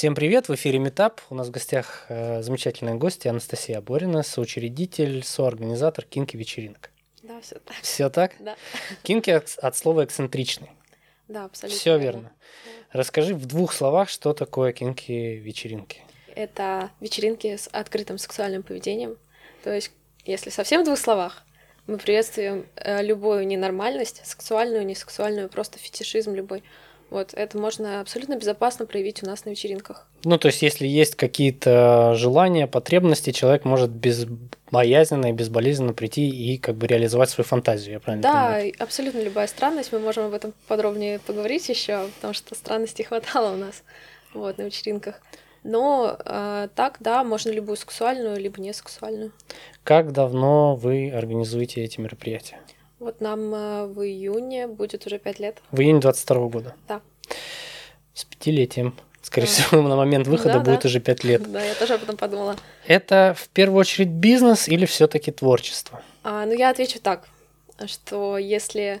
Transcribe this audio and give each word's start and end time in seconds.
Всем 0.00 0.14
привет, 0.14 0.48
в 0.48 0.54
эфире 0.54 0.78
Метап. 0.78 1.20
У 1.28 1.34
нас 1.34 1.48
в 1.48 1.50
гостях 1.50 2.06
э, 2.08 2.40
замечательные 2.40 2.94
гости 2.94 3.28
Анастасия 3.28 3.82
Борина, 3.82 4.22
соучредитель, 4.22 5.22
соорганизатор 5.22 6.06
кинки 6.06 6.38
вечеринок. 6.38 6.90
Да, 7.22 7.38
все 7.42 7.56
так. 7.56 7.76
Все 7.82 8.08
так? 8.08 8.32
Да. 8.40 8.56
Кинки 9.02 9.28
от, 9.28 9.76
слова 9.76 10.02
эксцентричный. 10.02 10.70
Да, 11.28 11.44
абсолютно. 11.44 11.78
Все 11.78 11.98
верно. 11.98 12.32
Расскажи 12.92 13.34
в 13.34 13.44
двух 13.44 13.74
словах, 13.74 14.08
что 14.08 14.32
такое 14.32 14.72
кинки 14.72 15.12
вечеринки. 15.12 16.00
Это 16.34 16.90
вечеринки 17.00 17.54
с 17.54 17.68
открытым 17.68 18.16
сексуальным 18.16 18.62
поведением. 18.62 19.18
То 19.62 19.74
есть, 19.74 19.90
если 20.24 20.48
совсем 20.48 20.80
в 20.80 20.86
двух 20.86 20.98
словах, 20.98 21.42
мы 21.86 21.98
приветствуем 21.98 22.66
э, 22.76 23.02
любую 23.02 23.46
ненормальность, 23.46 24.24
сексуальную, 24.24 24.86
несексуальную, 24.86 25.50
просто 25.50 25.78
фетишизм 25.78 26.32
любой. 26.32 26.62
Вот, 27.10 27.34
это 27.34 27.58
можно 27.58 28.00
абсолютно 28.00 28.36
безопасно 28.36 28.86
проявить 28.86 29.22
у 29.24 29.26
нас 29.26 29.44
на 29.44 29.50
вечеринках. 29.50 30.06
Ну, 30.22 30.38
то 30.38 30.46
есть, 30.46 30.62
если 30.62 30.86
есть 30.86 31.16
какие-то 31.16 32.14
желания, 32.14 32.68
потребности, 32.68 33.32
человек 33.32 33.64
может 33.64 33.90
безбоязненно 33.90 35.26
и 35.26 35.32
безболезненно 35.32 35.92
прийти 35.92 36.28
и 36.28 36.56
как 36.56 36.76
бы 36.76 36.86
реализовать 36.86 37.28
свою 37.30 37.46
фантазию, 37.46 37.94
я 37.94 38.00
правильно 38.00 38.22
Да, 38.22 38.32
понимаю? 38.32 38.72
абсолютно 38.78 39.18
любая 39.22 39.48
странность, 39.48 39.92
мы 39.92 39.98
можем 39.98 40.26
об 40.26 40.34
этом 40.34 40.52
подробнее 40.68 41.18
поговорить 41.18 41.68
еще, 41.68 42.06
потому 42.16 42.32
что 42.32 42.54
странностей 42.54 43.04
хватало 43.08 43.54
у 43.54 43.56
нас 43.56 43.82
вот, 44.32 44.58
на 44.58 44.62
вечеринках. 44.62 45.20
Но 45.62 46.16
э, 46.24 46.68
так, 46.74 46.98
да, 47.00 47.22
можно 47.24 47.50
любую 47.50 47.76
сексуальную, 47.76 48.38
либо 48.38 48.60
не 48.62 48.72
сексуальную. 48.72 49.32
Как 49.84 50.12
давно 50.12 50.74
вы 50.76 51.10
организуете 51.10 51.82
эти 51.82 52.00
мероприятия? 52.00 52.58
Вот 53.00 53.20
нам 53.20 53.52
э, 53.54 53.86
в 53.86 54.02
июне 54.02 54.66
будет 54.68 55.06
уже 55.06 55.18
пять 55.18 55.40
лет. 55.40 55.60
В 55.72 55.80
июне 55.80 56.00
22 56.00 56.48
года? 56.48 56.74
Да. 56.86 57.00
С 58.14 58.24
пятилетием. 58.24 58.94
Скорее 59.22 59.46
Да. 59.46 59.52
всего, 59.52 59.82
на 59.82 59.96
момент 59.96 60.26
выхода 60.26 60.54
Да, 60.54 60.60
будет 60.60 60.82
да. 60.82 60.86
уже 60.88 61.00
пять 61.00 61.24
лет. 61.24 61.50
Да, 61.50 61.62
я 61.64 61.74
тоже 61.74 61.94
об 61.94 62.02
этом 62.02 62.16
подумала. 62.16 62.56
Это 62.86 63.34
в 63.36 63.48
первую 63.48 63.80
очередь 63.80 64.08
бизнес 64.08 64.68
или 64.68 64.84
все-таки 64.86 65.30
творчество? 65.32 66.02
А, 66.22 66.44
ну, 66.46 66.52
я 66.52 66.70
отвечу 66.70 67.00
так, 67.00 67.26
что 67.86 68.36
если 68.38 69.00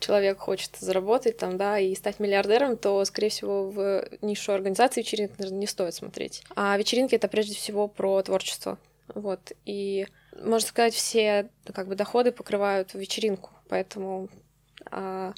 человек 0.00 0.38
хочет 0.40 0.72
заработать 0.78 1.38
там, 1.38 1.56
да, 1.56 1.78
и 1.78 1.94
стать 1.94 2.18
миллиардером, 2.20 2.76
то, 2.76 3.04
скорее 3.04 3.28
всего, 3.30 3.70
в 3.70 4.08
нишу 4.22 4.52
организации 4.52 5.00
вечеринок, 5.02 5.38
наверное, 5.38 5.60
не 5.60 5.66
стоит 5.66 5.94
смотреть. 5.94 6.42
А 6.56 6.76
вечеринки— 6.76 7.14
это 7.16 7.28
прежде 7.28 7.54
всего 7.54 7.86
про 7.88 8.20
творчество. 8.22 8.76
Вот. 9.14 9.52
И, 9.64 10.06
можно 10.42 10.68
сказать, 10.68 10.94
все 10.94 11.48
как 11.72 11.88
бы 11.88 11.94
доходы 11.94 12.32
покрывают 12.32 12.94
вечеринку, 12.94 13.50
поэтому 13.68 14.28
а, 14.90 15.32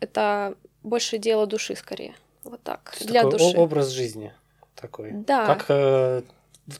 это 0.00 0.54
больше 0.82 1.18
дело 1.18 1.46
души, 1.46 1.74
скорее. 1.76 2.14
Вот 2.44 2.62
так. 2.62 2.94
То 2.98 3.06
Для 3.06 3.22
такой 3.22 3.38
души. 3.38 3.56
образ 3.56 3.88
жизни 3.88 4.32
такой. 4.74 5.12
Да. 5.12 5.46
Как 5.46 5.66
э, 5.68 6.22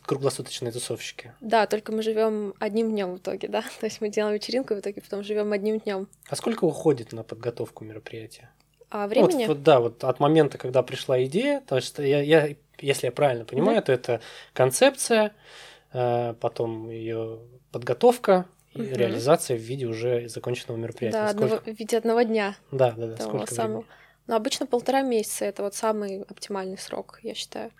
круглосуточные 0.05 0.73
тусовщики. 0.73 1.33
Да, 1.41 1.67
только 1.67 1.92
мы 1.92 2.03
живем 2.03 2.55
одним 2.59 2.91
днем 2.91 3.14
в 3.14 3.19
итоге, 3.19 3.48
да. 3.48 3.62
То 3.81 3.86
есть 3.86 4.01
мы 4.01 4.09
делаем 4.09 4.34
вечеринку, 4.34 4.75
в 4.75 4.81
итоге 4.81 5.01
потом 5.01 5.23
живем 5.23 5.53
одним 5.53 5.79
днем. 5.81 6.09
А 6.29 6.36
сколько 6.36 6.64
уходит 6.64 7.12
на 7.12 7.23
подготовку 7.23 7.84
мероприятия? 7.84 8.51
А 8.91 9.03
Вот, 9.03 9.11
времени? 9.11 9.47
вот, 9.47 9.62
да, 9.62 9.81
вот 9.81 10.03
от 10.05 10.19
момента, 10.20 10.56
когда 10.56 10.83
пришла 10.83 11.23
идея, 11.25 11.61
то 11.61 11.77
есть 11.77 11.98
я, 11.98 12.23
я 12.23 12.55
если 12.81 13.06
я 13.06 13.12
правильно 13.12 13.45
понимаю, 13.45 13.83
то 13.83 13.92
это 13.92 14.20
концепция, 14.53 15.34
потом 15.91 16.91
ее 16.91 17.41
подготовка 17.72 18.47
и 18.75 18.83
Мгм. 18.83 18.94
реализация 18.94 19.56
в 19.56 19.61
виде 19.61 19.86
уже 19.86 20.28
законченного 20.28 20.78
мероприятия. 20.78 21.19
Да, 21.19 21.30
одного, 21.30 21.58
в 21.58 21.67
виде 21.67 21.97
одного 21.97 22.22
дня. 22.22 22.56
Да, 22.70 22.92
да, 22.92 23.06
да. 23.08 23.17
Сколько 23.17 23.53
самого. 23.53 23.84
Но 24.27 24.36
обычно 24.36 24.67
полтора 24.67 25.00
месяца 25.03 25.47
это 25.47 25.62
вот 25.62 25.75
самый 25.75 26.22
оптимальный 26.22 26.78
срок, 26.78 27.19
я 27.22 27.34
считаю. 27.34 27.70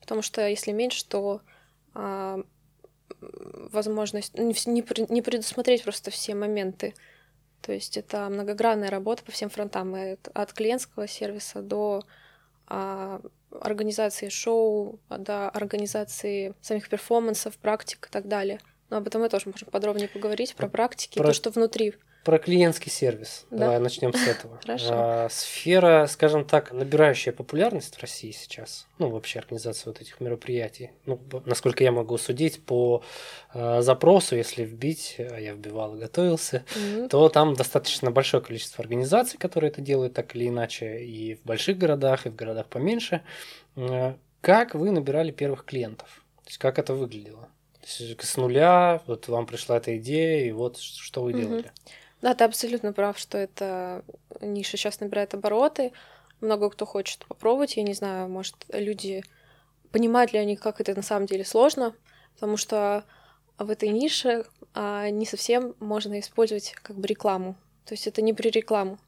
Потому 0.00 0.20
что 0.20 0.46
если 0.46 0.70
меньше, 0.72 1.06
то 1.08 1.40
а, 1.94 2.42
возможность 3.20 4.36
ну, 4.36 4.44
не, 4.44 4.54
не 4.70 4.82
пре- 4.82 5.10
не 5.10 5.22
предусмотреть 5.22 5.82
просто 5.82 6.10
все 6.10 6.34
моменты. 6.34 6.94
То 7.62 7.72
есть 7.72 7.96
это 7.96 8.28
многогранная 8.28 8.90
работа 8.90 9.24
по 9.24 9.32
всем 9.32 9.48
фронтам, 9.48 9.96
от 10.34 10.52
клиентского 10.52 11.08
сервиса 11.08 11.62
до 11.62 12.02
а, 12.66 13.22
организации 13.60 14.28
шоу, 14.28 14.98
до 15.08 15.48
организации 15.50 16.54
самих 16.60 16.88
перформансов, 16.88 17.56
практик 17.58 18.06
и 18.08 18.12
так 18.12 18.28
далее. 18.28 18.60
Но 18.90 18.98
об 18.98 19.06
этом 19.06 19.22
мы 19.22 19.28
тоже 19.28 19.48
можем 19.50 19.68
подробнее 19.70 20.08
поговорить, 20.08 20.54
про 20.54 20.68
практики, 20.68 21.18
Про- 21.18 21.28
то, 21.28 21.32
что 21.34 21.50
внутри. 21.50 21.94
Про 22.24 22.38
клиентский 22.38 22.90
сервис. 22.90 23.44
Да. 23.50 23.58
Давай 23.58 23.78
начнем 23.80 24.12
с 24.14 24.26
этого. 24.26 24.58
Хорошо. 24.64 24.88
А, 24.90 25.28
сфера, 25.30 26.06
скажем 26.08 26.44
так, 26.46 26.72
набирающая 26.72 27.32
популярность 27.34 27.94
в 27.96 28.00
России 28.00 28.30
сейчас. 28.30 28.86
Ну, 28.98 29.10
вообще 29.10 29.40
организация 29.40 29.90
вот 29.92 30.00
этих 30.00 30.20
мероприятий. 30.20 30.90
Ну, 31.04 31.20
насколько 31.44 31.84
я 31.84 31.92
могу 31.92 32.16
судить 32.16 32.62
по 32.64 33.02
а, 33.52 33.82
запросу, 33.82 34.36
если 34.36 34.64
вбить, 34.64 35.16
а 35.18 35.38
я 35.38 35.52
вбивал 35.52 35.96
и 35.96 36.00
готовился, 36.00 36.64
Мгм. 36.74 37.08
то 37.10 37.28
там 37.28 37.54
достаточно 37.54 38.10
большое 38.10 38.42
количество 38.42 38.82
организаций, 38.82 39.38
которые 39.38 39.70
это 39.70 39.82
делают 39.82 40.14
так 40.14 40.34
или 40.34 40.48
иначе, 40.48 41.04
и 41.04 41.34
в 41.34 41.42
больших 41.44 41.76
городах, 41.76 42.24
и 42.26 42.30
в 42.30 42.36
городах 42.36 42.66
поменьше. 42.68 43.20
Э, 43.76 44.14
Как 44.40 44.74
вы 44.74 44.90
набирали 44.90 45.30
первых 45.30 45.64
клиентов? 45.64 46.24
То 46.44 46.48
есть 46.48 46.58
как 46.58 46.78
это 46.78 46.94
выглядело? 46.94 47.48
То 47.80 47.86
есть 48.02 48.22
с 48.22 48.36
нуля, 48.38 49.02
вот 49.06 49.28
вам 49.28 49.46
пришла 49.46 49.76
эта 49.76 49.96
идея, 49.98 50.46
и 50.46 50.52
вот 50.52 50.78
что 50.78 51.22
вы 51.22 51.32
делали? 51.34 51.70
Да, 52.24 52.34
ты 52.34 52.44
абсолютно 52.44 52.94
прав, 52.94 53.18
что 53.18 53.36
эта 53.36 54.02
ниша 54.40 54.78
сейчас 54.78 54.98
набирает 55.00 55.34
обороты. 55.34 55.92
Много 56.40 56.70
кто 56.70 56.86
хочет 56.86 57.26
попробовать. 57.26 57.76
Я 57.76 57.82
не 57.82 57.92
знаю, 57.92 58.30
может, 58.30 58.56
люди 58.70 59.22
понимают 59.92 60.32
ли 60.32 60.38
они, 60.38 60.56
как 60.56 60.80
это 60.80 60.94
на 60.94 61.02
самом 61.02 61.26
деле 61.26 61.44
сложно, 61.44 61.94
потому 62.32 62.56
что 62.56 63.04
в 63.58 63.68
этой 63.68 63.90
нише 63.90 64.46
а, 64.72 65.10
не 65.10 65.26
совсем 65.26 65.74
можно 65.80 66.18
использовать 66.18 66.72
как 66.82 66.96
бы 66.96 67.06
рекламу. 67.06 67.56
То 67.84 67.92
есть 67.92 68.06
это 68.06 68.22
не 68.22 68.32
при 68.32 68.48
рекламу, 68.48 68.98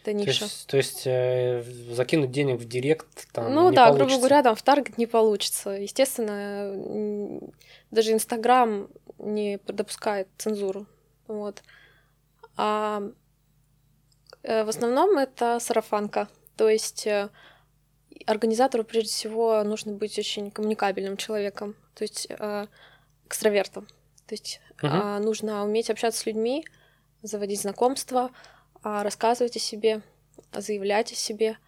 это 0.00 0.12
То 0.12 0.12
ниша. 0.14 0.44
есть, 0.44 0.66
то 0.66 0.76
есть, 0.78 1.02
э, 1.04 1.62
закинуть 1.90 2.30
денег 2.30 2.58
в 2.58 2.66
директ 2.66 3.30
там 3.32 3.52
ну 3.54 3.68
не 3.68 3.76
да, 3.76 3.88
получится. 3.88 4.06
грубо 4.06 4.18
говоря, 4.20 4.42
там 4.42 4.54
в 4.54 4.62
таргет 4.62 4.96
не 4.96 5.04
получится. 5.06 5.72
Естественно, 5.72 7.52
даже 7.90 8.12
Инстаграм 8.12 8.88
не 9.18 9.60
допускает 9.66 10.28
цензуру. 10.38 10.86
Вот. 11.26 11.62
А 12.56 13.02
э, 14.42 14.64
в 14.64 14.68
основном 14.68 15.18
это 15.18 15.58
сарафанка. 15.60 16.28
То 16.56 16.68
есть 16.68 17.06
э, 17.06 17.30
организатору 18.26 18.84
прежде 18.84 19.10
всего 19.10 19.62
нужно 19.64 19.92
быть 19.92 20.18
очень 20.18 20.50
коммуникабельным 20.50 21.16
человеком, 21.16 21.74
то 21.94 22.02
есть 22.04 22.26
э, 22.28 22.66
экстравертом. 23.26 23.86
То 24.26 24.34
есть 24.34 24.60
а, 24.82 25.18
нужно 25.18 25.64
уметь 25.64 25.90
общаться 25.90 26.20
с 26.20 26.26
людьми, 26.26 26.64
заводить 27.22 27.60
знакомства, 27.60 28.30
а, 28.82 29.02
рассказывать 29.02 29.56
о 29.56 29.60
себе, 29.60 30.02
заявлять 30.52 31.12
о 31.12 31.16
себе 31.16 31.58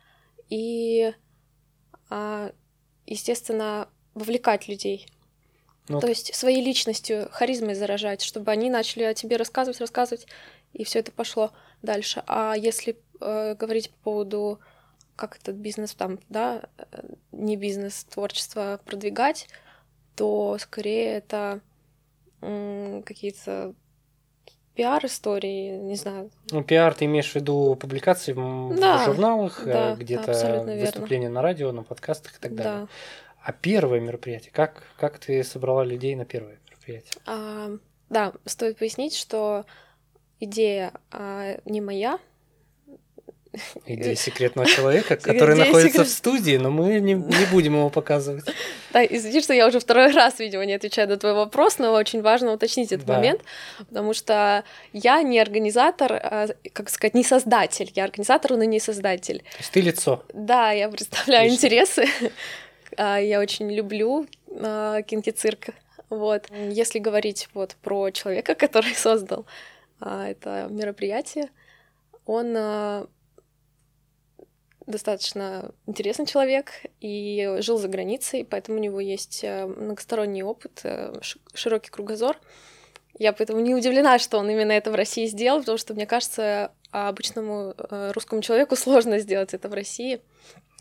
и, 0.48 1.12
а, 2.10 2.52
естественно, 3.06 3.88
вовлекать 4.14 4.68
людей. 4.68 5.06
Ну, 5.88 6.00
То 6.00 6.06
есть 6.06 6.34
своей 6.34 6.64
личностью, 6.64 7.28
харизмой 7.30 7.74
заражать, 7.74 8.22
чтобы 8.22 8.50
они 8.50 8.70
начали 8.70 9.02
о 9.02 9.14
тебе 9.14 9.36
рассказывать, 9.36 9.80
рассказывать, 9.80 10.26
и 10.74 10.84
все 10.84 11.00
это 11.00 11.12
пошло 11.12 11.52
дальше. 11.82 12.22
А 12.26 12.54
если 12.56 12.98
э, 13.20 13.54
говорить 13.54 13.90
по 13.90 13.96
поводу, 14.04 14.60
как 15.16 15.38
этот 15.38 15.56
бизнес 15.56 15.94
там, 15.94 16.18
да, 16.28 16.64
э, 16.78 17.02
не 17.32 17.56
бизнес, 17.56 18.04
творчество 18.04 18.80
продвигать, 18.84 19.48
то 20.16 20.56
скорее 20.60 21.14
это 21.14 21.60
м, 22.42 23.02
какие-то 23.04 23.74
пиар-истории, 24.74 25.76
не 25.78 25.94
знаю. 25.96 26.30
Ну, 26.50 26.62
пиар, 26.62 26.94
ты 26.94 27.04
имеешь 27.04 27.30
в 27.30 27.34
виду 27.36 27.76
публикации 27.80 28.32
в, 28.32 28.38
м- 28.40 28.70
в 28.70 28.80
Да, 28.80 29.04
журналах, 29.04 29.62
э, 29.66 29.72
да, 29.72 29.94
где-то 29.94 30.24
абсолютно 30.32 30.70
верно. 30.70 30.86
выступления 30.86 31.28
на 31.28 31.42
радио, 31.42 31.72
на 31.72 31.82
подкастах 31.82 32.36
и 32.36 32.40
так 32.40 32.54
далее. 32.54 32.72
Да. 32.80 32.88
А 33.42 33.52
первое 33.52 34.00
мероприятие, 34.00 34.50
как, 34.52 34.82
как 34.98 35.18
ты 35.18 35.44
собрала 35.44 35.84
людей 35.84 36.14
на 36.16 36.24
первое 36.24 36.58
мероприятие? 36.66 37.12
А, 37.26 37.70
да, 38.10 38.32
стоит 38.46 38.78
пояснить, 38.78 39.14
что 39.14 39.64
идея 40.44 40.92
а, 41.10 41.56
не 41.64 41.80
моя. 41.80 42.18
Идея 43.86 44.16
секретного 44.16 44.66
человека, 44.66 45.14
который 45.16 45.54
Идея 45.54 45.66
находится 45.66 45.92
секрет- 45.98 46.06
в 46.08 46.10
студии, 46.10 46.56
но 46.56 46.72
мы 46.72 46.98
не, 46.98 47.14
не 47.14 47.46
будем 47.52 47.74
его 47.74 47.88
показывать. 47.88 48.44
Да, 48.92 49.04
извини, 49.04 49.40
что 49.42 49.54
я 49.54 49.68
уже 49.68 49.78
второй 49.78 50.10
раз, 50.10 50.40
видимо, 50.40 50.64
не 50.66 50.72
отвечаю 50.72 51.08
на 51.08 51.16
твой 51.18 51.34
вопрос, 51.34 51.78
но 51.78 51.92
очень 51.92 52.20
важно 52.20 52.52
уточнить 52.52 52.90
этот 52.90 53.06
Да. 53.06 53.14
момент, 53.14 53.42
потому 53.78 54.12
что 54.12 54.64
я 54.92 55.22
не 55.22 55.38
организатор, 55.38 56.12
а, 56.14 56.48
как 56.72 56.90
сказать, 56.90 57.14
не 57.14 57.22
создатель. 57.22 57.92
Я 57.94 58.04
организатор, 58.04 58.56
но 58.56 58.64
не 58.64 58.80
создатель. 58.80 59.38
То 59.52 59.58
есть 59.58 59.70
ты 59.70 59.80
лицо. 59.82 60.24
Да, 60.32 60.72
я 60.72 60.88
представляю 60.88 61.44
Отлично. 61.46 61.66
интересы. 61.66 62.06
А, 62.96 63.18
Я 63.18 63.40
очень 63.40 63.70
люблю 63.72 64.26
а, 64.50 65.02
кинки-цирк. 65.02 65.70
Вот. 66.10 66.46
Если 66.70 67.00
говорить 67.00 67.48
вот 67.54 67.74
про 67.82 68.10
человека, 68.10 68.54
который 68.56 68.94
создал 68.94 69.46
это 70.04 70.68
мероприятие, 70.70 71.50
он 72.26 72.54
а, 72.56 73.08
достаточно 74.86 75.72
интересный 75.86 76.26
человек 76.26 76.72
и 77.00 77.56
жил 77.60 77.78
за 77.78 77.88
границей, 77.88 78.46
поэтому 78.48 78.78
у 78.78 78.80
него 78.80 79.00
есть 79.00 79.42
э, 79.42 79.66
многосторонний 79.66 80.42
опыт, 80.42 80.80
э, 80.84 81.14
широкий 81.54 81.90
кругозор. 81.90 82.38
Я 83.18 83.32
поэтому 83.32 83.60
не 83.60 83.74
удивлена, 83.74 84.18
что 84.18 84.38
он 84.38 84.50
именно 84.50 84.72
это 84.72 84.90
в 84.90 84.94
России 84.94 85.26
сделал, 85.26 85.60
потому 85.60 85.78
что, 85.78 85.94
мне 85.94 86.06
кажется, 86.06 86.72
обычному 86.90 87.74
э, 87.76 88.12
русскому 88.12 88.42
человеку 88.42 88.76
сложно 88.76 89.18
сделать 89.18 89.54
это 89.54 89.68
в 89.68 89.74
России. 89.74 90.20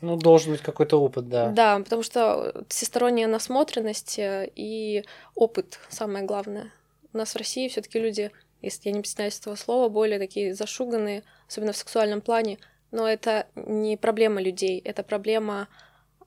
Ну, 0.02 0.16
должен 0.16 0.52
быть 0.52 0.60
какой-то 0.60 1.00
опыт, 1.00 1.28
да. 1.28 1.48
Да, 1.48 1.78
потому 1.78 2.02
что 2.02 2.64
всесторонняя 2.68 3.28
насмотренность 3.28 4.16
и 4.18 5.04
опыт 5.34 5.78
самое 5.88 6.26
главное. 6.26 6.72
У 7.14 7.16
нас 7.18 7.32
в 7.32 7.38
России 7.38 7.68
все 7.68 7.80
таки 7.80 7.98
люди, 7.98 8.32
если 8.64 8.88
я 8.88 8.94
не 8.94 9.04
стесняюсь 9.04 9.38
этого 9.38 9.54
слова, 9.54 9.88
более 9.88 10.18
такие 10.18 10.54
зашуганные, 10.54 11.22
особенно 11.48 11.72
в 11.72 11.76
сексуальном 11.76 12.20
плане, 12.20 12.58
но 12.90 13.08
это 13.08 13.46
не 13.54 13.96
проблема 13.96 14.40
людей, 14.40 14.80
это 14.80 15.02
проблема, 15.02 15.68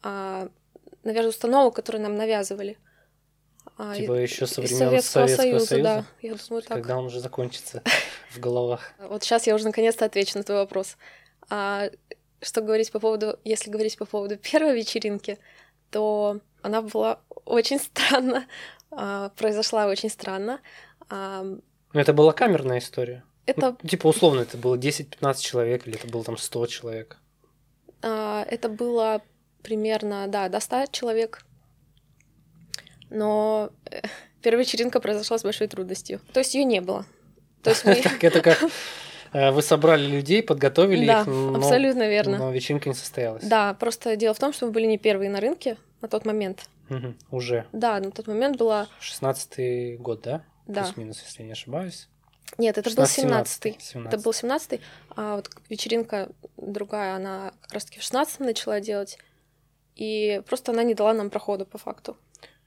а, 0.04 0.50
наверное, 1.04 1.30
установок, 1.30 1.76
которые 1.76 2.02
нам 2.02 2.16
навязывали. 2.16 2.78
А, 3.78 3.96
типа 3.96 4.14
еще 4.14 4.48
со 4.48 4.62
времен 4.62 4.78
Советского, 4.78 5.28
Советского 5.28 5.44
Союза, 5.44 5.66
Союза, 5.66 5.84
да, 5.84 6.06
я 6.22 6.36
думаю 6.36 6.62
так. 6.64 6.78
Когда 6.78 6.98
он 6.98 7.06
уже 7.06 7.20
закончится 7.20 7.84
в 8.32 8.40
головах. 8.40 8.94
Вот 9.00 9.24
сейчас 9.24 9.48
я 9.48 9.56
уже 9.56 9.66
наконец-то 9.66 10.06
отвечу 10.06 10.38
на 10.38 10.44
твой 10.44 10.58
вопрос. 10.58 10.98
А, 11.50 11.90
что 12.42 12.62
говорить 12.62 12.92
по 12.92 13.00
поводу, 13.00 13.40
если 13.44 13.70
говорить 13.70 13.98
по 13.98 14.06
поводу 14.06 14.38
первой 14.52 14.76
вечеринки, 14.76 15.40
то 15.92 16.40
она 16.62 16.82
была 16.82 17.22
очень 17.46 17.80
странно, 17.80 18.48
а, 18.92 19.30
произошла 19.30 19.88
очень 19.88 20.10
странно. 20.10 20.60
Но 21.98 22.02
это 22.02 22.14
была 22.14 22.32
камерная 22.32 22.78
история. 22.78 23.24
Это... 23.48 23.76
Ну, 23.82 23.90
типа, 23.90 24.06
условно, 24.06 24.42
это 24.42 24.56
было 24.56 24.76
10-15 24.76 25.40
человек 25.40 25.88
или 25.88 25.98
это 25.98 26.08
было 26.08 26.24
там 26.24 26.38
100 26.38 26.68
человек? 26.68 27.18
А, 28.04 28.46
это 28.48 28.70
было 28.70 29.24
примерно, 29.64 30.28
да, 30.28 30.48
до 30.48 30.60
100 30.60 30.86
человек. 30.92 31.44
Но 33.10 33.72
э, 33.90 34.02
первая 34.44 34.64
вечеринка 34.64 35.00
произошла 35.00 35.40
с 35.40 35.44
большой 35.44 35.66
трудностью. 35.66 36.22
То 36.34 36.42
есть 36.42 36.54
ее 36.54 36.66
не 36.66 36.82
было. 36.82 37.04
То 37.64 37.72
есть 37.72 37.84
мы... 37.84 37.94
Это 38.22 38.42
как 38.42 38.64
э, 39.34 39.50
вы 39.50 39.64
собрали 39.64 40.06
людей, 40.06 40.44
подготовили 40.44 41.08
да, 41.08 41.22
их, 41.22 41.26
но, 41.26 41.56
абсолютно 41.56 42.08
верно. 42.08 42.38
но 42.38 42.52
вечеринка 42.52 42.90
не 42.90 42.96
состоялась. 42.96 43.44
Да, 43.44 43.74
просто 43.74 44.16
дело 44.16 44.36
в 44.36 44.40
том, 44.40 44.54
что 44.54 44.68
мы 44.68 44.72
были 44.72 44.86
не 44.86 45.00
первые 45.00 45.32
на 45.32 45.40
рынке 45.40 45.78
на 46.02 46.08
тот 46.08 46.28
момент. 46.28 46.70
Угу, 46.92 47.16
уже. 47.32 47.66
Да, 47.74 48.00
на 48.00 48.12
тот 48.12 48.28
момент 48.28 48.58
была... 48.58 48.88
16-й 49.02 49.98
год, 49.98 50.22
да? 50.22 50.44
Да. 50.68 50.84
Плюс-минус, 50.84 51.22
если 51.24 51.42
я 51.42 51.48
не 51.48 51.54
ошибаюсь. 51.54 52.08
Нет, 52.58 52.78
это 52.78 52.90
16, 52.90 53.26
был 53.26 53.32
17-й. 53.32 53.78
17 53.80 54.14
это 54.14 54.18
был 54.18 54.32
17-й. 54.32 54.82
А 55.16 55.36
вот 55.36 55.50
вечеринка 55.70 56.30
другая, 56.56 57.16
она 57.16 57.54
как 57.62 57.74
раз-таки 57.74 58.00
в 58.00 58.04
16-м 58.04 58.46
начала 58.46 58.80
делать. 58.80 59.18
И 59.96 60.42
просто 60.48 60.72
она 60.72 60.84
не 60.84 60.94
дала 60.94 61.14
нам 61.14 61.30
прохода 61.30 61.66
по 61.66 61.78
факту. 61.78 62.18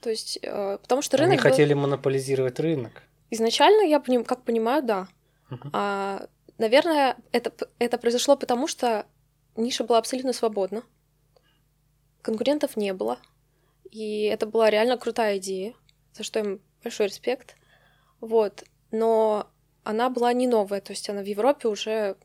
То 0.00 0.10
есть, 0.10 0.38
э, 0.42 0.78
потому 0.82 1.02
что 1.02 1.16
рынок... 1.16 1.32
Они 1.32 1.42
был... 1.42 1.50
хотели 1.50 1.74
монополизировать 1.74 2.58
рынок. 2.58 3.02
Изначально, 3.30 3.82
я 3.82 4.00
как 4.24 4.42
понимаю, 4.42 4.82
да. 4.82 5.08
Uh-huh. 5.50 5.70
А, 5.72 6.26
наверное, 6.58 7.16
это, 7.32 7.52
это 7.78 7.98
произошло 7.98 8.36
потому, 8.36 8.66
что 8.66 9.06
ниша 9.56 9.84
была 9.84 9.98
абсолютно 9.98 10.32
свободна. 10.32 10.82
Конкурентов 12.22 12.76
не 12.76 12.92
было. 12.92 13.18
И 13.90 14.22
это 14.24 14.46
была 14.46 14.70
реально 14.70 14.96
крутая 14.96 15.38
идея, 15.38 15.74
за 16.14 16.22
что 16.22 16.40
им 16.40 16.60
большой 16.82 17.06
респект. 17.06 17.56
Вот. 18.20 18.64
Но 18.90 19.46
она 19.84 20.10
была 20.10 20.32
не 20.32 20.46
новая, 20.46 20.80
то 20.80 20.92
есть 20.92 21.08
она 21.08 21.22
в 21.22 21.26
Европе 21.26 21.68
уже... 21.68 22.16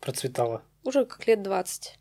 Процветала. 0.00 0.62
Уже 0.84 1.04
как 1.04 1.26
лет 1.26 1.42
20. 1.42 1.98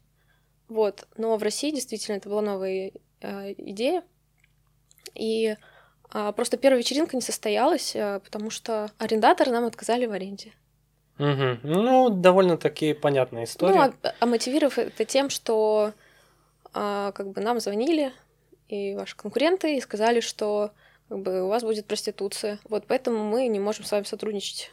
Вот. 0.70 1.08
Но 1.18 1.36
в 1.38 1.44
России 1.44 1.72
действительно 1.72 2.18
это 2.18 2.30
была 2.30 2.42
новая 2.42 2.92
э, 3.22 3.54
идея. 3.58 4.04
И 5.16 5.56
э, 6.14 6.34
просто 6.36 6.58
первая 6.58 6.80
вечеринка 6.80 7.16
не 7.16 7.22
состоялась, 7.22 7.96
э, 7.96 8.20
потому 8.24 8.50
что 8.50 8.92
арендаторы 8.98 9.52
нам 9.52 9.66
отказали 9.66 10.06
в 10.06 10.12
аренде. 10.12 10.54
Угу. 11.18 11.60
Ну, 11.64 12.10
довольно-таки 12.10 12.94
понятная 12.94 13.44
история. 13.44 13.74
Ну, 13.74 13.82
а, 13.82 14.14
а 14.20 14.26
мотивировав 14.26 14.78
это 14.78 15.04
тем, 15.04 15.30
что 15.30 15.94
э, 16.74 17.12
как 17.14 17.32
бы 17.32 17.42
нам 17.42 17.60
звонили 17.60 18.14
и 18.70 18.96
ваши 18.96 19.18
конкуренты 19.18 19.76
и 19.76 19.82
сказали, 19.82 20.22
что 20.22 20.72
как 21.10 21.20
бы 21.20 21.44
у 21.44 21.48
вас 21.48 21.64
будет 21.64 21.86
проституция. 21.86 22.60
Вот 22.70 22.86
поэтому 22.88 23.24
мы 23.24 23.48
не 23.48 23.60
можем 23.60 23.84
с 23.84 23.92
вами 23.92 24.04
сотрудничать. 24.04 24.72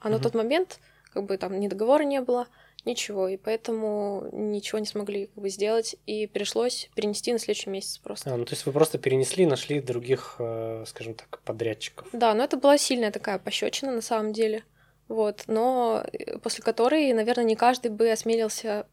А 0.00 0.08
на 0.08 0.18
тот 0.18 0.34
момент 0.34 0.80
как 1.12 1.24
бы 1.24 1.36
там 1.36 1.60
ни 1.60 1.68
договора 1.68 2.04
не 2.04 2.20
было, 2.20 2.48
ничего, 2.84 3.28
и 3.28 3.36
поэтому 3.36 4.28
ничего 4.32 4.78
не 4.78 4.86
смогли 4.86 5.26
как 5.26 5.42
бы, 5.42 5.48
сделать, 5.48 5.96
и 6.06 6.26
пришлось 6.26 6.90
перенести 6.94 7.32
на 7.32 7.38
следующий 7.38 7.70
месяц 7.70 7.98
просто. 7.98 8.32
А, 8.32 8.36
ну 8.36 8.44
то 8.44 8.52
есть 8.52 8.66
вы 8.66 8.72
просто 8.72 8.98
перенесли, 8.98 9.46
нашли 9.46 9.80
других, 9.80 10.36
э, 10.38 10.84
скажем 10.86 11.14
так, 11.14 11.40
подрядчиков. 11.44 12.08
Да, 12.12 12.34
но 12.34 12.44
это 12.44 12.56
была 12.56 12.78
сильная 12.78 13.12
такая 13.12 13.38
пощечина 13.38 13.92
на 13.92 14.00
самом 14.00 14.32
деле, 14.32 14.64
вот, 15.08 15.44
но 15.46 16.04
э, 16.12 16.38
после 16.38 16.64
которой, 16.64 17.12
наверное, 17.12 17.44
не 17.44 17.56
каждый 17.56 17.90
бы 17.90 18.10
осмелился 18.10 18.86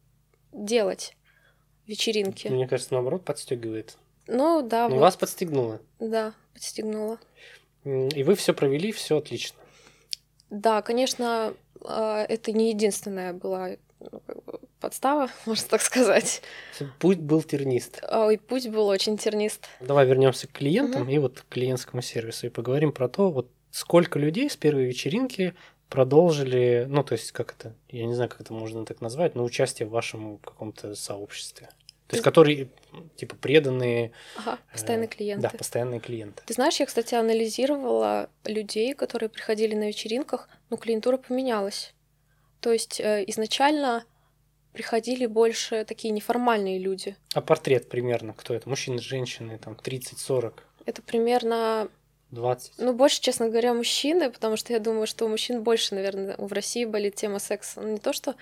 делать 0.52 1.16
вечеринки. 1.88 2.48
Мне 2.48 2.68
кажется, 2.68 2.94
наоборот, 2.94 3.26
подстегивает. 3.26 3.98
Ну 4.30 4.62
да. 4.62 4.88
Ну, 4.88 4.96
вот. 4.96 5.02
вас 5.02 5.18
подстегнуло. 5.18 5.82
Да, 6.00 6.34
подстегнуло. 6.54 7.18
И 7.84 8.24
вы 8.24 8.36
все 8.36 8.54
провели, 8.54 8.92
все 8.92 9.18
отлично. 9.18 9.58
Да, 10.50 10.82
конечно, 10.82 11.54
а, 11.84 12.24
это 12.24 12.52
не 12.52 12.70
единственная 12.70 13.34
была 13.34 13.72
ну, 14.00 14.22
подстава, 14.80 15.30
можно 15.46 15.68
так 15.68 15.82
сказать. 15.82 16.42
Путь 17.00 17.20
был 17.20 17.42
тернист. 17.42 18.04
Ой, 18.10 18.38
путь 18.38 18.70
был 18.70 18.88
очень 18.88 19.18
тернист. 19.18 19.68
Давай 19.80 20.06
вернемся 20.06 20.48
к 20.48 20.52
клиентам 20.52 21.04
угу. 21.04 21.12
и 21.12 21.18
вот 21.18 21.42
к 21.42 21.50
клиентскому 21.50 22.02
сервису 22.02 22.48
и 22.48 22.50
поговорим 22.50 22.92
про 22.92 23.10
то, 23.10 23.32
вот 23.32 23.50
сколько 23.72 24.20
людей 24.20 24.50
с 24.50 24.56
первой 24.56 24.86
вечеринки 24.86 25.54
продолжили, 25.90 26.86
ну, 26.88 27.04
то 27.04 27.14
есть, 27.14 27.32
как 27.32 27.56
это, 27.58 27.76
я 27.90 28.06
не 28.06 28.14
знаю, 28.14 28.30
как 28.30 28.42
это 28.42 28.54
можно 28.54 28.86
так 28.86 29.02
назвать, 29.02 29.36
но 29.36 29.44
участие 29.44 29.88
в 29.88 29.92
вашем 29.92 30.38
каком-то 30.38 30.96
сообществе. 30.96 31.70
То 32.10 32.16
есть, 32.16 32.24
которые, 32.24 32.70
типа, 33.18 33.36
преданные... 33.36 34.14
Ага, 34.36 34.58
постоянные 34.72 35.06
э, 35.06 35.12
клиенты. 35.12 35.44
Да, 35.44 35.50
постоянные 35.56 36.00
клиенты. 36.00 36.42
Ты 36.44 36.56
знаешь, 36.56 36.80
я, 36.80 36.88
кстати, 36.88 37.14
анализировала 37.14 38.32
людей, 38.46 38.96
которые 38.96 39.30
приходили 39.30 39.76
на 39.76 39.88
вечеринках, 39.90 40.50
ну, 40.72 40.78
клиентура 40.78 41.18
поменялась. 41.18 41.94
То 42.62 42.74
есть, 42.74 43.00
э, 43.00 43.24
изначально 43.28 44.06
приходили 44.74 45.28
больше 45.28 45.86
такие 45.86 46.12
неформальные 46.12 46.80
люди. 46.80 47.16
А 47.36 47.42
портрет 47.42 47.90
примерно 47.90 48.34
кто 48.34 48.56
это? 48.56 48.68
Мужчины, 48.68 49.00
женщины, 49.00 49.60
там, 49.60 49.76
30-40? 49.76 50.54
Это 50.88 51.04
примерно 51.04 51.90
20. 52.32 52.74
Ну, 52.80 52.94
больше, 52.94 53.22
честно 53.22 53.50
говоря, 53.50 53.76
мужчины, 53.76 54.32
потому 54.32 54.58
что 54.58 54.74
я 54.74 54.80
думаю, 54.80 55.06
что 55.06 55.26
у 55.26 55.30
мужчин 55.30 55.62
больше, 55.62 55.94
наверное, 55.94 56.36
в 56.40 56.52
России 56.54 56.86
болит 56.86 57.14
тема 57.14 57.38
секса. 57.38 57.82
Ну, 57.82 57.90
не 57.90 58.00
то, 58.00 58.14
что 58.14 58.34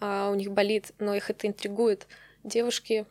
а, 0.00 0.30
у 0.30 0.34
них 0.36 0.52
болит, 0.52 0.92
но 0.98 1.14
их 1.14 1.28
это 1.28 1.46
интригует 1.46 2.06
девушки 2.44 3.06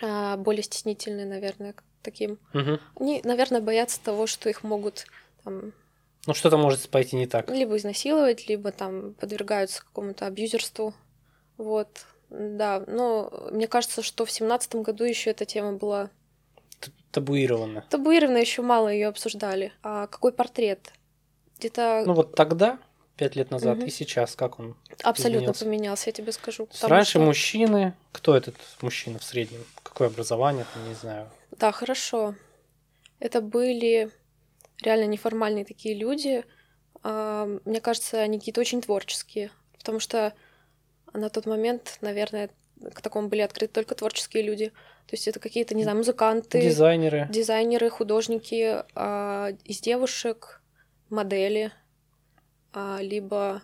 а, 0.00 0.36
более 0.36 0.62
стеснительные, 0.62 1.26
наверное, 1.26 1.72
к 1.72 1.82
таким. 2.02 2.38
Угу. 2.54 2.78
Они, 3.00 3.20
наверное, 3.24 3.60
боятся 3.60 4.00
того, 4.02 4.26
что 4.26 4.48
их 4.48 4.62
могут 4.62 5.06
там, 5.44 5.72
ну, 6.26 6.34
что-то 6.34 6.56
может 6.58 6.88
пойти 6.90 7.16
не 7.16 7.26
так. 7.26 7.48
Либо 7.50 7.76
изнасиловать, 7.76 8.48
либо 8.48 8.70
там 8.70 9.14
подвергаются 9.14 9.82
какому-то 9.82 10.26
абьюзерству. 10.26 10.94
Вот. 11.56 11.88
Да, 12.28 12.84
но 12.86 13.48
мне 13.50 13.66
кажется, 13.66 14.02
что 14.02 14.26
в 14.26 14.30
семнадцатом 14.30 14.82
году 14.82 15.04
еще 15.04 15.30
эта 15.30 15.46
тема 15.46 15.72
была 15.72 16.10
табуирована. 17.10 17.84
Табуирована 17.88 18.36
еще 18.36 18.60
мало 18.62 18.88
ее 18.88 19.08
обсуждали. 19.08 19.72
А 19.82 20.06
какой 20.06 20.32
портрет? 20.32 20.92
Где-то. 21.58 22.04
Ну 22.06 22.12
вот 22.12 22.34
тогда 22.34 22.78
пять 23.18 23.36
лет 23.36 23.50
назад 23.50 23.78
угу. 23.78 23.86
и 23.86 23.90
сейчас, 23.90 24.36
как 24.36 24.58
он 24.58 24.76
Абсолютно 25.02 25.38
изменился? 25.38 25.64
поменялся, 25.64 26.08
я 26.08 26.12
тебе 26.12 26.32
скажу. 26.32 26.68
Раньше 26.82 27.10
что... 27.10 27.20
мужчины, 27.20 27.92
кто 28.12 28.36
этот 28.36 28.54
мужчина 28.80 29.18
в 29.18 29.24
среднем? 29.24 29.64
Какое 29.82 30.08
образование, 30.08 30.64
там, 30.72 30.88
не 30.88 30.94
знаю. 30.94 31.28
Да, 31.50 31.72
хорошо. 31.72 32.34
Это 33.18 33.40
были 33.40 34.10
реально 34.80 35.06
неформальные 35.06 35.64
такие 35.64 35.94
люди. 35.96 36.44
А, 37.02 37.46
мне 37.64 37.80
кажется, 37.80 38.20
они 38.20 38.38
какие-то 38.38 38.60
очень 38.60 38.80
творческие, 38.80 39.50
потому 39.76 39.98
что 39.98 40.32
на 41.12 41.28
тот 41.28 41.46
момент, 41.46 41.98
наверное, 42.00 42.50
к 42.94 43.00
такому 43.00 43.28
были 43.28 43.40
открыты 43.40 43.74
только 43.74 43.96
творческие 43.96 44.44
люди. 44.44 44.68
То 45.08 45.14
есть 45.14 45.26
это 45.26 45.40
какие-то, 45.40 45.74
не 45.74 45.82
знаю, 45.82 45.98
музыканты, 45.98 46.60
дизайнеры, 46.62 47.26
дизайнеры, 47.30 47.90
художники, 47.90 48.84
а, 48.94 49.50
из 49.64 49.80
девушек 49.80 50.62
модели, 51.08 51.72
либо 53.00 53.62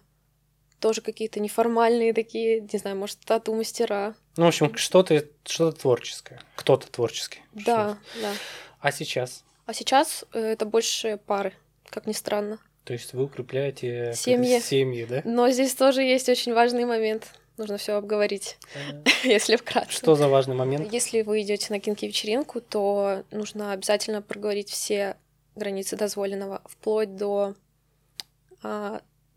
тоже 0.81 1.01
какие-то 1.01 1.41
неформальные 1.41 2.13
такие, 2.13 2.61
не 2.61 2.79
знаю, 2.79 2.97
может, 2.97 3.19
тату-мастера. 3.21 4.15
Ну, 4.37 4.45
в 4.45 4.49
общем, 4.49 4.77
что-то 4.77 5.25
что 5.45 5.73
творческое. 5.73 6.41
Кто-то 6.57 6.91
творческий. 6.91 7.41
Да, 7.53 7.97
да. 8.21 8.33
А 8.81 8.93
сейчас? 8.93 9.45
А 9.65 9.73
сейчас 9.73 10.27
э, 10.35 10.41
это 10.41 10.67
больше 10.67 11.19
пары, 11.27 11.55
как 11.89 12.07
ни 12.07 12.13
странно. 12.13 12.59
То 12.85 12.93
есть 12.93 13.15
вы 13.15 13.25
укрепляете 13.25 14.13
семьи. 14.15 14.61
семьи, 14.61 15.07
да? 15.07 15.23
Но 15.25 15.49
здесь 15.49 15.75
тоже 15.75 16.03
есть 16.03 16.29
очень 16.29 16.53
важный 16.53 16.85
момент. 16.85 17.33
нужно 17.57 17.79
все 17.79 17.95
обговорить, 17.95 18.59
если 19.25 19.57
вкратце. 19.57 19.91
Что 19.91 20.17
за 20.17 20.29
важный 20.29 20.55
момент? 20.55 20.93
Если 20.93 21.23
вы 21.23 21.41
идете 21.41 21.69
на 21.71 21.81
кинки-вечеринку, 21.81 22.61
то 22.61 23.23
нужно 23.31 23.73
обязательно 23.73 24.21
проговорить 24.21 24.69
все 24.69 25.17
границы 25.55 25.97
дозволенного, 25.97 26.61
вплоть 26.67 27.17
до 27.17 27.55
а, 27.55 27.55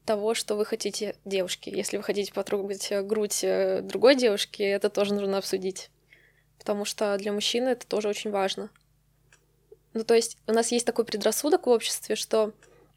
того, 0.07 0.33
что 0.33 0.55
вы 0.55 0.65
хотите 0.65 1.15
девушки. 1.25 1.69
Если 1.69 1.97
вы 1.97 2.03
хотите 2.03 2.33
потрогать 2.33 2.91
э, 2.91 3.01
грудь 3.03 3.43
э, 3.43 3.81
другой 3.81 4.15
девушки, 4.15 4.63
это 4.63 4.89
тоже 4.89 5.13
нужно 5.13 5.37
обсудить. 5.37 5.89
Потому 6.57 6.85
что 6.85 7.17
для 7.17 7.33
мужчины 7.33 7.69
это 7.69 7.85
тоже 7.85 8.07
очень 8.07 8.31
важно. 8.31 8.69
Ну, 9.93 10.05
то 10.05 10.13
есть 10.13 10.37
у 10.47 10.53
нас 10.53 10.71
есть 10.71 10.85
такой 10.85 11.03
предрассудок 11.03 11.67
в 11.67 11.69
обществе, 11.69 12.15
что 12.15 12.53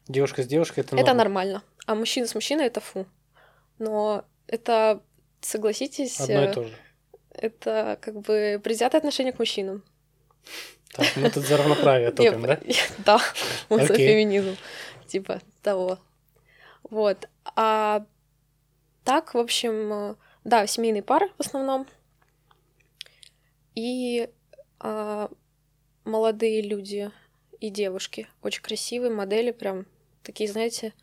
Девушка 0.07 0.43
с 0.43 0.47
девушкой 0.47 0.81
это, 0.81 0.95
это 0.95 1.05
норма. 1.07 1.17
нормально, 1.17 1.63
а 1.85 1.95
мужчина 1.95 2.27
с 2.27 2.33
мужчиной 2.33 2.67
это 2.67 2.79
фу. 2.79 3.05
Но 3.77 4.23
это, 4.47 5.01
согласитесь, 5.41 6.19
Одно 6.19 6.43
и 6.43 6.47
э, 6.47 6.53
то 6.53 6.63
же. 6.63 6.73
это 7.33 7.97
как 8.01 8.21
бы 8.21 8.59
предвзятое 8.63 8.99
отношение 8.99 9.33
к 9.33 9.39
мужчинам. 9.39 9.83
Так, 10.93 11.07
мы 11.17 11.29
тут 11.29 11.43
за 11.45 11.57
равноправие 11.57 12.11
топим, 12.13 12.43
да? 12.43 12.59
Да, 13.05 13.19
мы 13.69 13.85
за 13.85 13.95
феминизм. 13.95 14.55
Типа 15.07 15.41
того. 15.61 15.99
Вот. 16.91 17.27
А 17.55 18.05
так, 19.03 19.33
в 19.33 19.37
общем, 19.39 19.93
э, 19.93 20.15
да, 20.43 20.67
семейные 20.67 21.01
пары 21.01 21.29
в 21.37 21.39
основном. 21.39 21.87
И 23.73 24.29
а, 24.79 25.29
молодые 26.03 26.61
люди 26.61 27.09
и 27.59 27.69
девушки. 27.69 28.27
Очень 28.41 28.61
красивые 28.61 29.11
модели, 29.11 29.51
прям 29.51 29.85
такие, 30.23 30.51
знаете, 30.51 30.93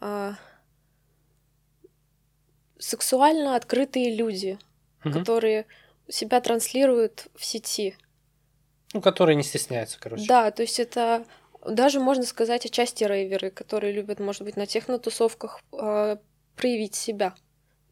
а, 0.00 0.34
сексуально 2.78 3.56
открытые 3.56 4.14
люди, 4.14 4.58
Мгм. 5.04 5.12
которые 5.18 5.66
себя 6.08 6.40
транслируют 6.40 7.26
в 7.34 7.44
сети. 7.44 7.96
Ну, 8.94 9.02
которые 9.02 9.36
не 9.36 9.42
стесняются, 9.42 9.98
короче. 10.00 10.26
Да, 10.26 10.50
то 10.50 10.62
есть 10.62 10.80
это 10.80 11.26
даже 11.70 12.00
можно 12.00 12.24
сказать 12.24 12.66
отчасти 12.66 13.04
рейверы, 13.04 13.50
которые 13.50 13.92
любят, 13.92 14.20
может 14.20 14.42
быть, 14.42 14.56
на 14.56 14.66
техно-тусовках 14.66 15.60
э, 15.72 16.16
проявить 16.56 16.94
себя. 16.94 17.34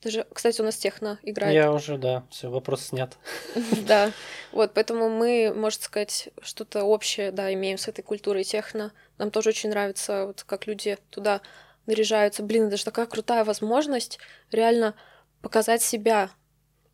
Даже, 0.03 0.27
кстати, 0.33 0.61
у 0.61 0.65
нас 0.65 0.77
техно 0.77 1.19
играет. 1.23 1.55
Я 1.55 1.73
уже, 1.73 1.99
да, 1.99 2.25
все, 2.31 2.49
вопрос 2.51 2.87
снят. 2.87 3.17
Да. 3.87 4.13
Вот, 4.53 4.73
поэтому 4.75 5.09
мы, 5.09 5.53
можно 5.55 5.83
сказать, 5.83 6.29
что-то 6.43 6.85
общее, 6.85 7.33
да, 7.33 7.53
имеем 7.53 7.79
с 7.79 7.89
этой 7.89 8.03
культурой 8.03 8.45
техно. 8.45 8.93
Нам 9.19 9.31
тоже 9.31 9.51
очень 9.51 9.71
нравится, 9.71 10.27
вот 10.27 10.45
как 10.45 10.67
люди 10.67 10.99
туда 11.11 11.41
наряжаются. 11.87 12.43
Блин, 12.43 12.69
это 12.69 12.77
же 12.77 12.85
такая 12.85 13.07
крутая 13.07 13.45
возможность 13.45 14.19
реально 14.53 14.95
показать 15.41 15.83
себя. 15.83 16.31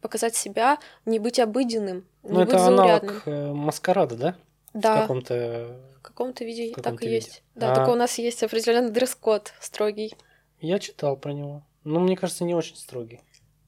Показать 0.01 0.35
себя, 0.35 0.79
не 1.05 1.19
быть 1.19 1.39
обыденным, 1.39 2.05
не 2.23 2.31
Ну, 2.31 2.41
быть 2.41 2.49
это 2.49 2.67
аналог 2.67 3.23
э, 3.25 3.53
маскарада, 3.53 4.17
да? 4.17 4.37
В 4.73 4.81
Да. 4.81 5.03
каком-то... 5.03 5.79
В 5.99 6.03
каком-то 6.03 6.45
виде 6.45 6.73
В 6.73 6.75
так 6.77 6.85
каком-то 6.85 7.05
и 7.05 7.09
виде. 7.09 7.17
есть. 7.27 7.43
Да, 7.55 7.73
А. 7.73 7.77
только 7.77 7.91
у 7.91 7.95
нас 7.95 8.19
есть 8.19 8.43
определенный 8.43 8.91
дресс-код 8.91 9.53
строгий. 9.61 10.15
Я 10.61 10.79
читал 10.79 11.17
про 11.17 11.33
него. 11.33 11.63
Ну, 11.85 12.01
мне 12.01 12.17
кажется, 12.17 12.45
не 12.45 12.55
очень 12.55 12.77
строгий. 12.77 13.21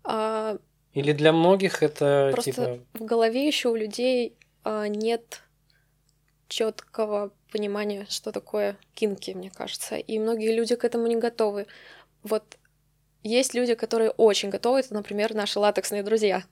А 0.04 0.56
Или 0.92 1.12
для 1.12 1.32
многих 1.32 1.82
это, 1.82 2.30
Просто 2.32 2.52
типа... 2.52 2.78
в 2.94 3.04
голове 3.04 3.46
еще 3.46 3.68
у 3.68 3.74
людей 3.76 4.36
а, 4.62 4.86
нет 4.88 5.42
четкого 6.48 7.32
понимания, 7.50 8.06
что 8.08 8.32
такое 8.32 8.76
кинки, 8.94 9.32
мне 9.32 9.50
кажется. 9.50 9.96
И 9.96 10.18
многие 10.18 10.54
люди 10.54 10.76
к 10.76 10.84
этому 10.84 11.06
не 11.06 11.16
готовы. 11.16 11.66
Вот 12.22 12.58
есть 13.22 13.54
люди, 13.54 13.74
которые 13.74 14.10
очень 14.10 14.50
готовы, 14.50 14.80
это, 14.80 14.94
например, 14.94 15.34
наши 15.34 15.58
латексные 15.58 16.02
друзья. 16.02 16.44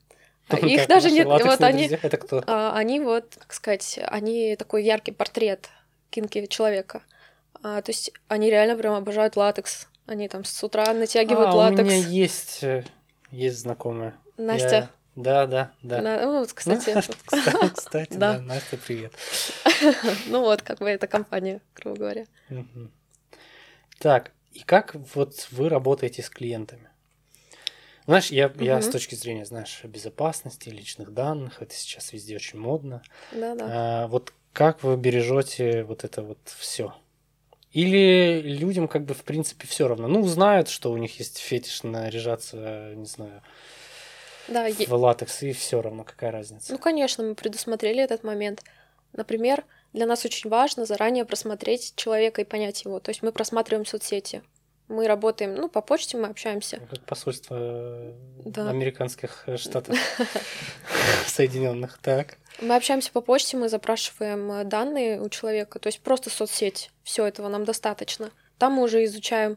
Их 0.50 0.87
даже 0.88 1.11
нет. 1.11 1.26
Вот 1.26 1.61
они, 1.62 1.87
Это 1.87 2.16
кто? 2.16 2.42
а, 2.46 2.76
они 2.76 3.00
вот, 3.00 3.37
как 3.38 3.52
сказать, 3.52 3.99
они 4.06 4.56
такой 4.56 4.84
яркий 4.84 5.12
портрет 5.12 5.68
кинки 6.11 6.44
человека. 6.46 7.02
А, 7.62 7.80
то 7.80 7.90
есть 7.90 8.12
они 8.28 8.50
реально 8.50 8.76
прям 8.76 8.94
обожают 8.94 9.37
латекс. 9.37 9.88
Они 10.06 10.28
там 10.28 10.44
с 10.44 10.62
утра 10.64 10.92
натягивают 10.92 11.50
А, 11.50 11.54
латекс. 11.54 11.80
у 11.80 11.84
меня 11.84 11.96
есть, 11.96 12.62
э, 12.64 12.84
есть 13.30 13.58
знакомая. 13.61 14.14
Настя. 14.37 14.75
Я- 14.76 14.90
Да, 15.14 15.46
да, 15.46 15.72
да. 15.82 16.00
На- 16.02 16.22
ну, 16.22 16.38
вот, 16.40 16.52
кстати, 16.52 16.94
Кстати, 17.75 18.14
Да. 18.14 18.40
Настя, 18.40 18.78
привет. 18.78 19.12
ну 20.26 20.40
вот, 20.40 20.62
как 20.62 20.78
бы 20.78 20.88
эта 20.90 21.06
компания, 21.06 21.61
грубо 21.76 21.99
говоря. 21.99 22.26
Так, 23.99 24.32
и 24.52 24.61
как 24.61 24.94
вот 25.14 25.46
вы 25.50 25.68
работаете 25.68 26.22
с 26.22 26.28
клиентами? 26.30 26.88
Знаешь, 28.06 28.30
я, 28.30 28.52
я 28.59 28.80
с 28.82 28.88
точки 28.88 29.14
зрения, 29.14 29.44
знаешь, 29.44 29.80
безопасности 29.85 30.68
личных 30.68 31.12
данных, 31.14 31.62
это 31.62 31.75
сейчас 31.75 32.12
везде 32.12 32.37
очень 32.37 32.59
модно. 32.59 33.02
Да-да. 33.32 33.66
А, 33.71 34.06
вот 34.09 34.32
как 34.52 34.82
вы 34.82 34.97
бережете 34.97 35.85
вот 35.85 36.04
это 36.04 36.23
вот 36.23 36.38
все? 36.44 36.94
Или 37.73 38.40
людям 38.42 38.87
как 38.88 39.04
бы 39.04 39.14
в 39.14 39.25
принципе 39.25 39.66
все 39.66 39.88
равно? 39.88 40.09
Ну, 40.09 40.23
знают, 40.25 40.68
что 40.68 40.92
у 40.92 40.97
них 40.99 41.18
есть 41.18 41.38
фетиш 41.38 41.85
наряжаться, 41.85 42.92
не 42.94 43.06
знаю, 43.06 43.42
Да, 44.49 44.66
е- 44.66 44.87
в 44.87 44.92
латекс, 44.92 45.42
и 45.42 45.52
все 45.52 45.80
равно, 45.80 46.04
какая 46.04 46.32
разница? 46.32 46.73
ну, 46.73 46.78
конечно, 46.78 47.25
мы 47.25 47.35
предусмотрели 47.35 48.02
этот 48.02 48.25
момент. 48.25 48.62
Например, 49.14 49.64
для 49.92 50.06
нас 50.06 50.25
очень 50.25 50.50
важно 50.50 50.85
заранее 50.87 51.25
просмотреть 51.25 51.94
человека 51.97 52.42
и 52.42 52.44
понять 52.44 52.85
его. 52.85 52.99
То 53.00 53.11
есть 53.11 53.23
мы 53.23 53.30
просматриваем 53.32 53.87
соцсети. 53.87 54.42
Мы 54.89 55.07
работаем, 55.07 55.55
ну, 55.55 55.69
по 55.69 55.81
почте 55.81 56.17
мы 56.19 56.29
общаемся. 56.29 56.81
Как 56.91 57.01
посольство 57.07 57.57
э, 57.59 58.12
Да. 58.45 58.69
американских 58.69 59.45
э, 59.47 59.57
штатов 59.57 59.97
Соединенных. 61.27 61.99
Так. 61.99 62.37
Мы 62.61 62.77
общаемся 62.77 63.11
по 63.12 63.21
почте, 63.21 63.57
мы 63.57 63.69
запрашиваем 63.69 64.51
э, 64.53 64.65
данные 64.65 65.21
у 65.21 65.29
человека, 65.29 65.79
то 65.79 65.87
есть 65.89 66.01
просто 66.01 66.31
соцсеть. 66.31 66.91
Все 67.03 67.27
этого 67.27 67.49
нам 67.49 67.65
достаточно. 67.65 68.31
Там 68.59 68.75
мы 68.75 68.83
уже 68.85 69.05
изучаем 69.05 69.57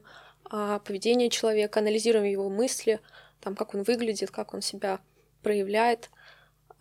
а, 0.50 0.79
поведение 0.79 1.29
человека, 1.29 1.79
анализируем 1.79 2.25
его 2.25 2.50
мысли, 2.50 3.00
там, 3.41 3.55
как 3.55 3.75
он 3.75 3.84
выглядит, 3.84 4.32
как 4.32 4.53
он 4.53 4.62
себя 4.62 5.00
проявляет. 5.44 6.10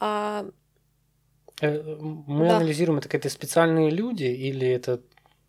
А, 0.01 0.47
Мы 1.61 2.49
Да. 2.49 2.57
анализируем, 2.57 2.99
это 2.99 3.09
какие-то 3.09 3.29
специальные 3.31 3.91
люди 3.91 4.25
или 4.25 4.67
это 4.69 5.01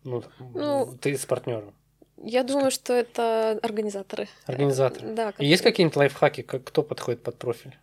ну, 0.04 0.22
Ну, 0.38 0.96
ты 1.00 1.16
с 1.16 1.26
партнером, 1.26 1.74
я 2.18 2.42
думаю, 2.44 2.70
что 2.70 2.92
это 2.92 3.58
организаторы. 3.62 4.28
организаторы? 4.46 5.12
Да, 5.14 5.32
И 5.38 5.46
есть 5.46 5.62
какие-нибудь 5.62 5.96
лайфхаки, 5.96 6.42
как 6.42 6.64
кто 6.64 6.82
подходит 6.82 7.22
под 7.22 7.38
профиль? 7.38 7.76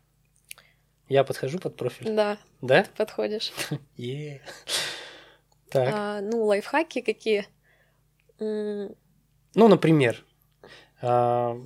Я 1.09 1.23
подхожу 1.23 1.59
под 1.59 1.75
профиль, 1.75 2.13
Да, 2.13 2.37
да? 2.61 2.85
подходишь. 2.97 3.51
Е. 3.97 4.41
Так. 5.69 5.89
А, 5.93 6.21
ну, 6.21 6.45
лайфхаки 6.45 7.01
какие? 7.01 7.45
Ну, 8.39 8.95
например, 9.55 10.23
а, 11.01 11.57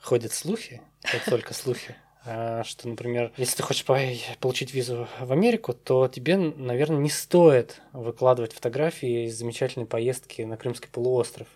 ходят 0.00 0.32
слухи, 0.32 0.82
это 1.02 1.30
только 1.30 1.54
слухи, 1.54 1.94
а, 2.24 2.64
что, 2.64 2.88
например, 2.88 3.32
если 3.36 3.56
ты 3.58 3.62
хочешь 3.62 3.84
по- 3.84 4.00
получить 4.40 4.72
визу 4.74 5.08
в 5.20 5.32
Америку, 5.32 5.72
то 5.74 6.08
тебе, 6.08 6.36
наверное, 6.36 6.98
не 6.98 7.10
стоит 7.10 7.80
выкладывать 7.92 8.52
фотографии 8.52 9.26
из 9.26 9.36
замечательной 9.38 9.86
поездки 9.86 10.42
на 10.42 10.56
Крымский 10.56 10.88
полуостров. 10.90 11.46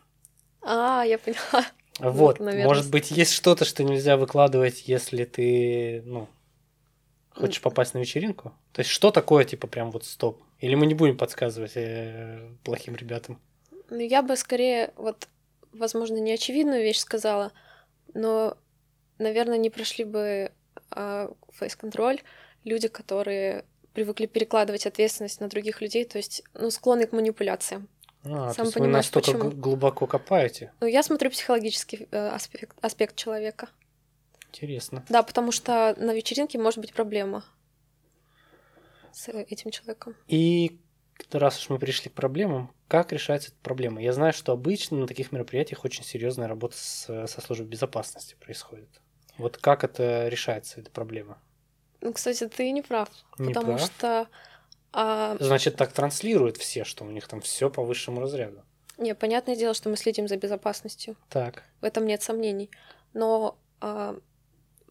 А, 0.63 1.05
я 1.05 1.19
поняла. 1.19 1.67
Вот, 1.99 2.41
наверно, 2.41 2.65
может 2.65 2.91
быть, 2.91 3.11
есть 3.11 3.35
что-то, 3.35 3.67
что 3.67 3.85
нельзя 3.85 4.17
выкладывать, 4.17 4.89
если 4.89 5.27
ты, 5.27 6.03
ну, 6.07 6.29
хочешь 7.35 7.61
попасть 7.61 7.93
на 7.93 7.99
вечеринку? 7.99 8.55
То 8.73 8.81
есть, 8.81 8.91
что 8.91 9.11
такое, 9.11 9.45
типа, 9.45 9.67
прям 9.67 9.91
вот 9.91 10.07
стоп? 10.07 10.43
Или 10.61 10.77
мы 10.77 10.87
не 10.87 10.95
будем 10.95 11.19
подсказывать 11.19 11.73
э, 11.75 12.49
плохим 12.65 12.97
ребятам? 12.97 13.39
Ну, 13.91 13.99
я 13.99 14.23
бы 14.23 14.35
скорее, 14.37 14.95
вот, 14.97 15.29
возможно, 15.73 16.17
не 16.17 16.33
очевидную 16.33 16.83
вещь 16.83 17.01
сказала, 17.01 17.53
но, 18.15 18.57
наверное, 19.19 19.59
не 19.59 19.69
прошли 19.69 20.05
бы 20.05 20.53
а, 20.91 21.31
фейс-контроль 21.53 22.21
люди, 22.65 22.89
которые 22.89 23.65
привыкли 23.93 24.27
перекладывать 24.27 24.87
ответственность 24.87 25.41
на 25.41 25.49
других 25.49 25.81
людей, 25.81 26.05
то 26.05 26.19
есть, 26.19 26.43
ну, 26.55 26.71
склонны 26.71 27.07
к 27.07 27.13
манипуляциям. 27.13 27.89
А, 28.25 28.49
то 28.49 28.55
Сам 28.55 28.65
есть 28.67 28.77
вы 28.77 28.87
настолько 28.87 29.33
почему. 29.33 29.51
гл- 29.51 29.57
глубоко 29.57 30.07
копаете. 30.07 30.73
Ну, 30.81 30.87
я 30.87 31.03
смотрю 31.03 31.31
психологический 31.31 32.07
э, 32.11 32.29
аспект, 32.29 32.77
аспект 32.83 33.17
человека. 33.17 33.69
Интересно. 34.49 35.05
Да, 35.09 35.23
потому 35.23 35.53
что 35.53 35.95
на 35.99 36.13
вечеринке 36.13 36.59
может 36.59 36.81
быть 36.81 36.93
проблема 36.93 37.45
с 39.13 39.29
э, 39.29 39.43
этим 39.49 39.71
человеком. 39.71 40.15
И 40.29 40.79
раз 41.33 41.59
уж 41.61 41.69
мы 41.71 41.79
пришли 41.79 42.11
к 42.11 42.15
проблемам, 42.15 42.73
как 42.89 43.13
решается 43.13 43.49
эта 43.51 43.59
проблема? 43.63 44.03
Я 44.03 44.13
знаю, 44.13 44.33
что 44.33 44.53
обычно 44.53 44.99
на 44.99 45.07
таких 45.07 45.33
мероприятиях 45.33 45.85
очень 45.85 46.05
серьезная 46.05 46.49
работа 46.49 46.77
с- 46.77 47.27
со 47.27 47.41
службой 47.41 47.67
безопасности 47.69 48.37
происходит. 48.41 48.89
Вот 49.39 49.57
как 49.57 49.85
это 49.85 50.29
решается, 50.29 50.81
эта 50.81 50.91
проблема? 50.91 51.39
Ну, 52.03 52.13
кстати, 52.13 52.47
ты 52.49 52.71
не 52.73 52.83
прав, 52.83 53.09
Не 53.39 53.53
потому 53.55 53.77
прав? 53.77 53.87
что 53.87 54.29
а, 54.93 55.37
Значит, 55.41 55.77
так 55.77 55.93
транслируют 55.93 56.57
все, 56.57 56.85
что 56.85 57.05
у 57.05 57.11
них 57.11 57.29
там 57.29 57.41
все 57.41 57.71
по 57.71 57.83
высшему 57.83 58.21
разряду. 58.21 58.63
не, 58.99 59.15
понятное 59.15 59.57
дело, 59.57 59.75
что 59.75 59.89
мы 59.89 59.97
следим 59.97 60.29
за 60.29 60.37
безопасностью. 60.37 61.17
Так. 61.29 61.65
В 61.81 61.85
этом 61.85 62.07
нет 62.07 62.23
сомнений. 62.23 62.71
Но 63.13 63.59
а, 63.81 64.17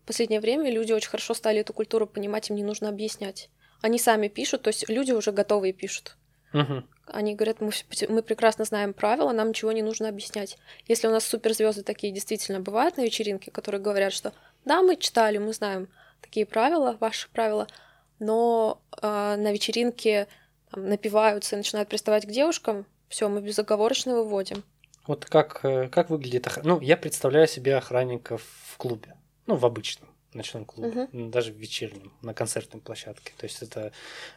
последнее 0.10 0.40
время 0.40 0.72
люди 0.72 0.92
очень 0.92 1.10
хорошо 1.10 1.36
стали 1.36 1.60
эту 1.60 1.72
культуру 1.72 2.08
понимать, 2.08 2.50
им 2.50 2.56
не 2.56 2.64
нужно 2.64 2.90
объяснять. 2.90 3.52
Они 3.82 4.00
сами 4.00 4.28
пишут, 4.28 4.64
то 4.64 4.70
есть 4.70 4.90
люди 4.90 5.12
уже 5.12 5.32
готовые 5.32 5.72
пишут. 5.72 6.18
Мгм. 6.52 6.90
Они 7.06 7.36
говорят, 7.36 7.62
мы, 7.62 7.70
мы 8.08 8.24
прекрасно 8.24 8.66
знаем 8.66 8.94
правила, 8.94 9.32
нам 9.34 9.50
ничего 9.50 9.72
не 9.72 9.84
нужно 9.84 10.10
объяснять. 10.10 10.58
Если 10.88 11.06
у 11.06 11.12
нас 11.12 11.26
суперзвезды 11.26 11.84
такие 11.84 12.12
действительно 12.12 12.60
бывают 12.60 12.98
на 12.98 13.02
вечеринке, 13.02 13.52
которые 13.52 13.82
говорят, 13.82 14.12
что 14.12 14.34
да, 14.66 14.82
мы 14.82 14.96
читали, 14.96 15.38
мы 15.38 15.54
знаем 15.54 15.88
такие 16.22 16.48
правила, 16.48 16.98
ваши 17.00 17.30
правила, 17.30 17.68
но 18.20 18.82
а, 19.02 19.38
на 19.38 19.52
вечеринке 19.52 20.28
там, 20.72 20.88
напиваются 20.88 21.56
и 21.56 21.58
начинают 21.58 21.90
приставать 21.90 22.26
к 22.26 22.30
девушкам, 22.32 22.86
все, 23.08 23.28
мы 23.30 23.42
безоговорочно 23.42 24.16
выводим. 24.16 24.64
Вот 25.08 25.26
как, 25.26 25.62
э, 25.64 25.88
как 25.90 26.10
выглядит 26.10 26.46
охрана? 26.48 26.70
Ну, 26.76 26.82
я 26.82 26.96
представляю 26.98 27.48
себе 27.48 27.76
охранников 27.76 28.44
в 28.68 28.78
клубе. 28.78 29.16
Ну, 29.48 29.56
в 29.56 29.66
обычном 29.66 30.10
ночном 30.34 30.66
клубе. 30.66 31.08
м, 31.12 31.32
Даже 31.32 31.52
в 31.52 31.56
вечернем, 31.56 32.14
на 32.22 32.36
концертной 32.36 32.82
площадке. 32.82 33.34
То 33.36 33.46
есть 33.46 33.64
это 33.64 33.92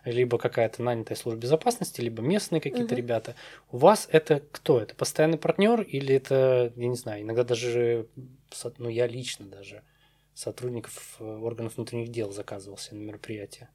либо 0.07 0.39
какая-то 0.39 0.83
нанятая 0.83 1.17
служба 1.17 1.41
безопасности, 1.41 2.01
либо 2.01 2.23
местные 2.23 2.63
какие-то 2.63 2.95
Мгм. 2.95 2.97
ребята. 2.97 3.35
У 3.71 3.77
вас 3.77 4.09
это 4.11 4.41
кто? 4.53 4.81
Это 4.81 4.95
постоянный 4.95 5.37
партнер 5.37 5.83
или 5.83 6.15
это, 6.15 6.73
я 6.77 6.89
не 6.89 6.97
знаю, 6.97 7.23
иногда 7.23 7.45
даже, 7.45 8.07
ну, 8.79 8.89
я 8.89 9.07
лично 9.07 9.45
даже 9.47 9.83
сотрудников 10.35 11.17
э, 11.21 11.25
органов 11.25 11.77
внутренних 11.77 12.11
дел 12.11 12.33
заказывался 12.33 12.95
на 12.95 13.01
мероприятие. 13.01 13.69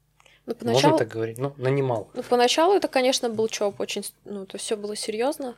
Можно 0.46 0.60
поначалу, 0.60 0.98
так 0.98 1.08
говорить? 1.08 1.38
Ну, 1.38 1.52
нанимал. 1.58 2.10
ну, 2.14 2.22
поначалу 2.22 2.74
это, 2.74 2.88
конечно, 2.88 3.28
был 3.28 3.48
ЧОП, 3.48 3.80
очень, 3.80 4.02
ну, 4.24 4.46
то 4.46 4.56
есть 4.56 4.64
все 4.64 4.76
было 4.76 4.96
серьезно. 4.96 5.56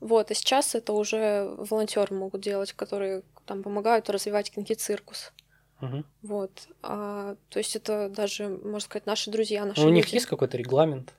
Вот, 0.00 0.30
а 0.30 0.34
сейчас 0.34 0.74
это 0.74 0.92
уже 0.92 1.54
волонтеры 1.56 2.14
могут 2.14 2.40
делать, 2.40 2.72
которые 2.72 3.22
там 3.46 3.62
помогают 3.62 4.08
развивать 4.10 4.50
кинки-циркус. 4.50 5.32
Мгм. 5.80 6.04
Вот. 6.22 6.50
А, 6.82 7.36
то 7.48 7.58
есть 7.58 7.76
это 7.76 8.08
даже, 8.08 8.48
можно 8.48 8.80
сказать, 8.80 9.06
наши 9.06 9.30
друзья, 9.30 9.64
наши 9.64 9.80
Ну, 9.80 9.88
у 9.88 9.90
них 9.90 10.08
есть 10.08 10.26
какой-то 10.26 10.56
регламент? 10.56 11.14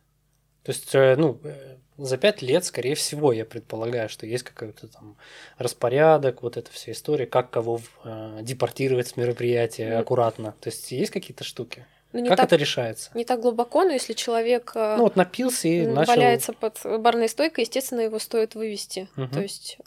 То 0.64 0.72
есть, 0.72 0.94
э, 0.94 1.16
ну, 1.18 1.40
э, 1.44 1.78
за 2.06 2.18
пять 2.18 2.42
лет, 2.42 2.66
скорее 2.66 2.96
всего, 2.96 3.32
я 3.32 3.46
предполагаю, 3.46 4.10
что 4.10 4.26
есть 4.26 4.44
какой-то 4.44 4.88
там 4.88 5.18
распорядок, 5.58 6.42
вот 6.44 6.58
эта 6.58 6.72
вся 6.72 6.92
история, 6.92 7.26
как 7.26 7.50
кого 7.50 7.82
э, 8.04 8.40
депортировать 8.42 9.08
с 9.08 9.18
мероприятия 9.18 9.98
аккуратно. 9.98 10.56
То 10.60 10.70
есть, 10.70 10.92
есть 10.92 11.12
какие-то 11.12 11.44
штуки? 11.44 11.86
Ну, 12.14 12.20
не, 12.20 12.30
как 12.30 12.38
так, 12.38 12.48
это 12.48 12.56
решается? 12.58 13.12
не 13.14 13.24
так 13.24 13.40
глубоко, 13.40 13.84
но 13.84 13.92
если 13.92 14.14
человек 14.14 14.74
э, 14.76 14.96
Ну, 14.98 15.04
вот 15.04 15.16
напился 15.16 15.68
и 15.68 15.86
м, 15.86 15.94
начал... 15.94 16.14
валяется 16.14 16.54
под 16.54 16.80
барной 16.84 17.30
стойкой, 17.30 17.64
естественно, 17.64 18.02
его 18.02 18.20
стоит 18.20 18.56
вывести. 18.56 19.08
Мгм. 19.16 19.32
То 19.32 19.42
есть, 19.42 19.78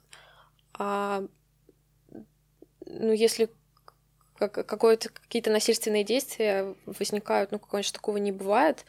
а, 0.78 1.24
ну, 2.86 3.12
если 3.12 3.50
как- 4.38 4.66
какое-то, 4.66 5.10
какие-то 5.10 5.50
насильственные 5.50 6.04
действия 6.04 6.74
возникают, 6.86 7.52
ну, 7.52 7.58
конечно, 7.58 7.94
такого 7.94 8.16
не 8.16 8.32
бывает, 8.32 8.84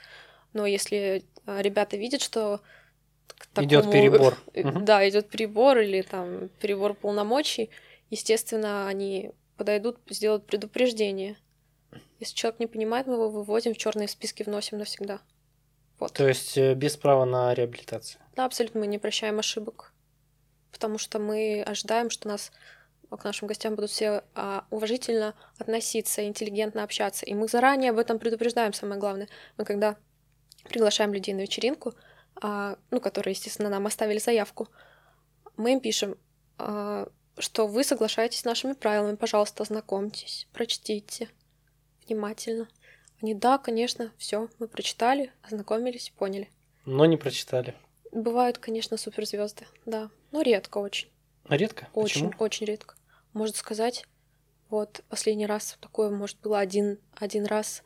но 0.53 0.65
если 0.65 1.24
а, 1.46 1.62
ребята 1.62 1.98
видят, 1.98 2.22
что 2.22 2.62
к 3.34 3.62
Идет 3.62 3.84
такому- 3.86 3.91
перебор. 3.94 4.38
э, 4.53 4.63
Мгм. 4.67 4.86
Да, 4.86 5.08
идет 5.08 5.29
перебор 5.29 5.77
или 5.79 6.01
там 6.01 6.50
перебор 6.62 6.94
полномочий, 6.94 7.70
естественно, 8.10 8.88
они 8.88 9.32
подойдут, 9.58 9.98
сделают 10.10 10.46
предупреждение. 10.46 11.38
Если 12.20 12.36
человек 12.36 12.60
не 12.60 12.67
понимает, 12.67 13.08
мы 13.08 13.13
его 13.13 13.29
выводим 13.29 13.74
в 13.74 13.77
черные 13.77 14.08
списки, 14.08 14.44
вносим 14.44 14.77
навсегда. 14.77 15.20
Вот. 16.00 16.13
То 16.13 16.27
есть, 16.27 16.58
э, 16.58 16.74
без 16.74 16.98
права 16.98 17.25
на 17.25 17.53
реабилитацию. 17.53 18.22
Да, 18.36 18.46
абсолютно 18.46 18.82
мы 18.82 18.88
не 18.88 18.98
прощаем 19.00 19.39
ошибок. 19.39 19.94
Потому 20.72 20.98
что 20.98 21.20
мы 21.20 21.63
ожидаем, 21.65 22.10
что 22.10 22.27
нас 22.27 22.51
к 23.10 23.24
нашим 23.24 23.48
гостям 23.48 23.75
будут 23.75 23.91
все 23.91 24.24
а, 24.34 24.65
уважительно 24.72 25.36
относиться, 25.58 26.25
интеллигентно 26.27 26.84
общаться. 26.84 27.25
И 27.25 27.34
мы 27.34 27.48
заранее 27.48 27.91
об 27.91 27.98
этом 28.00 28.20
предупреждаем, 28.20 28.74
самое 28.74 29.00
главное. 29.00 29.29
Мы 29.58 29.63
когда 29.63 29.96
приглашаем 30.65 31.13
людей 31.13 31.34
на 31.34 31.41
вечеринку, 31.41 31.94
ну, 32.41 32.99
которые, 33.01 33.31
естественно, 33.33 33.69
нам 33.69 33.87
оставили 33.87 34.19
заявку, 34.19 34.67
мы 35.57 35.74
им 35.74 35.79
пишем, 35.79 36.17
а, 36.57 37.07
что 37.37 37.67
вы 37.67 37.83
соглашаетесь 37.83 38.39
с 38.39 38.45
нашими 38.45 38.74
правилами, 38.74 39.15
пожалуйста, 39.15 39.63
ознакомьтесь, 39.63 40.48
прочтите 40.53 41.29
внимательно. 42.05 42.67
Они, 43.21 43.33
да, 43.33 43.57
конечно, 43.57 44.11
все, 44.17 44.50
мы 44.59 44.67
прочитали, 44.67 45.31
ознакомились, 45.41 46.11
поняли. 46.17 46.50
Но 46.85 47.05
не 47.05 47.17
прочитали. 47.17 47.74
Бывают, 48.11 48.57
конечно, 48.57 48.98
суперзвезды, 48.98 49.65
да. 49.85 50.09
Но 50.31 50.41
редко 50.41 50.77
очень. 50.77 51.09
Редко? 51.50 51.87
Очень, 51.93 52.29
Почему? 52.29 52.43
очень 52.43 52.65
редко. 52.65 52.95
Может 53.33 53.55
сказать, 53.55 54.05
вот 54.69 55.03
последний 55.09 55.45
раз 55.45 55.77
такое, 55.81 56.09
может, 56.09 56.39
было 56.41 56.59
один, 56.59 57.00
один 57.15 57.45
раз, 57.45 57.83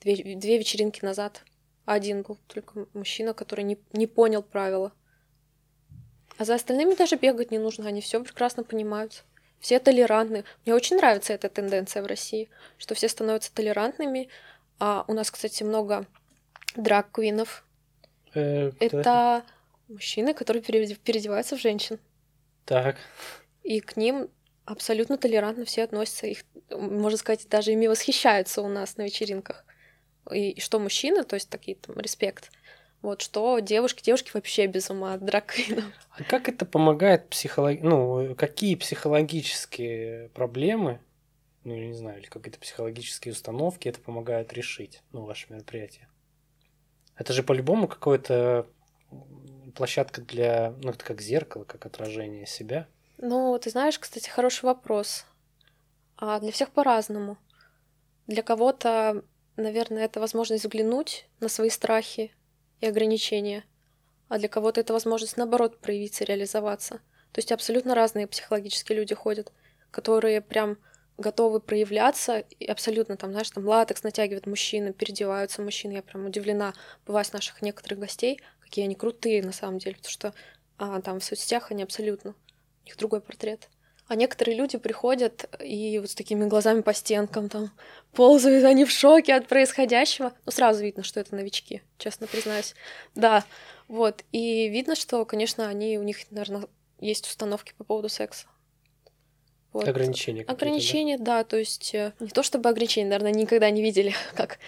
две, 0.00 0.36
две 0.36 0.58
вечеринки 0.58 1.04
назад. 1.04 1.44
Один 1.84 2.22
был 2.22 2.38
только 2.46 2.86
мужчина, 2.94 3.34
который 3.34 3.64
не, 3.64 3.78
не 3.92 4.06
понял 4.06 4.42
правила. 4.42 4.92
А 6.38 6.44
за 6.44 6.54
остальными 6.54 6.94
даже 6.94 7.16
бегать 7.16 7.50
не 7.50 7.58
нужно, 7.58 7.88
они 7.88 8.00
все 8.00 8.22
прекрасно 8.22 8.64
понимают. 8.64 9.24
Все 9.60 9.78
толерантны. 9.78 10.44
Мне 10.64 10.74
очень 10.74 10.96
нравится 10.96 11.32
эта 11.32 11.48
тенденция 11.48 12.02
в 12.02 12.06
России, 12.06 12.48
что 12.78 12.94
все 12.94 13.08
становятся 13.08 13.54
толерантными. 13.54 14.28
А 14.78 15.04
у 15.06 15.12
нас, 15.12 15.30
кстати, 15.30 15.62
много 15.62 16.06
драг-квинов. 16.76 17.64
Э, 18.34 18.72
Это 18.80 19.44
мужчины, 19.88 20.34
которые 20.34 20.62
переоде- 20.62 20.96
переодеваются 20.96 21.56
в 21.56 21.60
женщин. 21.60 22.00
Так. 22.64 22.96
И 23.62 23.80
к 23.80 23.96
ним 23.96 24.28
абсолютно 24.64 25.18
толерантно 25.18 25.64
все 25.64 25.84
относятся. 25.84 26.26
Их, 26.26 26.44
можно 26.70 27.18
сказать, 27.18 27.48
даже 27.48 27.72
ими 27.72 27.86
восхищаются 27.86 28.62
у 28.62 28.68
нас 28.68 28.96
на 28.96 29.02
вечеринках. 29.02 29.64
И, 30.30 30.50
и 30.50 30.60
что 30.60 30.78
мужчины, 30.78 31.24
то 31.24 31.34
есть 31.34 31.50
такие 31.50 31.76
там 31.76 31.98
респект. 31.98 32.50
Вот 33.02 33.20
что 33.20 33.58
девушки, 33.58 34.02
девушки 34.02 34.30
вообще 34.32 34.66
без 34.66 34.88
ума 34.88 35.14
от 35.14 35.24
драквинов. 35.24 35.84
А 36.10 36.22
как 36.22 36.48
это 36.48 36.64
помогает 36.64 37.28
психолог... 37.28 37.80
Ну, 37.82 38.34
какие 38.36 38.76
психологические 38.76 40.28
проблемы, 40.28 41.00
ну, 41.64 41.74
я 41.74 41.86
не 41.86 41.94
знаю, 41.94 42.20
или 42.20 42.26
какие-то 42.26 42.60
психологические 42.60 43.32
установки 43.32 43.88
это 43.88 44.00
помогает 44.00 44.52
решить, 44.52 45.02
ну, 45.10 45.24
ваше 45.24 45.46
мероприятие? 45.52 46.08
Это 47.16 47.32
же 47.32 47.42
по-любому 47.42 47.88
какое-то 47.88 48.66
площадка 49.74 50.20
для, 50.20 50.74
ну, 50.82 50.90
это 50.90 51.04
как 51.04 51.20
зеркало, 51.20 51.64
как 51.64 51.84
отражение 51.86 52.46
себя. 52.46 52.86
Ну, 53.18 53.58
ты 53.58 53.70
знаешь, 53.70 53.98
кстати, 53.98 54.28
хороший 54.28 54.64
вопрос. 54.64 55.24
А 56.16 56.38
для 56.38 56.52
всех 56.52 56.70
по-разному. 56.70 57.36
Для 58.28 58.42
кого-то, 58.42 59.24
наверное, 59.56 60.04
это 60.04 60.20
возможность 60.20 60.64
взглянуть 60.64 61.26
на 61.40 61.48
свои 61.48 61.70
страхи 61.70 62.32
и 62.80 62.86
ограничения, 62.86 63.64
а 64.28 64.38
для 64.38 64.48
кого-то 64.48 64.80
это 64.80 64.92
возможность, 64.92 65.36
наоборот, 65.36 65.78
проявиться, 65.78 66.24
реализоваться. 66.24 67.00
То 67.32 67.38
есть 67.38 67.52
абсолютно 67.52 67.94
разные 67.94 68.26
психологические 68.26 68.98
люди 68.98 69.14
ходят, 69.14 69.52
которые 69.90 70.40
прям 70.40 70.78
готовы 71.18 71.60
проявляться, 71.60 72.38
и 72.38 72.66
абсолютно 72.66 73.16
там, 73.16 73.32
знаешь, 73.32 73.50
там 73.50 73.66
латекс 73.66 74.02
натягивают 74.02 74.46
мужчины, 74.46 74.92
переодеваются 74.92 75.62
мужчины. 75.62 75.92
Я 75.92 76.02
прям 76.02 76.26
удивлена, 76.26 76.74
бывая 77.06 77.24
с 77.24 77.32
наших 77.32 77.62
некоторых 77.62 77.98
гостей, 77.98 78.40
какие 78.60 78.84
они 78.84 78.94
крутые 78.94 79.42
на 79.42 79.52
самом 79.52 79.78
деле, 79.78 79.96
потому 79.96 80.10
что 80.10 80.34
а, 80.78 81.00
там 81.00 81.20
в 81.20 81.24
соцсетях 81.24 81.70
они 81.70 81.82
абсолютно 81.82 82.34
у 82.82 82.86
них 82.86 82.96
другой 82.96 83.20
портрет. 83.20 83.68
А 84.08 84.14
некоторые 84.14 84.56
люди 84.56 84.76
приходят 84.78 85.48
и 85.62 85.98
вот 85.98 86.10
с 86.10 86.14
такими 86.14 86.44
глазами 86.46 86.82
по 86.82 86.92
стенкам 86.92 87.48
там 87.48 87.70
ползают, 88.12 88.64
они 88.64 88.84
в 88.84 88.90
шоке 88.90 89.34
от 89.34 89.46
происходящего. 89.46 90.32
Ну, 90.44 90.52
сразу 90.52 90.82
видно, 90.82 91.02
что 91.02 91.20
это 91.20 91.34
новички, 91.34 91.82
честно 91.98 92.26
признаюсь. 92.26 92.74
Да, 93.14 93.44
вот. 93.88 94.24
И 94.32 94.68
видно, 94.68 94.96
что, 94.96 95.24
конечно, 95.24 95.68
они, 95.68 95.98
у 95.98 96.02
них, 96.02 96.18
наверное, 96.30 96.66
есть 97.00 97.26
установки 97.26 97.74
по 97.78 97.84
поводу 97.84 98.08
секса. 98.08 98.46
Вот. 99.72 99.88
Ограничения. 99.88 100.44
какие-то, 100.44 100.52
да? 100.52 100.66
Ограничения, 100.66 101.18
да? 101.18 101.44
то 101.44 101.56
есть 101.56 101.94
э, 101.94 102.12
не 102.20 102.28
то 102.28 102.42
чтобы 102.42 102.68
ограничения, 102.68 103.08
наверное, 103.08 103.32
никогда 103.32 103.70
не 103.70 103.82
видели, 103.82 104.14
как 104.34 104.58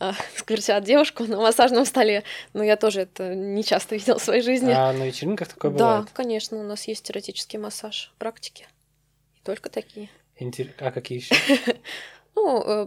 а, 0.00 0.14
скрутят 0.36 0.84
девушку 0.84 1.24
на 1.24 1.38
массажном 1.40 1.84
столе, 1.84 2.24
но 2.52 2.62
я 2.64 2.76
тоже 2.76 3.02
это 3.02 3.34
не 3.34 3.62
часто 3.62 3.94
видела 3.96 4.18
в 4.18 4.22
своей 4.22 4.42
жизни. 4.42 4.72
А 4.72 4.92
на 4.92 5.04
вечеринках 5.04 5.48
такое 5.48 5.70
да, 5.72 5.76
бывает? 5.76 6.10
конечно, 6.12 6.58
у 6.58 6.62
нас 6.62 6.88
есть 6.88 7.10
эротический 7.10 7.58
массаж 7.58 8.12
практики. 8.18 8.66
Только 9.44 9.70
такие. 9.70 10.08
Интер- 10.40 10.72
А 10.78 10.90
какие 10.90 11.18
еще? 11.18 11.34
Ну, 12.36 12.60
э, 12.66 12.86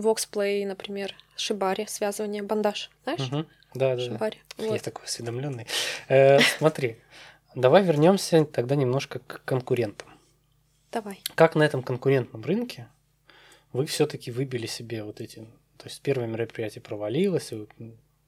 воксплей, 0.00 0.64
например, 0.64 1.14
шибари, 1.36 1.84
связывание, 1.86 2.42
бандаж. 2.42 2.90
Знаешь? 3.04 3.28
Да, 3.28 3.44
да, 3.74 3.96
да. 3.96 4.00
Шибари. 4.02 4.38
Я 4.56 4.68
Вот. 4.68 4.82
такой 4.82 5.04
осведомленный. 5.04 5.66
Э, 6.08 6.38
Смотри, 6.40 6.96
давай 7.54 7.84
вернемся 7.84 8.46
тогда 8.46 8.76
немножко 8.76 9.18
к 9.18 9.42
конкурентам. 9.44 10.08
Давай. 10.90 11.20
Как 11.34 11.54
на 11.54 11.64
этом 11.64 11.82
конкурентном 11.82 12.42
рынке 12.42 12.88
вы 13.74 13.84
все-таки 13.84 14.30
выбили 14.30 14.66
себе 14.66 15.04
вот 15.04 15.20
эти... 15.20 15.40
То 15.76 15.84
есть 15.84 16.00
первое 16.00 16.26
мероприятие 16.26 16.80
провалилось, 16.80 17.52
вы 17.52 17.68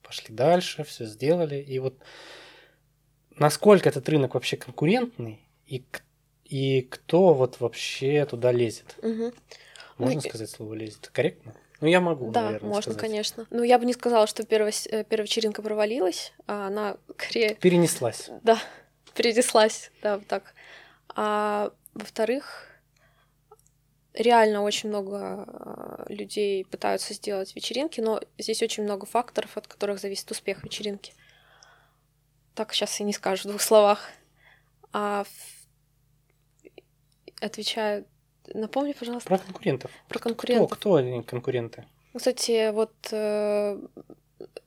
пошли 0.03 0.35
дальше, 0.35 0.85
все 0.85 1.07
сделали. 1.07 1.57
И 1.57 1.79
вот 1.79 1.95
насколько 3.37 3.89
этот 3.89 4.07
рынок 4.11 4.35
вообще 4.35 4.59
конкурентный, 4.59 5.41
и, 5.67 5.83
и 6.51 6.83
кто 6.83 7.33
вот 7.35 7.61
вообще 7.61 8.27
туда 8.27 8.53
лезет? 8.53 8.97
Мгм. 9.03 9.33
Можно 9.99 10.21
Ну, 10.23 10.29
сказать 10.29 10.51
слово 10.51 10.75
лезет? 10.75 11.09
Корректно? 11.13 11.55
Ну, 11.81 11.87
я 11.89 12.01
могу, 12.01 12.31
Да, 12.31 12.43
наверное, 12.43 12.69
можно, 12.69 12.93
сказать. 12.93 13.01
конечно. 13.01 13.47
Ну, 13.51 13.63
я 13.63 13.79
бы 13.79 13.87
не 13.87 13.93
сказала, 13.95 14.27
что 14.27 14.45
первая, 14.45 14.73
э, 14.91 15.05
первая 15.05 15.27
вечеринка 15.27 15.63
провалилась, 15.63 16.33
а 16.47 16.67
она 16.67 16.97
скорее, 17.19 17.55
Перенеслась. 17.55 18.29
да, 18.43 18.59
перенеслась, 19.15 19.91
да, 20.03 20.19
вот 20.19 20.27
так. 20.27 20.55
А 21.15 21.73
во-вторых, 21.95 22.67
реально 24.15 24.63
очень 24.63 24.89
много 24.89 25.45
а, 25.47 26.05
людей 26.09 26.65
пытаются 26.65 27.15
сделать 27.15 27.55
вечеринки, 27.55 28.01
но 28.01 28.21
здесь 28.39 28.63
очень 28.63 28.83
много 28.83 29.07
факторов, 29.07 29.57
от 29.57 29.67
которых 29.67 30.01
зависит 30.01 30.31
успех 30.31 30.65
вечеринки. 30.65 31.13
Так 32.55 32.73
сейчас 32.75 33.01
и 33.01 33.05
не 33.05 33.13
скажешь 33.13 33.45
в 33.45 33.49
двух 33.49 33.61
словах. 33.63 34.11
А 34.93 35.25
в- 35.25 35.60
отвечаю, 37.41 38.05
напомни, 38.55 38.93
пожалуйста, 38.93 39.29
Про 39.29 39.39
конкурентов. 39.39 39.91
про 40.09 40.19
Кто, 40.19 40.29
конкурентов. 40.29 40.71
кто 40.79 40.95
они 40.97 41.23
конкуренты? 41.23 41.85
Кстати, 42.17 42.71
вот, 42.73 42.93
э, 43.13 43.81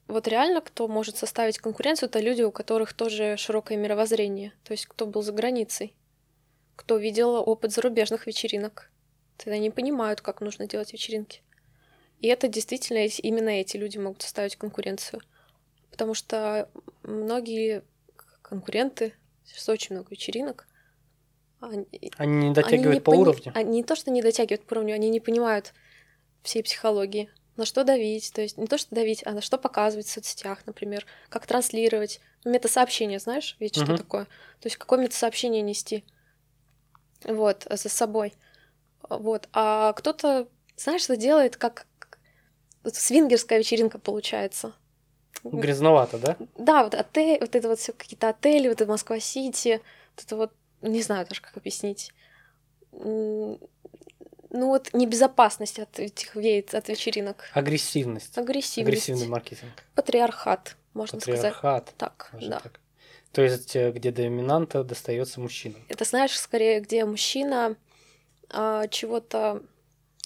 вот 0.07 0.27
реально, 0.27 0.61
кто 0.61 0.87
может 0.87 1.17
составить 1.17 1.57
конкуренцию, 1.57 2.09
это 2.09 2.19
люди, 2.19 2.41
у 2.41 2.51
которых 2.51 2.93
тоже 2.93 3.35
широкое 3.37 3.77
мировоззрение. 3.77 4.53
То 4.63 4.71
есть, 4.73 4.85
кто 4.85 5.05
был 5.05 5.21
за 5.21 5.33
границей, 5.33 5.93
кто 6.75 6.97
видел 6.97 7.35
опыт 7.35 7.71
зарубежных 7.71 8.27
вечеринок. 8.27 8.89
Тогда 9.37 9.55
они 9.55 9.69
понимают, 9.71 10.21
как 10.21 10.41
нужно 10.41 10.67
делать 10.67 10.93
вечеринки. 10.93 11.41
И 12.19 12.27
это 12.27 12.47
действительно 12.47 12.99
именно 12.99 13.49
эти 13.49 13.75
люди 13.77 13.97
могут 13.97 14.21
составить 14.21 14.55
конкуренцию. 14.55 15.21
Потому 15.91 16.13
что 16.13 16.69
многие 17.03 17.83
конкуренты, 18.41 19.13
сейчас 19.45 19.67
очень 19.69 19.95
много 19.95 20.09
вечеринок, 20.11 20.67
они, 21.69 21.85
Они 22.17 22.31
не 22.35 22.45
они 22.47 22.53
дотягивают 22.53 22.95
не 22.95 22.99
по 23.01 23.11
пони- 23.11 23.21
уровню. 23.21 23.51
Они 23.55 23.71
не 23.77 23.83
то, 23.83 23.95
что 23.95 24.11
не 24.11 24.21
дотягивают 24.21 24.65
по 24.65 24.73
уровню, 24.73 24.95
они 24.95 25.09
не 25.09 25.19
понимают 25.19 25.73
всей 26.43 26.63
психологии. 26.63 27.29
На 27.55 27.65
что 27.65 27.83
давить, 27.83 28.33
то 28.33 28.41
есть 28.41 28.57
не 28.57 28.65
то, 28.67 28.77
что 28.77 28.95
давить, 28.95 29.25
а 29.25 29.31
на 29.31 29.41
что 29.41 29.57
показывать 29.57 30.07
в 30.07 30.11
соцсетях, 30.11 30.65
например, 30.65 31.05
как 31.29 31.45
транслировать. 31.45 32.19
Метасообщение, 32.45 33.19
знаешь, 33.19 33.55
ведь 33.59 33.75
что 33.75 33.85
Мгм. 33.85 33.97
такое? 33.97 34.25
То 34.25 34.65
есть 34.65 34.77
какое 34.77 34.99
метасообщение 34.99 35.61
нести? 35.61 36.03
Вот, 37.23 37.67
за 37.69 37.89
собой. 37.89 38.33
Вот. 39.07 39.47
А 39.53 39.93
кто-то, 39.93 40.47
знаешь, 40.75 41.03
что 41.03 41.15
делает, 41.15 41.57
как 41.57 41.85
свингерская 42.91 43.59
вечеринка 43.59 43.99
получается. 43.99 44.73
Грязновато, 45.43 46.17
да? 46.17 46.37
Да, 46.57 46.83
вот 46.83 46.95
отель, 46.95 47.39
вот 47.39 47.55
это 47.55 47.67
вот 47.67 47.79
все 47.79 47.93
какие-то 47.93 48.29
отели, 48.29 48.67
вот 48.67 48.81
это 48.81 48.89
Москва-Сити, 48.89 49.81
вот 50.15 50.25
это 50.25 50.35
вот, 50.35 50.53
не 50.83 51.01
знаю 51.01 51.25
даже, 51.27 51.41
как 51.41 51.57
объяснить. 51.57 52.11
Ну 52.91 53.59
вот 54.51 54.93
небезопасность 54.93 55.79
от 55.79 55.99
этих 55.99 56.35
веет, 56.35 56.75
от 56.75 56.87
вечеринок. 56.87 57.49
Агрессивность. 57.53 58.37
Агрессивность. 58.37 59.07
Агрессивный 59.07 59.27
маркетинг. 59.27 59.71
Патриархат, 59.95 60.77
можно 60.93 61.19
сказать. 61.19 61.41
Патриархат. 61.41 61.93
Так, 61.97 62.29
да. 62.39 62.59
так. 62.59 62.79
То 63.31 63.41
есть, 63.41 63.75
э, 63.75 63.91
где 63.91 64.11
доминанта 64.11 64.83
достается 64.83 65.41
мужчинам. 65.41 65.83
Это 65.89 66.05
знаешь, 66.05 66.39
скорее, 66.39 66.81
где 66.81 67.03
мужчина 67.03 67.75
а, 68.51 68.87
чего-то, 68.89 69.63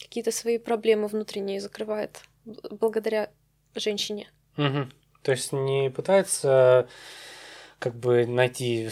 какие-то 0.01 0.31
свои 0.31 0.57
проблемы 0.57 1.07
внутренние 1.07 1.61
закрывает 1.61 2.21
благодаря 2.69 3.31
женщине. 3.75 4.29
Мгм. 4.57 4.91
То 5.21 5.31
есть 5.31 5.53
не 5.53 5.89
пытается 5.89 6.89
как 7.79 7.95
бы 7.95 8.25
найти 8.25 8.89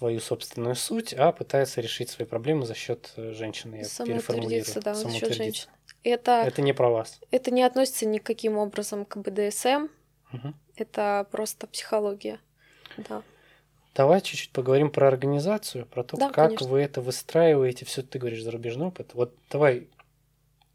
свою 0.00 0.18
собственную 0.20 0.76
суть, 0.76 1.12
а 1.12 1.30
пытается 1.30 1.82
решить 1.82 2.08
свои 2.08 2.26
проблемы 2.26 2.64
за 2.64 2.74
счет 2.74 3.12
э, 3.16 3.34
женщины. 3.34 3.76
Я 3.76 4.04
переформулирую. 4.06 4.64
Да, 4.82 4.94
за 4.94 5.02
счет 5.10 5.20
Самоутвердиться. 5.20 5.34
женщин. 5.44 5.68
Это, 6.04 6.42
Это 6.46 6.62
не 6.62 6.72
про 6.72 6.88
вас. 6.88 7.20
это 7.30 7.50
не 7.50 7.62
относится 7.62 8.06
никаким 8.06 8.56
образом 8.56 9.04
к 9.04 9.18
БДСМ, 9.18 9.88
Мгм. 10.32 10.54
это 10.74 11.26
просто 11.30 11.66
психология. 11.66 12.40
Да. 12.96 13.22
Давай 13.94 14.22
чуть-чуть 14.22 14.52
поговорим 14.52 14.90
про 14.90 15.06
организацию, 15.08 15.84
про 15.84 16.02
то, 16.02 16.16
Да, 16.16 16.28
как 16.30 16.46
конечно. 16.46 16.66
вы 16.68 16.80
это 16.80 17.02
выстраиваете. 17.02 17.84
Все, 17.84 18.00
ты 18.02 18.18
говоришь 18.18 18.42
зарубежный 18.42 18.86
опыт. 18.86 19.10
Вот 19.12 19.34
давай, 19.50 19.86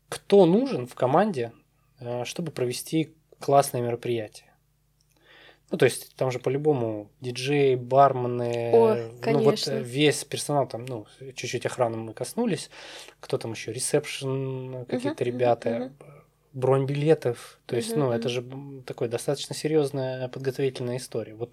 кто 0.08 0.46
нужен 0.46 0.86
в 0.86 0.94
команде, 0.94 1.52
э, 2.00 2.26
чтобы 2.26 2.52
провести 2.52 3.16
классное 3.40 3.82
мероприятие? 3.82 4.52
Ну, 5.76 5.80
то 5.80 5.84
есть 5.84 6.16
там 6.16 6.32
же 6.32 6.40
по-любому 6.40 7.10
диджей, 7.20 7.76
бармены, 7.76 8.72
О, 8.72 8.96
ну 9.26 9.40
вот 9.40 9.56
конечно. 9.56 9.72
э, 9.72 9.84
весь 9.84 10.24
персонал 10.24 10.68
там, 10.68 10.86
ну, 10.86 11.06
чуть-чуть 11.36 11.66
охраны 11.66 11.98
мы 11.98 12.14
коснулись, 12.14 12.70
кто 13.20 13.38
там 13.38 13.52
еще, 13.52 13.74
ресепшн, 13.74 14.86
какие-то 14.86 15.26
мгм, 15.26 15.34
ребята, 15.34 15.70
мгм. 15.72 15.92
бронь 16.54 16.86
билетов, 16.86 17.60
то 17.66 17.76
есть, 17.76 17.90
Мгм, 17.90 18.00
ну, 18.00 18.12
это 18.14 18.30
же 18.30 18.46
такой 18.86 19.10
достаточно 19.10 19.54
серьезная 19.54 20.30
подготовительная 20.30 20.96
история. 20.96 21.36
Вот 21.36 21.52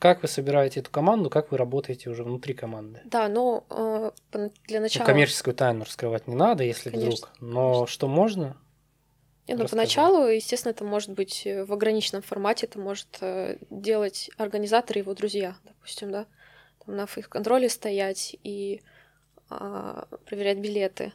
как 0.00 0.22
вы 0.22 0.26
собираете 0.26 0.80
эту 0.80 0.90
команду, 0.90 1.30
как 1.30 1.52
вы 1.52 1.56
работаете 1.56 2.10
уже 2.10 2.24
внутри 2.24 2.54
команды? 2.54 3.02
Да, 3.04 3.28
ну, 3.28 3.62
э, 3.70 4.10
для 4.32 4.50
Ну, 4.78 4.82
начала... 4.82 5.06
коммерческую 5.06 5.54
тайну 5.54 5.84
раскрывать 5.84 6.26
не 6.26 6.34
надо, 6.34 6.64
если 6.64 6.90
Конечно, 6.90 7.28
вдруг, 7.28 7.30
но 7.38 7.86
что 7.86 8.08
можно? 8.08 8.56
Ну, 9.46 9.68
поначалу, 9.68 10.26
естественно, 10.26 10.72
это 10.72 10.84
может 10.84 11.10
быть 11.10 11.46
э, 11.46 11.64
в 11.64 11.72
ограниченном 11.72 12.22
формате, 12.22 12.66
это 12.66 12.78
может 12.78 13.18
э, 13.20 13.58
делать 13.68 14.30
организатор 14.38 14.96
и 14.96 15.00
его 15.00 15.12
друзья, 15.14 15.56
допустим, 15.64 16.10
да, 16.10 16.26
там 16.84 16.96
на 16.96 17.06
их 17.16 17.28
контроле 17.28 17.68
стоять 17.68 18.36
и 18.42 18.80
а, 19.50 20.06
проверять 20.24 20.58
билеты. 20.58 21.12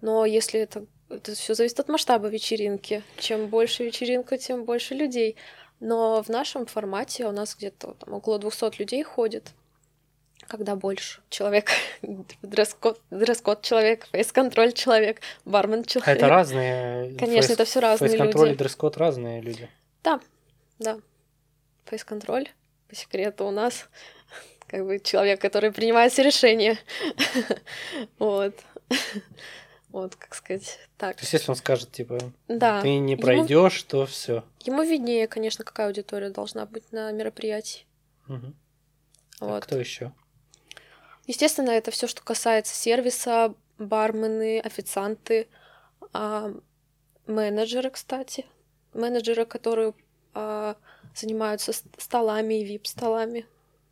Но 0.00 0.24
если 0.24 0.60
это, 0.60 0.86
это 1.08 1.34
все 1.34 1.54
зависит 1.54 1.80
от 1.80 1.88
масштаба 1.88 2.28
вечеринки. 2.28 3.02
Чем 3.18 3.48
больше 3.48 3.84
вечеринка, 3.84 4.38
тем 4.38 4.64
больше 4.64 4.94
людей. 4.94 5.36
Но 5.80 6.22
в 6.22 6.28
нашем 6.28 6.66
формате 6.66 7.26
у 7.26 7.32
нас 7.32 7.54
где-то 7.56 7.94
там 7.94 8.14
около 8.14 8.38
200 8.38 8.78
людей 8.78 9.02
ходит. 9.02 9.52
Когда 10.48 10.76
больше 10.76 11.20
человек, 11.28 11.70
дресс-код, 12.42 13.00
дресс-код 13.10 13.60
человек, 13.62 14.06
фейс-контроль 14.10 14.72
человек, 14.72 15.20
бармен 15.44 15.80
А 15.80 15.84
человек. 15.84 16.16
это 16.16 16.28
разные. 16.28 17.14
Конечно, 17.18 17.52
это 17.52 17.64
всё 17.66 17.80
разные 17.80 18.08
Фейс-контроль 18.08 18.46
и 18.46 18.50
люди. 18.50 18.58
дресс-код 18.58 18.96
разные 18.96 19.40
люди. 19.42 19.68
Да, 20.02 20.20
да. 20.78 20.98
Фейс-контроль, 21.84 22.48
по 22.88 22.94
секрету 22.94 23.44
у 23.46 23.50
нас, 23.50 23.88
как 24.68 24.86
бы 24.86 24.98
человек, 25.00 25.38
который 25.40 25.70
принимает 25.70 26.12
все 26.12 26.22
решения. 26.22 26.78
Вот. 28.18 28.54
Вот, 29.90 30.16
как 30.16 30.34
сказать, 30.34 30.78
так. 30.98 31.16
То 31.16 31.22
есть, 31.22 31.32
если 31.32 31.50
он 31.50 31.56
скажет, 31.56 31.90
типа, 31.92 32.18
Да. 32.46 32.82
ты 32.82 32.98
не 32.98 33.12
Ему- 33.12 33.22
пройдешь, 33.22 33.82
то 33.84 34.04
все. 34.06 34.44
Ему 34.60 34.82
виднее, 34.82 35.26
конечно, 35.26 35.64
какая 35.64 35.86
аудитория 35.86 36.28
должна 36.30 36.66
быть 36.66 36.92
на 36.92 37.10
мероприятии. 37.12 37.86
Вот. 39.40 39.64
Кто 39.64 39.78
еще? 39.78 40.12
Естественно, 41.28 41.70
это 41.70 41.90
все, 41.90 42.06
что 42.06 42.22
касается 42.22 42.74
сервиса, 42.74 43.54
бармены, 43.78 44.60
официанты, 44.60 45.46
а, 46.14 46.50
менеджеры, 47.26 47.90
кстати, 47.90 48.46
менеджеры, 48.94 49.44
которые 49.44 49.92
а, 50.32 50.76
занимаются 51.14 51.72
столами 51.98 52.60
и 52.60 52.64
вип-столами. 52.64 53.44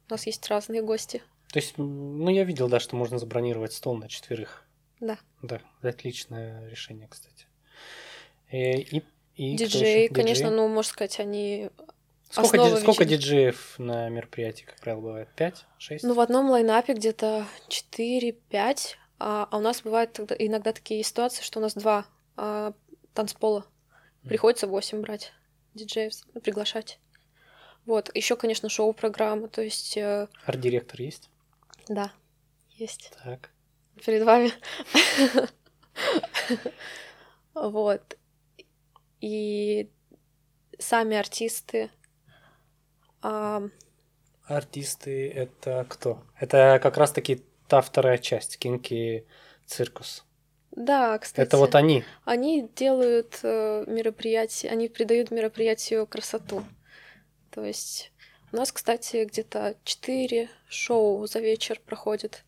У 0.08 0.12
нас 0.14 0.26
есть 0.26 0.48
разные 0.48 0.80
гости. 0.80 1.22
То 1.52 1.58
есть, 1.58 1.74
ну, 1.76 2.28
я 2.30 2.44
видел, 2.44 2.68
да, 2.70 2.80
что 2.80 2.96
можно 2.96 3.18
забронировать 3.18 3.74
стол 3.74 3.96
на 3.96 4.08
четверых. 4.08 4.64
Да. 5.00 5.18
Да, 5.42 5.60
отличное 5.82 6.66
решение, 6.70 7.06
кстати. 7.06 7.46
Э, 8.50 8.78
И, 8.78 9.02
и 9.34 9.56
Диджеи, 9.56 10.04
ещё? 10.04 10.14
конечно, 10.14 10.50
ну, 10.50 10.68
можно 10.68 10.90
сказать, 10.90 11.20
они... 11.20 11.70
Сколько, 12.30 12.58
ди- 12.58 12.80
сколько 12.80 13.04
диджеев 13.04 13.78
на 13.78 14.08
мероприятии, 14.08 14.64
как 14.64 14.80
правило, 14.80 15.00
бывает? 15.00 15.28
Пять? 15.36 15.64
Шесть? 15.78 16.04
Ну, 16.04 16.14
в 16.14 16.20
одном 16.20 16.50
лайнапе 16.50 16.92
где-то 16.94 17.46
4-5, 17.68 18.96
а, 19.18 19.48
а 19.50 19.56
у 19.56 19.60
нас 19.60 19.82
бывают 19.82 20.12
тогда, 20.12 20.34
иногда 20.38 20.72
такие 20.72 21.02
ситуации, 21.02 21.42
что 21.42 21.60
у 21.60 21.62
нас 21.62 21.74
два 21.74 22.06
а, 22.36 22.72
танцпола. 23.14 23.64
Мгм. 24.22 24.28
Приходится 24.28 24.66
8 24.66 25.00
брать 25.00 25.32
диджеев, 25.74 26.12
ну, 26.34 26.40
приглашать. 26.40 26.98
Вот, 27.86 28.10
еще, 28.14 28.34
конечно, 28.36 28.68
шоу-программа, 28.68 29.46
то 29.48 29.62
есть, 29.62 29.96
э, 29.96 30.26
Арт-директор 30.44 31.00
есть? 31.00 31.30
да, 31.88 32.10
есть 32.70 33.12
Так. 33.22 33.50
перед 34.04 34.24
вами. 34.24 34.50
Вот. 37.54 38.18
И 39.22 39.90
сами 40.78 41.16
артисты. 41.16 41.90
А, 43.28 43.62
Артисты 44.44 45.28
это 45.28 45.84
кто? 45.88 46.22
Это 46.38 46.78
как 46.80 46.96
раз-таки 46.96 47.44
та 47.66 47.80
вторая 47.80 48.18
часть, 48.18 48.56
кинки 48.56 49.26
циркус. 49.66 50.24
Да, 50.70 51.18
кстати. 51.18 51.44
Это 51.44 51.56
вот 51.56 51.74
они. 51.74 52.04
Они 52.24 52.70
делают 52.76 53.40
э, 53.42 53.84
мероприятия, 53.88 54.68
они 54.68 54.88
придают 54.88 55.32
мероприятию 55.32 56.06
красоту. 56.06 56.62
То 57.50 57.64
есть 57.64 58.12
у 58.52 58.56
нас, 58.56 58.70
кстати, 58.70 59.24
где-то 59.24 59.74
4 59.82 60.48
шоу 60.68 61.26
за 61.26 61.40
вечер 61.40 61.80
проходит. 61.84 62.44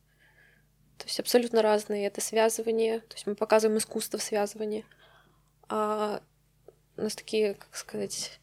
То 0.99 1.07
есть 1.07 1.19
абсолютно 1.19 1.63
разные. 1.63 2.07
Это 2.07 2.21
связывание, 2.21 3.01
то 3.01 3.15
есть 3.17 3.27
мы 3.27 3.35
показываем 3.35 3.79
искусство 3.79 4.19
связывания. 4.19 4.85
А 5.69 6.21
у 6.97 7.03
нас 7.03 7.17
такие, 7.17 7.55
как 7.55 7.75
сказать, 7.75 8.39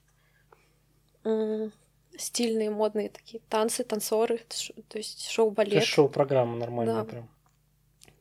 стильные, 2.17 2.69
модные 2.69 3.10
такие 3.10 3.41
танцы, 3.49 3.84
танцоры, 3.84 4.41
то 4.88 4.97
есть 4.97 5.30
шоу-балет. 5.30 5.84
шоу-программа 5.84 6.58
нормальная 6.58 6.95
да. 6.95 7.04
прям. 7.04 7.30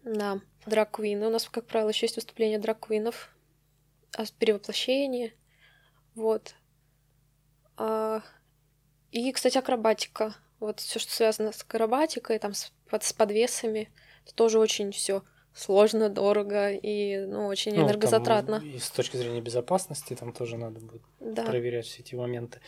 Да, 0.05 0.41
драг-квины. 0.67 1.27
У 1.27 1.31
нас, 1.31 1.49
как 1.49 1.67
правило, 1.67 1.89
еще 1.89 2.07
есть 2.07 2.17
выступления 2.17 2.59
драг-квинов, 2.59 3.31
а 4.17 4.25
перевоплощение, 4.39 5.35
вот. 6.15 6.55
А, 7.77 8.23
и, 9.11 9.33
кстати, 9.33 9.59
акробатика. 9.59 10.35
Вот 10.61 10.81
все, 10.81 10.99
что 10.99 11.13
связано 11.13 11.53
с 11.53 11.63
акробатикой, 11.63 12.39
там 12.39 12.55
с, 12.55 12.73
под, 12.89 13.03
с 13.03 13.13
подвесами, 13.13 13.91
это 14.25 14.35
тоже 14.35 14.59
очень 14.59 14.93
все 14.93 15.23
сложно, 15.55 16.09
дорого 16.09 16.71
и 16.71 17.25
ну, 17.27 17.47
очень 17.47 17.75
ну, 17.75 17.87
энергозатратно. 17.87 18.61
Там, 18.61 18.69
и 18.69 18.79
с 18.79 18.91
точки 18.91 19.17
зрения 19.17 19.41
безопасности 19.41 20.15
там 20.15 20.33
тоже 20.33 20.57
надо 20.57 20.81
будет 20.81 21.03
да. 21.21 21.45
проверять 21.45 21.87
все 21.87 22.03
эти 22.03 22.15
моменты. 22.15 22.61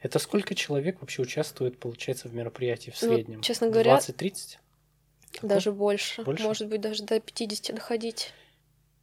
Это 0.00 0.18
сколько 0.18 0.54
человек 0.54 1.00
вообще 1.00 1.22
участвует, 1.22 1.78
получается, 1.78 2.28
в 2.28 2.34
мероприятии 2.34 2.90
в 2.90 3.02
ну, 3.02 3.08
среднем? 3.08 3.36
Ну, 3.36 3.42
честно 3.42 3.70
говоря, 3.70 3.96
20-30? 3.96 4.58
Даже 5.42 5.72
больше. 5.72 6.22
больше. 6.22 6.44
Может 6.44 6.68
быть, 6.68 6.80
даже 6.80 7.02
до 7.04 7.18
50 7.18 7.74
доходить. 7.74 8.32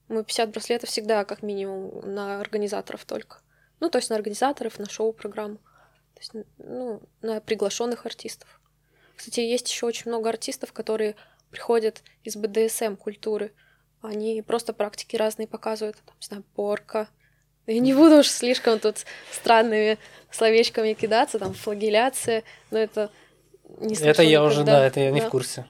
Мы 0.08 0.24
50 0.24 0.52
браслетов 0.52 0.90
всегда, 0.90 1.26
как 1.26 1.42
минимум, 1.42 2.14
на 2.14 2.40
организаторов 2.40 3.06
только. 3.06 3.40
Ну, 3.80 3.90
то 3.90 3.98
есть 3.98 4.10
на 4.10 4.16
организаторов, 4.16 4.78
на 4.78 4.88
шоу-программу. 4.88 5.58
То 5.58 6.20
есть, 6.20 6.48
ну, 6.60 7.02
на 7.22 7.42
приглашенных 7.42 8.06
артистов. 8.06 8.62
Кстати, 9.16 9.40
есть 9.40 9.70
еще 9.70 9.86
очень 9.86 10.10
много 10.10 10.30
артистов, 10.30 10.74
которые 10.74 11.16
приходят 11.52 12.02
из 12.24 12.36
БДСМ 12.36 12.96
культуры. 12.96 13.52
Они 14.02 14.42
просто 14.42 14.74
практики 14.74 15.16
разные 15.16 15.48
показывают. 15.48 15.98
Там, 16.06 16.16
не 16.20 16.26
знаю, 16.26 16.44
порка. 16.56 17.08
Я 17.68 17.80
не 17.80 17.94
буду 17.94 18.18
уж 18.18 18.28
слишком 18.28 18.80
тут 18.80 19.06
странными 19.32 20.00
словечками 20.32 20.94
кидаться, 20.94 21.38
там, 21.38 21.54
флагеляция, 21.54 22.44
но 22.72 22.80
это 22.80 23.12
не 23.80 23.96
Это 23.96 24.24
я 24.24 24.40
никогда. 24.40 24.44
уже, 24.44 24.64
да, 24.64 24.86
это 24.86 25.00
я 25.00 25.12
не 25.12 25.22
да. 25.22 25.28
в 25.28 25.30
курсе. 25.30 25.66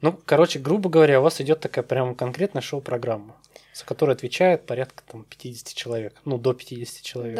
Ну, 0.00 0.18
короче, 0.24 0.58
грубо 0.58 0.88
говоря, 0.88 1.20
у 1.20 1.22
вас 1.22 1.40
идет 1.40 1.60
такая 1.60 1.84
прям 1.84 2.14
конкретная 2.14 2.62
шоу-программа, 2.62 3.36
за 3.74 3.84
которую 3.84 4.14
отвечает 4.14 4.66
порядка 4.66 5.02
там 5.10 5.24
50 5.24 5.74
человек, 5.74 6.14
ну, 6.24 6.38
до 6.38 6.54
50 6.54 7.02
человек. 7.02 7.36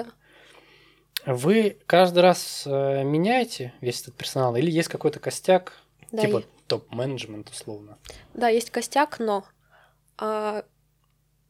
Да. 1.27 1.33
Вы 1.35 1.79
каждый 1.87 2.21
раз 2.21 2.65
э, 2.67 3.03
меняете 3.03 3.73
весь 3.81 4.03
этот 4.03 4.15
персонал 4.15 4.57
или 4.57 4.71
есть 4.71 4.89
какой-то 4.89 5.21
костяк, 5.21 5.73
да, 6.13 6.23
типа. 6.23 6.45
Топ-менеджмент 6.67 7.51
условно? 7.51 7.99
Да, 8.33 8.49
есть 8.49 8.71
костяк, 8.71 9.19
но 9.19 9.45
а, 10.19 10.65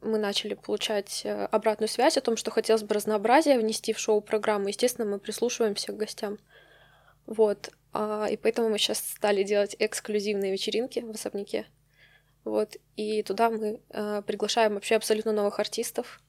мы 0.05 0.19
начали 0.19 0.55
получать 0.55 1.23
э, 1.25 1.47
обратную 1.47 1.89
связь 1.89 2.17
о 2.17 2.21
том, 2.21 2.37
что 2.37 2.51
хотелось 2.51 2.83
бы 2.83 2.95
разнообразие 2.95 3.59
внести 3.59 3.93
в 3.93 3.99
шоу-программу. 3.99 4.69
Естественно, 4.69 5.09
мы 5.09 5.19
прислушиваемся 5.19 5.93
к 5.93 5.97
гостям. 5.97 6.39
Вот. 7.27 7.71
А, 7.93 8.27
и 8.31 8.37
поэтому 8.37 8.69
мы 8.69 8.79
сейчас 8.79 8.99
стали 8.99 9.43
делать 9.43 9.77
эксклюзивные 9.79 10.53
вечеринки 10.53 11.01
в 11.01 11.11
особняке. 11.11 11.67
Вот. 12.45 12.77
И 12.97 13.23
туда 13.23 13.51
мы 13.51 13.81
а, 13.91 14.23
приглашаем 14.23 14.75
вообще 14.75 14.97
абсолютно 14.97 15.33
новых 15.33 15.59
артистов. 15.59 16.21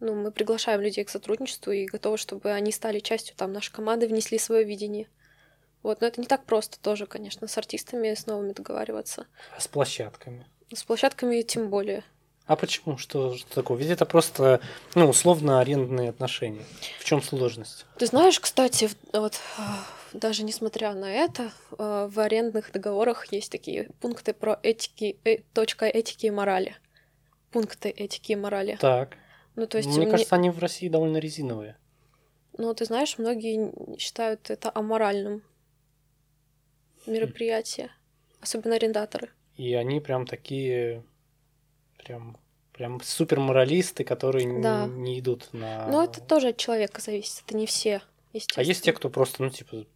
Ну, 0.00 0.14
мы 0.14 0.32
приглашаем 0.32 0.80
людей 0.80 1.04
к 1.04 1.10
сотрудничеству 1.10 1.72
и 1.72 1.86
готовы, 1.86 2.16
чтобы 2.16 2.50
они 2.50 2.72
стали 2.72 3.00
частью 3.00 3.36
там 3.36 3.52
нашей 3.52 3.72
команды, 3.72 4.06
внесли 4.06 4.38
свое 4.38 4.64
видение. 4.64 5.08
Вот, 5.84 6.00
но 6.00 6.06
это 6.06 6.18
не 6.18 6.26
так 6.26 6.44
просто 6.46 6.80
тоже, 6.80 7.06
конечно, 7.06 7.46
с 7.46 7.58
артистами, 7.58 8.14
с 8.14 8.26
новыми 8.26 8.52
договариваться. 8.52 9.26
А 9.54 9.60
с 9.60 9.68
площадками? 9.68 10.46
С 10.72 10.82
площадками 10.82 11.42
тем 11.42 11.68
более. 11.68 12.02
А 12.46 12.56
почему? 12.56 12.96
Что, 12.96 13.36
что 13.36 13.54
такое? 13.54 13.76
Ведь 13.76 13.90
это 13.90 14.06
просто, 14.06 14.60
ну, 14.94 15.10
условно 15.10 15.60
арендные 15.60 16.08
отношения. 16.08 16.64
В 16.98 17.04
чем 17.04 17.22
сложность? 17.22 17.84
Ты 17.98 18.06
знаешь, 18.06 18.40
кстати, 18.40 18.88
вот 19.12 19.38
даже 20.14 20.42
несмотря 20.42 20.94
на 20.94 21.10
это, 21.10 21.52
э, 21.78 22.08
в 22.10 22.18
арендных 22.18 22.72
договорах 22.72 23.30
есть 23.30 23.52
такие 23.52 23.90
пункты 24.00 24.32
про 24.32 24.58
этики, 24.62 25.18
э, 25.24 25.42
точка 25.52 25.84
этики 25.84 26.26
и 26.26 26.30
морали. 26.30 26.76
Пункты 27.50 27.90
этики 27.90 28.32
и 28.32 28.36
морали. 28.36 28.78
Так. 28.80 29.18
Ну, 29.54 29.66
то 29.66 29.76
есть 29.76 29.88
мне, 29.90 29.98
мне 29.98 30.10
кажется, 30.10 30.34
они 30.34 30.48
в 30.48 30.58
России 30.58 30.88
довольно 30.88 31.18
резиновые. 31.18 31.76
Ну, 32.56 32.72
ты 32.72 32.86
знаешь, 32.86 33.18
многие 33.18 33.98
считают 33.98 34.48
это 34.48 34.70
аморальным 34.74 35.42
мероприятие, 37.06 37.90
особенно 38.40 38.76
арендаторы. 38.76 39.30
И 39.56 39.74
они 39.74 40.00
прям 40.00 40.26
такие 40.26 41.04
прям 41.98 42.36
прям 42.72 43.00
супер 43.00 43.40
моралисты, 43.40 44.04
которые 44.04 44.60
да. 44.60 44.86
не, 44.86 44.92
не 44.92 45.20
идут 45.20 45.52
на. 45.52 45.86
Ну, 45.88 46.02
это 46.02 46.20
тоже 46.20 46.48
от 46.48 46.56
человека 46.56 47.00
зависит, 47.00 47.44
это 47.46 47.56
не 47.56 47.66
все. 47.66 48.02
А 48.56 48.62
есть 48.62 48.82
те, 48.82 48.92
кто 48.92 49.10
просто, 49.10 49.44
ну, 49.44 49.50
типа, 49.50 49.86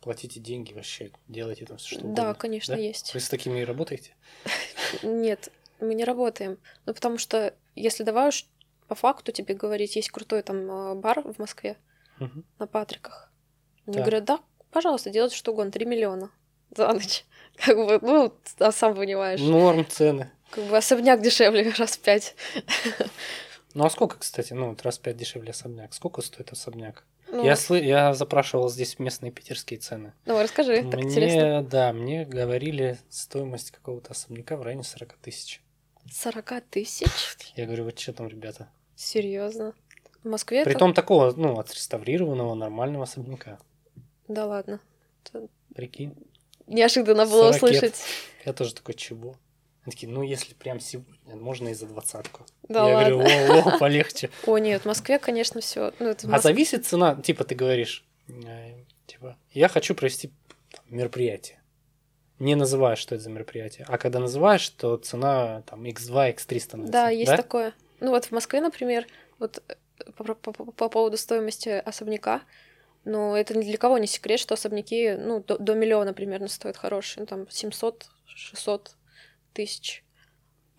платите 0.00 0.40
деньги 0.40 0.72
вообще, 0.72 1.12
делайте 1.28 1.64
там 1.64 1.78
что 1.78 1.96
угодно. 1.98 2.14
Да, 2.14 2.34
конечно, 2.34 2.74
да? 2.74 2.80
есть. 2.80 3.14
Вы 3.14 3.20
с 3.20 3.28
такими 3.28 3.60
и 3.60 3.64
работаете? 3.64 4.16
Нет, 5.04 5.52
мы 5.80 5.94
не 5.94 6.04
работаем. 6.04 6.58
Ну, 6.86 6.94
потому 6.94 7.18
что 7.18 7.54
если 7.76 8.02
давай 8.02 8.28
уж 8.28 8.46
по 8.88 8.96
факту 8.96 9.30
тебе 9.30 9.54
говорить, 9.54 9.94
есть 9.94 10.10
крутой 10.10 10.42
там 10.42 10.68
а, 10.70 10.94
бар 10.96 11.20
в 11.20 11.38
Москве 11.38 11.76
на 12.58 12.66
Патриках. 12.66 13.32
Они 13.86 13.98
говорят, 13.98 14.24
да, 14.24 14.40
пожалуйста, 14.70 15.10
делайте 15.10 15.36
что 15.36 15.52
угодно, 15.52 15.72
3 15.72 15.86
миллиона 15.86 16.30
за 16.76 16.92
ночь. 16.92 17.24
Как 17.56 17.76
бы, 17.76 17.98
ну, 18.02 18.32
а 18.58 18.72
сам 18.72 18.94
понимаешь. 18.94 19.40
Норм 19.40 19.86
цены. 19.86 20.30
Как 20.50 20.64
бы 20.64 20.76
особняк 20.76 21.20
дешевле 21.20 21.70
раз 21.78 21.96
в 21.96 22.00
пять. 22.00 22.34
Ну 23.74 23.84
а 23.84 23.90
сколько, 23.90 24.18
кстати, 24.18 24.52
ну 24.52 24.70
вот 24.70 24.82
раз 24.82 24.98
в 24.98 25.02
пять 25.02 25.16
дешевле 25.16 25.50
особняк? 25.50 25.92
Сколько 25.92 26.22
стоит 26.22 26.52
особняк? 26.52 27.04
Ну, 27.30 27.44
я, 27.44 27.56
сл... 27.56 27.74
я 27.74 28.14
запрашивал 28.14 28.70
здесь 28.70 28.98
местные 28.98 29.30
питерские 29.30 29.78
цены. 29.78 30.14
Ну, 30.24 30.40
расскажи, 30.42 30.82
так 30.82 30.94
мне, 30.94 31.02
интересно. 31.02 31.62
Да, 31.62 31.92
мне 31.92 32.24
говорили 32.24 32.98
стоимость 33.10 33.70
какого-то 33.70 34.12
особняка 34.12 34.56
в 34.56 34.62
районе 34.62 34.82
40 34.82 35.12
тысяч. 35.14 35.60
40 36.10 36.62
тысяч? 36.70 37.06
Я 37.54 37.66
говорю, 37.66 37.84
вот 37.84 37.98
что 37.98 38.14
там, 38.14 38.28
ребята? 38.28 38.70
Серьезно? 38.96 39.74
В 40.24 40.28
Москве 40.28 40.64
Притом 40.64 40.92
это... 40.92 41.02
такого, 41.02 41.32
ну, 41.36 41.58
отреставрированного 41.58 42.54
нормального 42.54 43.04
особняка. 43.04 43.58
Да 44.28 44.46
ладно. 44.46 44.80
Прикинь. 45.74 46.14
Неожиданно 46.66 47.26
было 47.26 47.50
услышать. 47.50 48.00
Я 48.44 48.52
тоже 48.52 48.74
такой, 48.74 48.94
чего? 48.94 49.36
Они 49.84 49.92
такие, 49.92 50.12
ну, 50.12 50.22
если 50.22 50.54
прям 50.54 50.80
сегодня, 50.80 51.36
можно 51.36 51.68
и 51.68 51.74
за 51.74 51.86
двадцатку. 51.86 52.44
Да 52.68 52.86
я 52.86 52.94
ладно. 52.96 53.10
говорю, 53.10 53.52
о, 53.52 53.74
о, 53.74 53.78
полегче. 53.78 54.30
О, 54.44 54.58
нет, 54.58 54.82
в 54.82 54.84
Москве, 54.84 55.18
конечно, 55.18 55.62
все. 55.62 55.94
Ну, 55.98 56.08
это 56.08 56.28
А 56.30 56.38
зависит 56.40 56.86
цена, 56.86 57.14
типа, 57.16 57.44
ты 57.44 57.54
говоришь, 57.54 58.04
э, 58.28 58.74
типа, 59.06 59.38
я 59.52 59.68
хочу 59.68 59.94
провести 59.94 60.30
мероприятие. 60.90 61.62
Не 62.38 62.54
называя, 62.54 62.96
что 62.96 63.14
это 63.14 63.24
за 63.24 63.30
мероприятие. 63.30 63.86
А 63.88 63.96
когда 63.96 64.20
называешь, 64.20 64.68
то 64.68 64.96
цена 64.98 65.62
там 65.62 65.84
x2, 65.84 66.36
x3 66.36 66.60
становится. 66.60 66.92
Да, 66.92 67.08
есть 67.08 67.30
да? 67.30 67.36
такое. 67.36 67.72
Ну 68.00 68.10
вот 68.10 68.26
в 68.26 68.30
Москве, 68.30 68.60
например, 68.60 69.06
вот 69.38 69.62
э, 69.68 70.10
по, 70.12 70.22
по, 70.34 70.52
по, 70.52 70.64
по 70.70 70.88
поводу 70.88 71.16
стоимости 71.16 71.70
особняка, 71.70 72.42
ну, 73.08 73.34
это 73.34 73.56
ни 73.56 73.62
для 73.62 73.78
кого 73.78 73.98
не 73.98 74.06
секрет, 74.06 74.38
что 74.38 74.54
особняки, 74.54 75.12
ну, 75.12 75.42
до, 75.42 75.58
до 75.58 75.74
миллиона 75.74 76.12
примерно 76.12 76.48
стоят 76.48 76.76
хорошие, 76.76 77.22
ну, 77.22 77.26
там, 77.26 77.42
700-600 77.44 78.90
тысяч. 79.54 80.04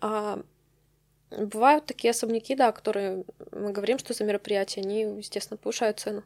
А 0.00 0.42
бывают 1.30 1.86
такие 1.86 2.12
особняки, 2.12 2.54
да, 2.54 2.72
которые 2.72 3.24
мы 3.52 3.72
говорим, 3.72 3.98
что 3.98 4.14
за 4.14 4.24
мероприятие, 4.24 4.84
они, 4.84 5.00
естественно, 5.18 5.58
повышают 5.58 6.00
цену. 6.00 6.24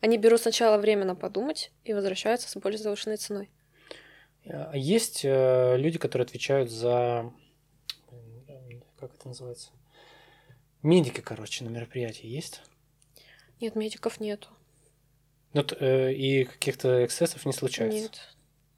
Они 0.00 0.18
берут 0.18 0.40
сначала 0.40 0.78
временно 0.78 1.14
подумать 1.14 1.70
и 1.84 1.92
возвращаются 1.92 2.48
с 2.48 2.56
более 2.56 2.78
завышенной 2.78 3.16
ценой. 3.16 3.50
А 4.46 4.76
есть 4.76 5.24
э, 5.24 5.76
люди, 5.76 5.98
которые 5.98 6.24
отвечают 6.24 6.70
за... 6.70 7.32
Как 8.98 9.14
это 9.14 9.28
называется? 9.28 9.70
Медики, 10.82 11.20
короче, 11.20 11.64
на 11.64 11.68
мероприятии 11.68 12.26
есть? 12.26 12.62
Нет, 13.60 13.76
медиков 13.76 14.20
нету. 14.20 14.48
Ну, 15.54 15.64
э, 15.80 16.12
и 16.12 16.44
каких-то 16.44 17.04
эксцессов 17.04 17.46
не 17.46 17.52
случается? 17.52 18.02
Нет. 18.02 18.20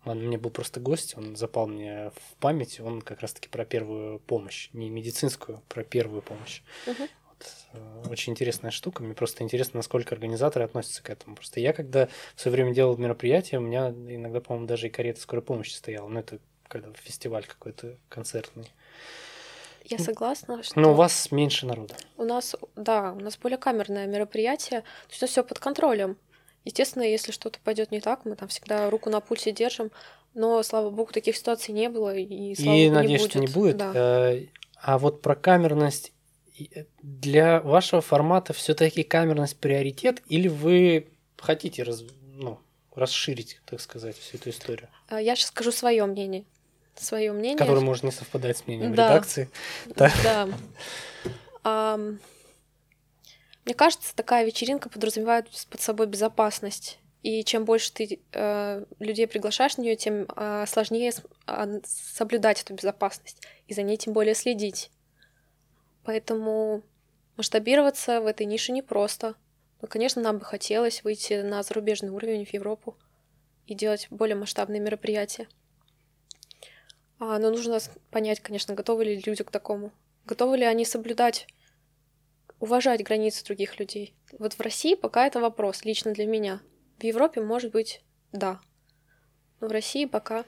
Он 0.05 0.21
мне 0.21 0.39
был 0.39 0.51
просто 0.51 0.79
гость, 0.79 1.17
он 1.17 1.35
запал 1.35 1.67
мне 1.67 2.11
в 2.11 2.37
память, 2.37 2.79
он 2.79 3.03
как 3.03 3.21
раз-таки 3.23 3.49
про 3.49 3.65
первую 3.65 4.21
помощь, 4.21 4.71
не 4.73 4.89
медицинскую, 4.89 5.63
про 5.69 5.83
первую 5.83 6.23
помощь. 6.23 6.63
Угу. 6.87 7.09
Вот, 7.29 7.47
э, 7.73 8.09
очень 8.09 8.33
интересная 8.33 8.71
штука, 8.71 9.03
мне 9.03 9.15
просто 9.15 9.43
интересно, 9.43 9.79
насколько 9.79 10.15
организаторы 10.15 10.65
относятся 10.65 11.03
к 11.03 11.11
этому. 11.11 11.35
Просто 11.35 11.59
я, 11.59 11.73
когда 11.73 12.09
в 12.37 12.41
свое 12.41 12.55
время 12.55 12.73
делал 12.73 12.97
мероприятие, 12.97 13.59
у 13.59 13.63
меня 13.63 13.89
иногда, 13.89 14.41
по-моему, 14.41 14.69
даже 14.69 14.87
и 14.87 14.91
карета 14.91 15.21
скорой 15.21 15.43
помощи 15.43 15.73
стояла, 15.73 16.09
но 16.09 16.21
это 16.21 16.39
когда 16.69 16.93
фестиваль 16.93 17.45
какой-то 17.45 17.97
концертный. 18.09 18.71
Я 19.89 19.99
согласна. 19.99 20.63
Что 20.63 20.81
Но 20.81 20.93
у 20.93 20.95
вас 20.95 21.31
меньше 21.31 21.65
народа. 21.65 21.95
У 22.17 22.25
нас, 22.25 22.57
да, 22.75 23.13
у 23.13 23.21
нас 23.21 23.37
более 23.37 23.59
камерное 23.59 24.07
мероприятие, 24.07 24.81
то 24.81 25.15
есть 25.15 25.33
все 25.33 25.45
под 25.45 25.61
контролем. 25.61 26.17
Естественно, 26.67 27.05
если 27.05 27.31
что-то 27.31 27.61
пойдет 27.63 27.93
не 27.93 28.01
так, 28.01 28.25
мы 28.25 28.35
там 28.35 28.49
всегда 28.49 28.91
руку 28.91 29.09
на 29.09 29.21
пульсе 29.21 29.53
держим, 29.53 29.93
но, 30.35 30.61
слава 30.65 30.91
богу, 30.91 31.13
таких 31.13 31.37
ситуаций 31.37 31.73
не 31.73 31.89
было, 31.89 32.15
и, 32.15 32.55
слава 32.57 32.77
И 32.77 32.85
богу, 32.89 32.95
надеюсь, 32.97 33.23
не 33.23 33.29
что 33.29 33.39
будет. 33.39 33.49
не 33.49 33.55
будет. 33.55 33.77
Да. 33.77 33.93
Э, 33.95 34.47
А 34.83 34.99
вот 34.99 35.23
про 35.23 35.37
камерность 35.37 36.13
э, 36.59 36.85
для 37.03 37.61
вашего 37.61 38.03
формата 38.03 38.53
все-таки 38.53 39.05
камерность 39.05 39.57
приоритет, 39.59 40.23
или 40.29 40.49
вы 40.49 41.07
хотите 41.39 41.85
раз- 41.85 42.03
ну, 42.35 42.59
расширить, 42.97 43.61
так 43.65 43.81
сказать, 43.81 44.19
всю 44.19 44.37
эту 44.37 44.51
историю, 44.51 44.89
А 45.09 45.21
Я 45.21 45.37
сейчас 45.37 45.49
скажу 45.51 45.71
свое 45.71 46.05
мнение. 46.05 46.45
Свое 46.97 47.31
мнение. 47.31 47.59
которое 47.59 47.81
может 47.81 48.03
не 48.03 48.11
совпадать 48.11 48.59
с 48.59 48.67
мнением 48.67 48.93
Да. 48.95 49.09
редакции? 49.11 49.49
Да. 49.95 50.11
Да. 51.63 51.97
Мне 53.67 53.75
кажется, 53.75 54.15
такая 54.15 54.47
вечеринка 54.47 54.89
подразумевает 54.89 55.49
под 55.69 55.81
собой 55.81 56.07
безопасность. 56.07 57.01
И 57.25 57.43
чем 57.43 57.65
больше 57.65 57.93
ты 57.93 58.21
э, 58.33 58.85
людей 59.01 59.27
приглашаешь 59.27 59.77
на 59.77 59.83
нее, 59.83 59.97
тем 59.97 60.29
э, 60.37 60.65
сложнее 60.69 61.11
с- 61.11 61.23
а, 61.47 61.67
соблюдать 61.85 62.63
эту 62.63 62.75
безопасность 62.75 63.43
и 63.67 63.75
за 63.75 63.83
ней 63.83 63.97
тем 63.97 64.13
более 64.13 64.37
следить. 64.37 64.93
Поэтому 66.05 66.85
масштабироваться 67.37 68.21
в 68.21 68.27
этой 68.27 68.47
нише 68.47 68.71
непросто. 68.71 69.35
Но, 69.83 69.89
конечно, 69.89 70.23
нам 70.23 70.39
бы 70.39 70.45
хотелось 70.45 71.03
выйти 71.03 71.43
на 71.43 71.65
зарубежный 71.65 72.11
уровень 72.11 72.47
в 72.47 72.55
Европу 72.55 72.97
и 73.67 73.75
делать 73.75 74.07
более 74.11 74.37
масштабные 74.37 74.81
мероприятия. 74.81 75.49
А, 77.19 77.41
но 77.41 77.51
нужно 77.51 77.81
понять, 78.13 78.39
конечно, 78.39 78.75
готовы 78.75 79.07
ли 79.07 79.23
люди 79.27 79.43
к 79.43 79.51
такому. 79.51 79.91
Готовы 80.25 80.59
ли 80.59 80.65
они 80.65 80.85
соблюдать, 80.85 81.49
уважать 82.61 83.03
границы 83.03 83.45
других 83.45 83.79
людей. 83.79 84.15
Вот 84.39 84.55
в 84.55 84.61
России 84.61 84.95
пока 84.95 85.27
это 85.27 85.41
вопрос, 85.41 85.85
лично 85.85 86.13
для 86.13 86.27
меня. 86.27 86.61
В 86.99 87.05
Европе, 87.05 87.41
может 87.41 87.73
быть, 87.73 88.03
да. 88.33 88.61
Но 89.61 89.69
в 89.69 89.73
России 89.73 90.05
пока... 90.07 90.45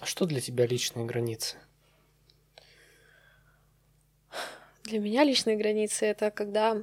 А 0.00 0.06
Что 0.06 0.26
для 0.26 0.40
тебя 0.40 0.66
личные 0.66 1.04
границы? 1.04 1.56
Для 4.84 4.98
меня 4.98 5.24
личные 5.24 5.56
границы— 5.56 6.06
это 6.06 6.30
когда 6.30 6.82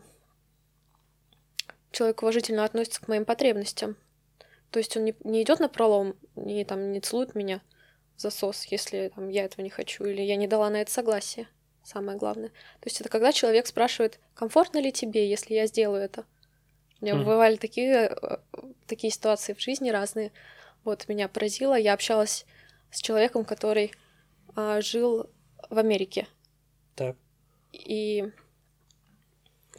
человек 1.91 2.21
уважительно 2.21 2.63
относится 2.63 3.01
к 3.01 3.08
моим 3.08 3.25
потребностям. 3.25 3.97
То 4.71 4.79
есть 4.79 4.95
он 4.95 5.03
не, 5.03 5.15
не 5.23 5.43
идет 5.43 5.60
на 5.60 5.67
пролом, 5.67 6.15
не, 6.36 6.63
там, 6.63 6.91
не 6.91 7.01
целует 7.01 7.36
меня 7.36 7.62
в 8.15 8.21
засос, 8.21 8.65
если 8.65 9.12
там, 9.13 9.29
я 9.29 9.45
этого 9.45 9.62
не 9.62 9.69
хочу, 9.69 10.05
или 10.05 10.21
я 10.21 10.36
не 10.36 10.47
дала 10.47 10.69
на 10.69 10.82
это 10.82 10.91
согласие. 10.91 11.47
Самое 11.91 12.19
главное. 12.19 12.49
То 12.49 12.86
есть 12.86 13.02
это 13.02 13.10
когда 13.10 13.32
человек 13.32 13.65
спрашивает, 13.65 14.19
комфортно 14.36 14.78
ли 14.78 14.91
тебе, 14.91 15.28
если 15.28 15.56
я 15.56 15.65
сделаю 15.65 16.04
это. 16.04 16.23
У 17.02 17.06
меня 17.06 17.15
Мгм. 17.15 17.25
бывали 17.25 17.56
такие, 17.56 18.15
э, 18.21 18.38
такие 18.86 19.12
ситуации 19.12 19.54
в 19.54 19.60
жизни 19.60 19.89
разные. 19.89 20.32
Вот 20.84 21.08
меня 21.08 21.28
поразило. 21.28 21.73
Я 21.73 21.93
общалась 21.93 22.45
с 22.91 23.02
человеком, 23.02 23.43
который 23.43 23.91
а, 24.56 24.82
жил 24.82 25.32
в 25.67 25.80
Америке. 25.80 26.28
Так. 26.95 27.17
И 27.71 28.32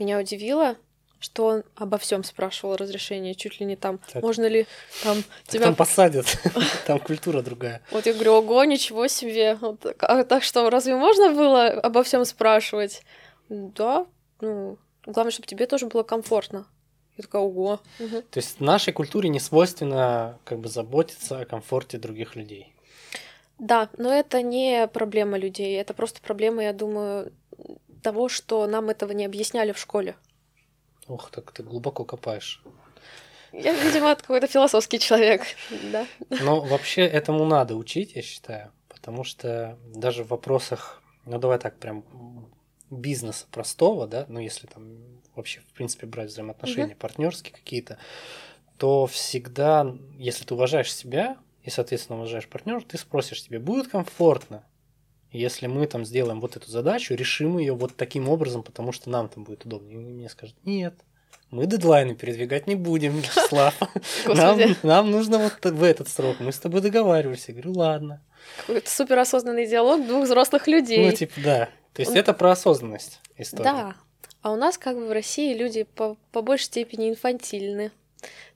меня 0.01 0.19
удивило, 0.19 0.77
что 1.21 1.47
он 1.47 1.65
обо 1.77 1.99
всем 1.99 2.25
спрашивал 2.25 2.77
разрешение, 2.77 3.35
чуть 3.35 3.61
ли 3.61 3.67
не 3.67 3.77
там, 3.77 4.01
Так. 4.13 4.23
можно 4.23 4.47
ли 4.47 4.67
там 5.03 5.23
тебя... 5.47 5.67
Там 5.67 5.77
посадят, 5.77 6.27
там 6.87 6.99
культура 6.99 7.43
другая. 7.43 7.83
Вот 7.91 8.07
я 8.07 8.15
говорю, 8.15 8.33
ого, 8.35 8.65
ничего 8.65 9.07
себе. 9.07 9.57
Вот 9.57 9.81
так, 9.81 10.03
а 10.03 10.25
так 10.25 10.43
что, 10.43 10.69
разве 10.71 10.97
можно 10.97 11.33
было 11.33 11.69
обо 11.69 12.03
всем 12.03 12.25
спрашивать? 12.25 13.03
Да, 13.49 14.07
ну, 14.41 14.79
главное, 15.05 15.31
чтобы 15.31 15.47
тебе 15.47 15.67
тоже 15.67 15.87
было 15.87 16.03
комфортно. 16.03 16.67
Я 17.17 17.23
такая, 17.23 17.43
ого. 17.43 17.81
То 17.99 18.39
есть 18.39 18.61
нашей 18.61 18.95
культуре 18.95 19.29
не 19.29 19.41
свойственно 19.41 20.39
как 20.45 20.59
бы 20.59 20.69
заботиться 20.69 21.41
о 21.41 21.45
комфорте 21.45 21.99
других 21.99 22.35
людей. 22.35 22.75
Да, 23.59 23.91
но 23.99 24.11
это 24.11 24.41
не 24.41 24.89
проблема 24.89 25.37
людей, 25.37 25.79
это 25.79 25.93
просто 25.93 26.23
проблема, 26.23 26.63
я 26.63 26.73
думаю, 26.73 27.31
того, 28.03 28.31
что 28.31 28.67
нам 28.67 28.89
этого 28.89 29.13
не 29.13 29.27
объясняли 29.27 29.73
в 29.73 29.79
школе. 29.79 30.17
Ох, 31.11 31.31
так 31.31 31.51
ты 31.51 31.65
глубоко 31.65 32.05
копаешь. 32.05 32.63
Я, 33.53 33.73
видимо, 33.73 34.15
какой-то 34.15 34.47
философский 34.47 35.01
человек, 35.01 35.43
да. 35.91 36.07
Но 36.41 36.61
вообще 36.61 37.03
этому 37.03 37.45
надо 37.45 37.75
учить, 37.75 38.15
я 38.15 38.23
считаю, 38.23 38.71
потому 38.89 39.25
что 39.25 39.77
даже 39.93 40.23
в 40.23 40.29
вопросах, 40.29 41.03
ну 41.27 41.39
давай 41.39 41.59
так 41.59 41.77
прям 41.79 42.05
бизнеса 42.91 43.47
простого, 43.51 44.07
да, 44.07 44.25
ну 44.29 44.39
если 44.39 44.69
там 44.69 44.99
вообще 45.35 45.61
в 45.63 45.73
принципе 45.75 46.07
брать 46.07 46.31
взаимоотношения 46.31 46.95
партнерские 46.95 47.55
какие-то, 47.55 47.99
то 48.79 49.09
всегда, 49.09 49.97
если 50.17 50.45
ты 50.45 50.55
уважаешь 50.55 50.95
себя 50.95 51.37
и 51.65 51.71
соответственно 51.71 52.19
уважаешь 52.19 52.49
партнера, 52.49 52.81
ты 52.83 52.99
спросишь 52.99 53.43
тебе, 53.43 53.59
будет 53.59 53.89
комфортно, 53.89 54.65
если 55.33 55.67
мы 55.67 55.87
там 55.87 56.05
сделаем 56.05 56.41
вот 56.41 56.57
эту 56.57 56.71
задачу, 56.71 57.15
решим 57.15 57.59
ее 57.59 57.75
вот 57.75 57.97
таким 57.97 58.29
образом, 58.29 58.63
потому 58.63 58.93
что 58.93 59.11
нам 59.11 59.29
там 59.29 59.45
будет 59.45 59.65
удобнее. 59.65 59.97
И 59.97 59.99
мне 59.99 60.29
скажут, 60.29 60.57
нет, 60.65 60.95
мы 61.51 61.67
дедлайны 61.67 62.15
передвигать 62.15 62.67
не 62.67 62.75
будем, 62.77 63.17
Вячеслав. 63.21 63.75
Нам, 64.27 64.61
нам 64.83 65.11
нужно 65.11 65.39
вот 65.39 65.65
в 65.65 65.83
этот 65.83 66.09
срок. 66.09 66.37
Мы 66.41 66.53
с 66.53 66.59
тобой 66.59 66.81
договаривались. 66.81 67.47
Я 67.49 67.55
говорю, 67.55 67.73
ладно. 67.73 68.23
какой-то 68.59 68.91
суперосознанный 68.91 69.67
диалог 69.67 70.07
двух 70.07 70.25
взрослых 70.25 70.67
людей. 70.69 71.05
Ну, 71.05 71.13
типа, 71.13 71.41
да. 71.43 71.69
То 71.93 72.03
есть 72.03 72.15
это 72.15 72.33
про 72.35 72.53
осознанность 72.53 73.21
история. 73.37 73.65
Да. 73.65 73.95
А 74.43 74.53
у 74.53 74.57
нас 74.57 74.79
как 74.79 74.97
бы 74.97 75.07
в 75.07 75.13
России 75.13 75.55
люди 75.55 75.83
по, 75.83 76.17
по 76.33 76.41
большей 76.41 76.65
степени 76.65 77.11
инфантильны. 77.11 77.91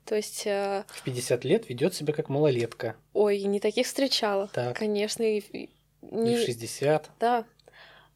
То 0.05 0.15
есть, 0.15 0.43
э, 0.45 0.83
В 0.87 1.03
50 1.03 1.43
лет 1.43 1.69
ведет 1.69 1.93
себя 1.95 2.13
как 2.13 2.29
малолетка. 2.29 2.95
ой, 3.13 3.41
не 3.41 3.59
таких 3.59 3.87
встречала. 3.87 4.49
Так. 4.53 4.77
Конечно, 4.77 5.23
и, 5.23 5.69
и 6.11 6.15
И 6.15 6.17
не- 6.17 6.35
в 6.37 6.45
60. 6.45 7.09
Да. 7.19 7.45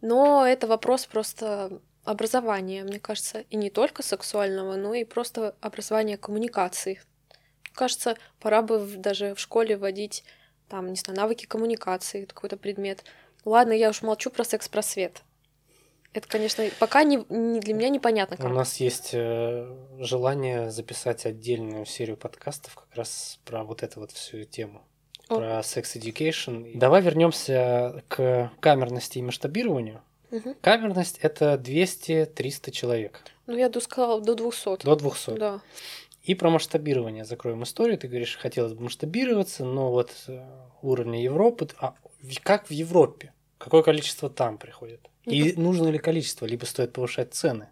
Но 0.01 0.45
это 0.47 0.67
вопрос 0.67 1.05
просто 1.05 1.81
образования, 2.05 2.83
мне 2.83 2.99
кажется, 2.99 3.41
и 3.49 3.55
не 3.57 3.69
только 3.69 4.01
сексуального, 4.03 4.75
но 4.75 4.93
и 4.93 5.03
просто 5.03 5.55
образования 5.61 6.17
коммуникации. 6.17 7.01
Мне 7.65 7.73
кажется, 7.75 8.17
пора 8.39 8.61
бы 8.61 8.79
даже 8.79 9.35
в 9.35 9.39
школе 9.39 9.77
вводить 9.77 10.23
там, 10.69 10.87
не 10.89 10.95
знаю, 10.95 11.17
навыки 11.19 11.45
коммуникации, 11.45 12.25
какой-то 12.25 12.55
предмет. 12.57 13.03
Ладно, 13.45 13.73
я 13.73 13.89
уж 13.89 14.01
молчу 14.01 14.29
про 14.29 14.43
секс-просвет. 14.43 15.23
Это, 16.13 16.27
конечно, 16.27 16.63
пока 16.79 17.03
не, 17.03 17.23
не- 17.29 17.59
для 17.59 17.73
меня 17.73 17.89
непонятно. 17.89 18.35
У 18.39 18.41
Как. 18.41 18.51
нас 18.51 18.77
есть 18.77 19.11
э, 19.13 19.75
желание 19.99 20.71
записать 20.71 21.25
отдельную 21.25 21.85
серию 21.85 22.17
подкастов 22.17 22.75
как 22.75 22.95
раз 22.95 23.39
про 23.45 23.63
вот 23.63 23.83
эту 23.83 23.99
вот 23.99 24.11
всю 24.11 24.43
тему. 24.45 24.81
Про 25.37 25.63
секс 25.63 25.95
education. 25.95 26.71
Давай 26.75 27.01
вернемся 27.01 28.03
к 28.07 28.51
камерности 28.59 29.19
и 29.19 29.21
масштабированию. 29.21 30.01
Мгм. 30.31 30.55
Камерность 30.61 31.19
это 31.21 31.55
200-300 31.55 32.71
человек. 32.71 33.21
Ну, 33.47 33.57
я 33.57 33.69
бы 33.69 33.81
сказала, 33.81 34.21
до 34.21 34.35
200. 34.35 34.85
До 34.85 34.95
200. 34.95 35.37
Да. 35.37 35.61
И 36.23 36.35
про 36.35 36.49
масштабирование 36.49 37.25
закроем 37.25 37.63
историю. 37.63 37.97
Ты 37.97 38.07
говоришь, 38.07 38.37
хотелось 38.37 38.73
бы 38.73 38.83
масштабироваться, 38.83 39.65
но 39.65 39.91
вот 39.91 40.11
э, 40.27 40.45
уровня 40.81 41.21
Европы. 41.23 41.67
А 41.79 41.95
как 42.43 42.67
в 42.67 42.71
Европе? 42.71 43.33
Какое 43.57 43.81
количество 43.81 44.29
там 44.29 44.57
приходит? 44.57 45.01
И 45.25 45.53
нужно 45.53 45.89
ли 45.89 45.97
количество, 45.97 46.45
либо 46.45 46.65
стоит 46.65 46.93
повышать 46.93 47.33
цены? 47.33 47.69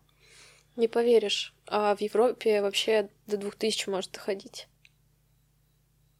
Не 0.76 0.88
поверишь, 0.88 1.54
а 1.66 1.96
в 1.96 2.02
Европе 2.02 2.62
вообще 2.62 3.10
до 3.26 3.38
2000 3.38 3.90
может 3.90 4.12
доходить. 4.12 4.68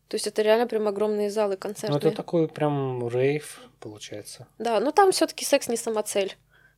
То 0.08 0.16
есть 0.16 0.28
это 0.28 0.42
реально 0.42 0.68
прям 0.68 0.88
огромные 0.88 1.30
залы 1.30 1.54
Ну, 1.54 1.58
концертные. 1.58 1.98
это 1.98 2.12
такой 2.12 2.48
прям 2.48 3.08
рейв, 3.10 3.62
получается. 3.80 4.48
Да, 4.58 4.80
но 4.80 4.92
там 4.92 5.12
все 5.12 5.28
таки 5.28 5.44
секс 5.44 5.68
не 5.68 5.78
самоцель. 5.78 6.36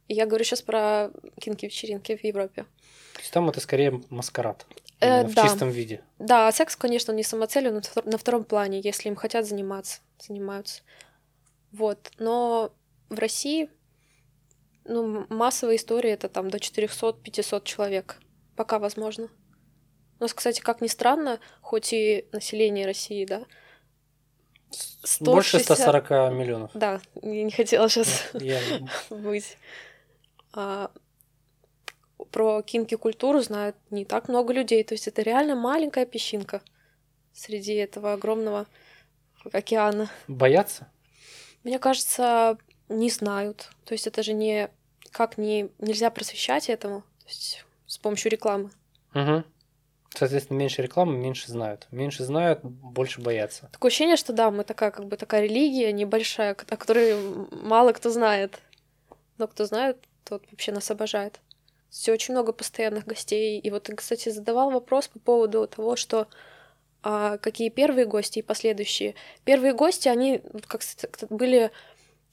Я 0.07 0.25
говорю 0.25 0.43
сейчас 0.43 0.63
про 0.63 1.11
кинки-вечеринки 1.39 2.15
в 2.15 2.23
Европе. 2.23 2.63
То 3.13 3.19
есть 3.19 3.31
там 3.31 3.47
это 3.49 3.59
скорее 3.59 4.01
маскарад. 4.09 4.65
Э, 4.99 5.23
в 5.25 5.33
да. 5.33 5.43
чистом 5.43 5.69
виде. 5.69 6.01
Да, 6.17 6.51
секс, 6.51 6.75
конечно, 6.75 7.11
не 7.11 7.23
самоцель, 7.23 7.67
он 7.69 7.75
на 7.75 7.79
втор- 7.79 8.09
на 8.09 8.17
втором 8.17 8.43
плане, 8.43 8.81
если 8.81 9.07
им 9.09 9.15
хотят 9.15 9.45
заниматься, 9.45 10.01
занимаются. 10.19 10.81
Вот, 11.71 12.11
но 12.17 12.73
в 13.09 13.19
России, 13.19 13.69
ну, 14.85 15.25
массовая 15.29 15.75
история 15.75 16.11
это 16.11 16.27
там 16.27 16.49
до 16.49 16.57
400-500 16.57 17.63
человек, 17.63 18.19
пока 18.55 18.79
возможно. 18.79 19.29
У 20.19 20.23
нас, 20.23 20.33
кстати, 20.33 20.59
как 20.61 20.81
ни 20.81 20.87
странно, 20.87 21.39
хоть 21.61 21.93
и 21.93 22.25
население 22.31 22.85
России, 22.85 23.25
да, 23.25 23.45
Больше 25.21 25.59
160 25.59 25.77
140 25.77 26.33
миллионов. 26.33 26.71
да, 26.73 27.01
я 27.21 27.43
не 27.43 27.51
хотела 27.51 27.89
сейчас 27.89 28.29
Я- 28.33 28.59
быть. 29.09 29.57
А, 30.53 30.91
про 32.31 32.61
кинки-культуру 32.61 33.39
знают 33.41 33.75
не 33.91 34.05
так 34.05 34.27
много 34.29 34.53
людей. 34.53 34.83
То 34.83 34.93
есть 34.93 35.07
это 35.07 35.21
реально 35.21 35.55
маленькая 35.55 36.05
песчинка 36.05 36.61
среди 37.33 37.73
этого 37.75 38.13
огромного 38.13 38.67
океана. 39.53 40.09
Боятся? 40.27 40.91
Мне 41.63 41.79
кажется, 41.79 42.57
не 42.89 43.09
знают. 43.09 43.69
То 43.85 43.93
есть 43.93 44.05
это 44.07 44.21
же 44.23 44.33
не 44.33 44.69
как 45.11 45.37
не 45.37 45.69
нельзя 45.79 46.11
просвещать 46.11 46.69
этому 46.69 47.01
то 47.01 47.27
есть 47.27 47.65
с 47.87 47.97
помощью 47.97 48.31
рекламы. 48.31 48.69
Мгм. 49.13 49.43
Соответственно, 50.15 50.57
меньше 50.57 50.81
рекламы, 50.81 51.15
меньше 51.17 51.51
знают. 51.51 51.87
Меньше 51.91 52.23
знают, 52.23 52.63
больше 52.63 53.21
боятся. 53.21 53.69
Такое 53.71 53.89
ощущение, 53.89 54.17
что 54.17 54.33
да, 54.33 54.51
мы 54.51 54.63
такая 54.63 54.91
как 54.91 55.05
бы 55.05 55.17
такая 55.17 55.43
религия 55.43 55.91
небольшая, 55.91 56.51
о 56.51 56.55
которой 56.55 57.15
мало 57.51 57.93
кто 57.93 58.09
знает. 58.09 58.59
Но 59.37 59.47
кто 59.47 59.65
знает, 59.65 59.97
тот 60.23 60.43
вообще 60.51 60.71
нас 60.71 60.89
обожает. 60.91 61.39
Все 61.89 62.11
очень 62.13 62.33
много 62.33 62.53
постоянных 62.53 63.05
гостей. 63.05 63.59
И 63.59 63.71
вот 63.71 63.83
ты, 63.83 63.95
кстати, 63.95 64.29
задавал 64.29 64.71
вопрос 64.71 65.07
по 65.07 65.19
поводу 65.19 65.67
того, 65.67 65.95
что 65.95 66.27
а, 67.01 67.37
какие 67.37 67.69
первые 67.69 68.05
гости 68.05 68.39
и 68.39 68.43
последующие. 68.43 69.15
Первые 69.45 69.73
гости, 69.73 70.09
они 70.09 70.41
как 70.67 71.15
были, 71.29 71.71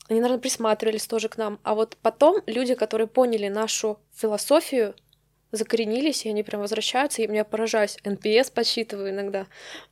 они, 0.08 0.20
наверное, 0.20 0.40
присматривались 0.40 1.06
тоже 1.06 1.28
к 1.28 1.36
нам. 1.36 1.58
А 1.62 1.74
вот 1.74 1.96
потом 2.02 2.42
люди, 2.46 2.74
которые 2.74 3.06
поняли 3.06 3.48
нашу 3.48 3.98
философию, 4.14 4.94
закоренились, 5.56 6.26
и 6.26 6.28
они 6.28 6.42
прям 6.42 6.60
возвращаются, 6.60 7.22
и 7.22 7.26
меня 7.26 7.44
поражаюсь. 7.44 7.98
NPS 8.04 8.52
подсчитываю 8.52 9.10
иногда. 9.10 9.46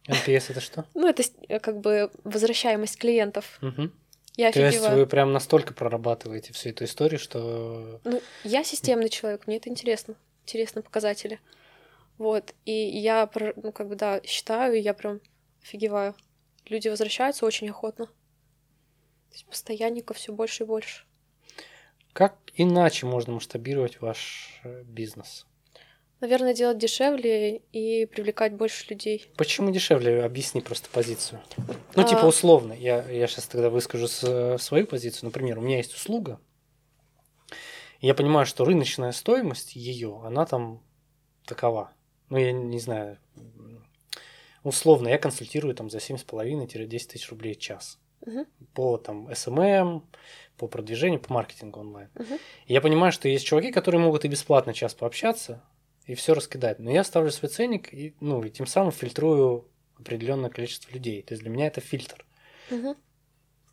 NPS 0.09 0.47
это 0.51 0.61
что? 0.61 0.85
Ну, 0.95 1.09
это 1.09 1.23
как 1.61 1.81
бы 1.81 2.11
возвращаемость 2.25 2.99
клиентов. 2.99 3.59
Угу. 3.63 3.91
Я 4.37 4.51
То 4.51 4.61
есть 4.61 4.81
вы 4.81 5.07
прям 5.07 5.33
настолько 5.33 5.75
прорабатываете 5.75 6.53
всю 6.53 6.71
эту 6.71 6.85
историю, 6.85 7.21
что... 7.21 8.01
Ну, 8.05 8.21
я 8.43 8.65
системный 8.65 9.09
человек, 9.09 9.47
мне 9.47 9.59
это 9.59 9.69
интересно. 9.69 10.17
Интересны 10.43 10.83
показатели. 10.83 11.41
Вот. 12.19 12.53
И 12.65 12.73
я, 12.73 13.31
ну, 13.57 13.73
как 13.73 13.89
бы, 13.89 13.95
да, 13.95 14.21
считаю, 14.25 14.81
я 14.81 14.93
прям 14.93 15.21
офигеваю. 15.63 16.15
Люди 16.67 16.89
возвращаются 16.89 17.47
очень 17.47 17.71
охотно. 17.71 18.07
То 18.07 18.13
есть 19.33 19.47
постоянников 19.47 20.17
все 20.17 20.33
больше 20.33 20.65
и 20.65 20.67
больше. 20.67 21.05
Как 22.13 22.37
иначе 22.55 23.07
можно 23.07 23.35
масштабировать 23.35 24.01
ваш 24.01 24.61
э, 24.65 24.83
бизнес? 24.85 25.47
Наверное, 26.21 26.55
делать 26.55 26.79
дешевле 26.79 27.59
и 27.73 28.07
привлекать 28.07 28.55
больше 28.55 28.87
людей. 28.89 29.27
Почему 29.37 29.71
дешевле? 29.71 30.25
Объясни 30.25 30.61
просто 30.61 30.89
позицию. 30.91 31.41
Ну, 31.95 32.03
а... 32.03 32.05
типа 32.05 32.25
условно. 32.25 32.73
Я, 32.73 33.09
я 33.11 33.27
сейчас 33.27 33.47
тогда 33.47 33.69
выскажу 33.69 34.07
свою 34.07 34.87
позицию. 34.87 35.27
Например, 35.27 35.59
у 35.59 35.63
меня 35.63 35.77
есть 35.77 35.95
услуга. 35.95 36.41
Я 38.01 38.15
понимаю, 38.15 38.47
что 38.47 38.65
рыночная 38.65 39.13
стоимость 39.13 39.77
ее, 39.77 40.21
она 40.25 40.47
там 40.47 40.83
такова. 41.47 41.93
Ну, 42.29 42.39
я 42.39 42.53
не 42.53 42.79
знаю. 42.79 43.19
Условно, 44.63 45.09
я 45.09 45.19
консультирую 45.19 45.75
там 45.75 45.91
за 45.91 45.99
7,5-10 45.99 46.87
тысяч 46.87 47.31
рублей 47.31 47.55
в 47.55 47.59
час. 47.59 47.99
Угу. 48.23 48.47
По 48.73 48.97
там 48.97 49.29
SMM, 49.29 50.03
по 50.57 50.67
продвижению, 50.69 51.21
по 51.21 51.33
маркетингу 51.33 51.81
онлайн. 51.81 52.09
Угу. 52.15 52.39
Я 52.67 52.81
понимаю, 52.81 53.13
что 53.13 53.29
есть 53.29 53.45
чуваки, 53.45 53.71
которые 53.73 54.01
могут 54.01 54.25
и 54.25 54.29
бесплатно 54.29 54.73
час 54.73 54.95
пообщаться, 54.95 55.63
и 56.07 56.15
все 56.15 56.35
раскидать. 56.35 56.79
Но 56.79 56.91
я 56.91 57.05
ставлю 57.05 57.31
свой 57.31 57.51
ценник 57.51 57.93
и, 57.93 58.15
ну, 58.21 58.43
и 58.43 58.51
тем 58.51 58.67
самым 58.67 58.93
фильтрую 58.93 59.67
определенное 59.99 60.51
количество 60.51 60.91
людей. 60.93 61.23
То 61.23 61.35
есть 61.35 61.43
для 61.43 61.51
меня 61.51 61.67
это 61.67 61.81
фильтр. 61.81 62.25
Угу. 62.71 62.97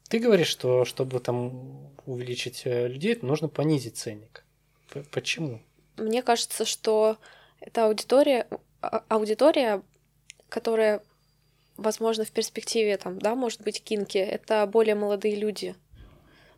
Ты 0.09 0.19
говоришь, 0.19 0.47
что 0.47 0.85
чтобы 0.85 1.19
там 1.19 1.91
увеличить 2.05 2.63
э, 2.65 2.87
людей, 2.87 3.17
нужно 3.21 3.47
понизить 3.47 3.97
ценник. 3.97 4.43
Почему? 5.11 5.61
Мне 5.97 6.21
кажется, 6.21 6.65
что 6.65 7.17
это 7.59 7.85
аудитория, 7.85 8.47
а, 8.81 9.03
аудитория, 9.07 9.81
которая, 10.49 11.01
возможно, 11.77 12.25
в 12.25 12.31
перспективе 12.31 12.97
там, 12.97 13.19
да, 13.19 13.35
может 13.35 13.61
быть, 13.61 13.83
кинки, 13.83 14.17
это 14.17 14.65
более 14.67 14.95
молодые 14.95 15.35
люди 15.35 15.75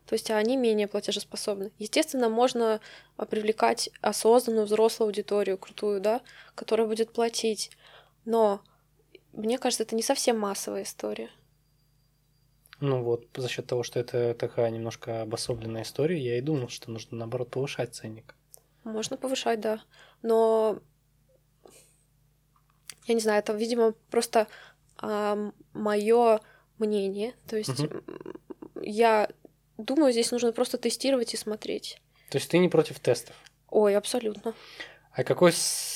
то 0.06 0.14
есть 0.14 0.30
они 0.30 0.56
менее 0.56 0.86
платежеспособны. 0.86 1.72
Естественно, 1.78 2.28
можно 2.28 2.80
а, 3.16 3.24
привлекать 3.24 3.90
осознанную 4.00 4.66
взрослую 4.66 5.08
аудиторию, 5.08 5.58
крутую, 5.58 6.00
да, 6.00 6.20
которая 6.54 6.86
будет 6.86 7.12
платить. 7.12 7.70
Но 8.24 8.60
мне 9.32 9.58
кажется, 9.58 9.82
это 9.82 9.96
не 9.96 10.02
совсем 10.02 10.38
массовая 10.38 10.82
история. 10.82 11.30
Ну 12.80 13.02
вот, 13.02 13.26
за 13.34 13.48
счет 13.48 13.66
того, 13.66 13.82
что 13.82 13.98
это 13.98 14.34
такая 14.34 14.70
немножко 14.70 15.22
обособленная 15.22 15.82
история, 15.82 16.18
я 16.18 16.38
и 16.38 16.42
думал, 16.42 16.68
что 16.68 16.90
нужно, 16.90 17.16
наоборот, 17.16 17.50
повышать 17.50 17.94
ценник. 17.94 18.34
Можно 18.82 19.16
повышать, 19.16 19.60
да. 19.60 19.82
Но 20.22 20.80
я 23.06 23.14
не 23.14 23.20
знаю, 23.20 23.38
это, 23.38 23.54
видимо, 23.54 23.92
просто 24.10 24.48
а, 24.98 25.50
мое 25.72 26.40
мнение. 26.78 27.34
То 27.46 27.56
есть 27.56 27.80
угу. 27.80 28.02
я 28.82 29.30
Думаю, 29.78 30.12
здесь 30.12 30.30
нужно 30.30 30.52
просто 30.52 30.78
тестировать 30.78 31.34
и 31.34 31.36
смотреть. 31.36 32.00
То 32.30 32.38
есть 32.38 32.50
ты 32.50 32.58
не 32.58 32.68
против 32.68 33.00
тестов? 33.00 33.34
Ой, 33.70 33.96
абсолютно. 33.96 34.54
А 35.12 35.24
какой, 35.24 35.52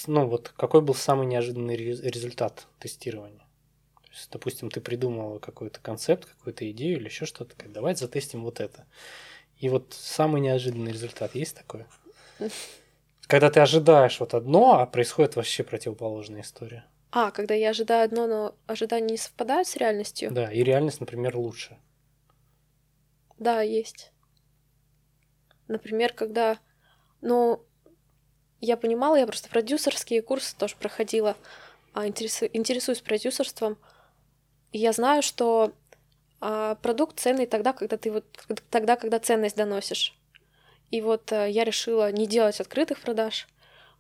ну 0.07 0.27
вот, 0.27 0.53
какой 0.57 0.81
был 0.81 0.95
самый 0.95 1.27
неожиданный 1.27 1.77
результат 1.77 2.67
тестирования? 2.79 3.47
То 4.03 4.11
есть, 4.13 4.31
допустим, 4.31 4.71
ты 4.71 4.81
придумала 4.81 5.39
какой-то 5.39 5.81
концепт, 5.81 6.25
какую-то 6.27 6.71
идею 6.71 6.99
или 6.99 7.07
еще 7.07 7.27
что-то, 7.27 7.55
давай 7.69 7.95
затестим 7.95 8.43
вот 8.43 8.61
это. 8.61 8.87
И 9.59 9.69
вот 9.69 9.93
самый 9.93 10.41
неожиданный 10.41 10.93
результат 10.93 11.35
есть 11.35 11.57
такое? 11.57 11.87
Когда 13.27 13.51
ты 13.51 13.61
ожидаешь 13.61 14.21
вот 14.21 14.35
одно, 14.35 14.79
а 14.81 14.87
происходит 14.87 15.37
вообще 15.37 15.63
противоположная 15.63 16.41
история. 16.41 16.87
А, 17.11 17.31
когда 17.31 17.55
я 17.55 17.71
ожидаю 17.71 18.05
одно, 18.05 18.27
но 18.27 18.55
ожидания 18.67 19.13
не 19.13 19.17
совпадают 19.19 19.67
с 19.67 19.77
реальностью? 19.77 20.31
Да, 20.31 20.53
и 20.53 20.63
реальность, 20.63 21.01
например, 21.01 21.37
лучше. 21.37 21.79
Да, 23.39 23.63
есть. 23.63 24.13
Например, 25.69 26.13
когда... 26.13 26.59
Ну, 27.21 27.65
я 28.61 28.77
понимала, 28.77 29.17
я 29.17 29.27
просто 29.27 29.49
продюсерские 29.49 30.23
курсы 30.23 30.57
тоже 30.57 30.77
проходила, 30.77 31.37
а 31.93 32.07
интересу, 32.07 32.47
интересуюсь 32.53 33.01
продюсерством. 33.01 33.79
И 34.73 34.79
я 34.79 34.93
знаю, 34.93 35.23
что 35.23 35.73
а, 36.41 36.75
продукт 36.77 37.19
ценный 37.19 37.47
тогда, 37.47 37.73
когда 37.73 37.97
ты 37.97 38.11
вот 38.11 38.25
тогда, 38.71 38.97
когда 38.97 39.19
ценность 39.19 39.57
доносишь. 39.57 40.17
И 40.91 41.01
вот 41.01 41.33
а, 41.33 41.47
я 41.47 41.65
решила 41.65 42.11
не 42.11 42.27
делать 42.27 42.61
открытых 42.61 43.01
продаж. 43.01 43.49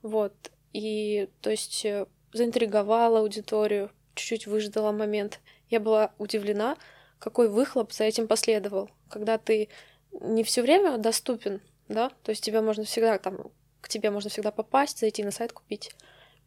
Вот. 0.03 0.33
И, 0.73 1.29
то 1.41 1.51
есть, 1.51 1.85
э, 1.85 2.07
заинтриговала 2.33 3.21
аудиторию, 3.21 3.91
чуть-чуть 4.15 4.47
выждала 4.47 4.93
момент. 4.93 5.41
Я 5.71 5.81
была 5.81 6.13
удивлена, 6.19 6.77
какой 7.19 7.49
выхлоп 7.49 7.93
за 7.93 8.05
этим 8.05 8.29
последовал. 8.29 8.91
Когда 9.09 9.39
ты 9.39 9.69
не 10.13 10.45
все 10.45 10.63
время 10.63 10.99
доступен, 10.99 11.61
да, 11.89 12.11
то 12.23 12.31
есть 12.31 12.43
тебя 12.43 12.63
можно 12.63 12.85
всегда 12.85 13.19
там, 13.19 13.51
к 13.81 13.89
тебе 13.89 14.11
можно 14.11 14.31
всегда 14.31 14.51
попасть, 14.51 15.01
зайти 15.01 15.25
на 15.25 15.31
сайт, 15.31 15.53
купить 15.53 15.95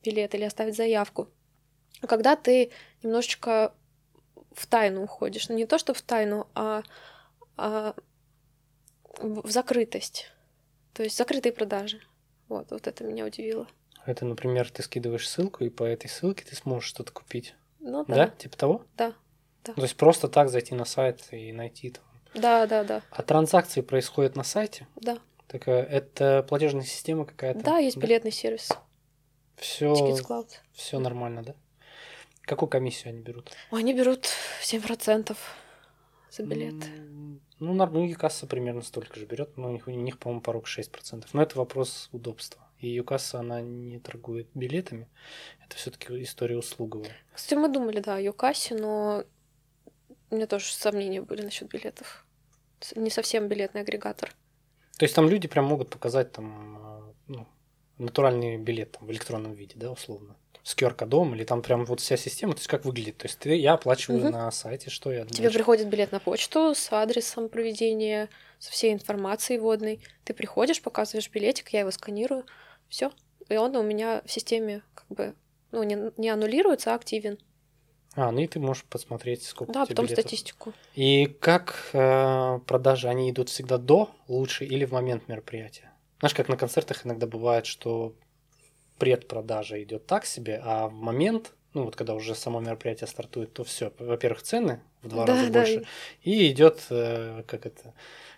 билет 0.03 0.33
или 0.35 0.43
оставить 0.43 0.75
заявку. 0.75 1.29
А 2.01 2.07
когда 2.07 2.35
ты 2.35 2.71
немножечко 3.03 3.73
в 4.51 4.67
тайну 4.67 5.03
уходишь, 5.03 5.49
ну 5.49 5.55
не 5.55 5.65
то, 5.65 5.77
что 5.77 5.93
в 5.93 6.01
тайну, 6.01 6.47
а, 6.55 6.83
а 7.57 7.95
в 9.19 9.49
закрытость. 9.49 10.31
То 10.93 11.03
есть 11.03 11.17
закрытые 11.17 11.53
продажи. 11.53 12.01
Вот, 12.49 12.71
вот 12.71 12.87
это 12.87 13.03
меня 13.03 13.25
удивило. 13.25 13.67
Это, 14.05 14.25
например, 14.25 14.69
ты 14.69 14.83
скидываешь 14.83 15.29
ссылку, 15.29 15.63
и 15.63 15.69
по 15.69 15.83
этой 15.83 16.09
ссылке 16.09 16.43
ты 16.43 16.55
сможешь 16.55 16.89
что-то 16.89 17.13
купить. 17.13 17.53
Ну 17.79 18.03
да. 18.05 18.15
Да? 18.15 18.27
Типа 18.27 18.57
того? 18.57 18.85
Да. 18.97 19.13
Да. 19.63 19.73
То 19.73 19.81
есть 19.81 19.95
просто 19.95 20.27
так 20.27 20.49
зайти 20.49 20.73
на 20.73 20.85
сайт 20.85 21.21
и 21.31 21.51
найти 21.53 21.91
там. 21.91 22.03
Да, 22.33 22.65
да, 22.67 22.83
да. 22.83 23.01
А 23.11 23.23
транзакции 23.23 23.81
происходят 23.81 24.35
на 24.35 24.43
сайте? 24.43 24.87
Да. 24.95 25.19
Так 25.47 25.67
это 25.67 26.45
платежная 26.47 26.83
система 26.83 27.25
какая-то? 27.25 27.61
Да, 27.61 27.77
есть 27.77 27.97
да? 27.97 28.01
билетный 28.01 28.31
сервис. 28.31 28.69
Все, 29.57 29.93
все 30.73 30.99
нормально, 30.99 31.43
да? 31.43 31.55
Какую 32.43 32.69
комиссию 32.69 33.09
они 33.09 33.21
берут? 33.21 33.51
Они 33.69 33.93
берут 33.93 34.27
7% 34.63 35.35
за 36.31 36.43
билет. 36.43 36.85
Ну, 37.59 37.73
ну, 37.73 38.15
касса 38.15 38.47
примерно 38.47 38.81
столько 38.81 39.19
же 39.19 39.25
берет, 39.25 39.55
но 39.57 39.69
у 39.69 39.71
них, 39.71 39.87
у 39.87 39.91
них 39.91 40.17
по-моему, 40.17 40.41
порог 40.41 40.67
6%. 40.67 41.27
Но 41.33 41.43
это 41.43 41.57
вопрос 41.59 42.09
удобства. 42.11 42.67
И 42.79 42.89
Юкасса, 42.89 43.39
она 43.39 43.61
не 43.61 43.99
торгует 43.99 44.47
билетами. 44.55 45.07
Это 45.63 45.75
все-таки 45.75 46.23
история 46.23 46.57
услуговая. 46.57 47.11
Кстати, 47.31 47.53
мы 47.53 47.69
думали, 47.69 47.99
да, 47.99 48.15
о 48.15 48.19
Юкассе, 48.19 48.73
но 48.73 49.23
у 50.31 50.35
меня 50.35 50.47
тоже 50.47 50.65
сомнения 50.73 51.21
были 51.21 51.43
насчет 51.43 51.67
билетов. 51.67 52.25
Не 52.95 53.09
совсем 53.09 53.47
билетный 53.47 53.81
агрегатор. 53.81 54.33
То 54.97 55.03
есть 55.03 55.13
там 55.15 55.29
люди 55.29 55.47
прям 55.47 55.65
могут 55.65 55.89
показать 55.89 56.31
там 56.31 56.77
э, 56.77 57.13
ну, 57.27 57.47
натуральный 57.97 58.57
билет 58.57 58.93
там, 58.93 59.07
в 59.07 59.11
электронном 59.11 59.53
виде, 59.53 59.73
да, 59.75 59.91
условно. 59.91 60.35
С 60.63 60.75
QR-кодом, 60.75 61.33
или 61.33 61.43
там 61.43 61.61
прям 61.61 61.85
вот 61.85 61.99
вся 61.99 62.17
система, 62.17 62.53
то 62.53 62.59
есть 62.59 62.67
как 62.67 62.85
выглядит. 62.85 63.17
То 63.17 63.25
есть 63.25 63.39
ты, 63.39 63.55
я 63.55 63.73
оплачиваю 63.73 64.21
угу. 64.21 64.29
на 64.29 64.51
сайте, 64.51 64.89
что 64.89 65.11
я... 65.11 65.25
Тебе 65.25 65.49
приходит 65.49 65.87
билет 65.87 66.11
на 66.11 66.19
почту 66.19 66.75
с 66.75 66.91
адресом 66.91 67.49
проведения, 67.49 68.29
со 68.59 68.71
всей 68.71 68.93
информацией 68.93 69.59
водной. 69.59 70.01
Ты 70.23 70.33
приходишь, 70.33 70.81
показываешь 70.81 71.29
билетик, 71.31 71.69
я 71.69 71.79
его 71.79 71.91
сканирую, 71.91 72.45
все. 72.89 73.11
И 73.49 73.57
он 73.57 73.75
у 73.75 73.81
меня 73.81 74.21
в 74.25 74.31
системе 74.31 74.83
как 74.93 75.07
бы 75.07 75.35
ну, 75.71 75.83
не, 75.83 76.11
не 76.17 76.29
аннулируется, 76.29 76.93
а 76.93 76.95
активен. 76.95 77.39
А, 78.15 78.31
ну 78.31 78.41
и 78.41 78.47
ты 78.47 78.59
можешь 78.59 78.83
посмотреть, 78.83 79.43
сколько 79.43 79.71
Да, 79.71 79.85
потом 79.85 80.05
билетов. 80.05 80.23
статистику. 80.25 80.73
И 80.95 81.27
как 81.39 81.89
э, 81.93 82.59
продажи, 82.67 83.07
они 83.07 83.29
идут 83.31 83.49
всегда 83.49 83.77
до 83.77 84.09
лучше 84.27 84.65
или 84.65 84.83
в 84.85 84.91
момент 84.91 85.27
мероприятия? 85.29 85.91
Знаешь, 86.19 86.35
как 86.35 86.49
на 86.49 86.57
концертах 86.57 87.05
иногда 87.05 87.25
бывает, 87.25 87.65
что 87.65 88.13
предпродажа 88.97 89.81
идет 89.81 90.05
так 90.05 90.25
себе, 90.25 90.61
а 90.63 90.87
в 90.89 90.93
момент, 90.93 91.53
ну 91.73 91.85
вот 91.85 91.95
когда 91.95 92.13
уже 92.13 92.35
само 92.35 92.59
мероприятие 92.59 93.07
стартует, 93.07 93.53
то 93.53 93.63
все, 93.63 93.91
во-первых, 93.97 94.43
цены 94.43 94.81
в 95.01 95.07
два 95.07 95.25
Да, 95.25 95.33
раза 95.33 95.49
да, 95.49 95.59
больше, 95.59 95.85
и 96.21 96.51
идет, 96.51 96.85
э, 96.89 97.43
как 97.47 97.65
это, 97.65 97.93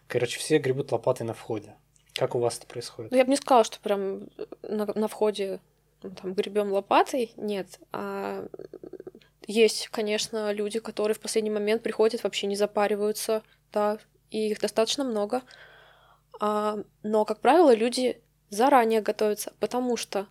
короче, 0.07 0.39
все 0.39 0.59
гребут 0.59 0.91
лопатой 0.91 1.26
на 1.26 1.34
входе. 1.34 1.74
Как 2.13 2.36
у 2.36 2.39
вас 2.39 2.59
это 2.59 2.67
происходит? 2.67 3.11
Ну, 3.11 3.17
я 3.17 3.26
бы 3.26 3.32
не 3.32 3.38
сказала, 3.38 3.63
что 3.63 3.80
прям 3.80 4.28
на, 4.61 4.86
на 4.86 5.07
входе 5.07 5.59
ну, 6.03 6.11
там 6.11 6.34
гребем 6.34 6.71
лопатой. 6.71 7.32
Нет. 7.38 7.80
А 7.91 8.45
есть, 9.48 9.89
конечно, 9.89 10.52
люди, 10.52 10.80
которые 10.80 11.16
в 11.16 11.20
последний 11.20 11.50
момент 11.50 11.84
приходят, 11.84 12.24
вообще 12.24 12.48
не 12.48 12.56
запариваются, 12.56 13.44
да, 13.72 13.98
и 14.30 14.50
их 14.50 14.60
достаточно 14.60 15.04
много. 15.04 15.41
А, 16.39 16.80
но, 17.04 17.26
как 17.26 17.39
правило, 17.39 17.74
люди 17.74 18.22
заранее 18.50 19.02
готовятся, 19.02 19.54
потому 19.60 19.98
что 19.98 20.28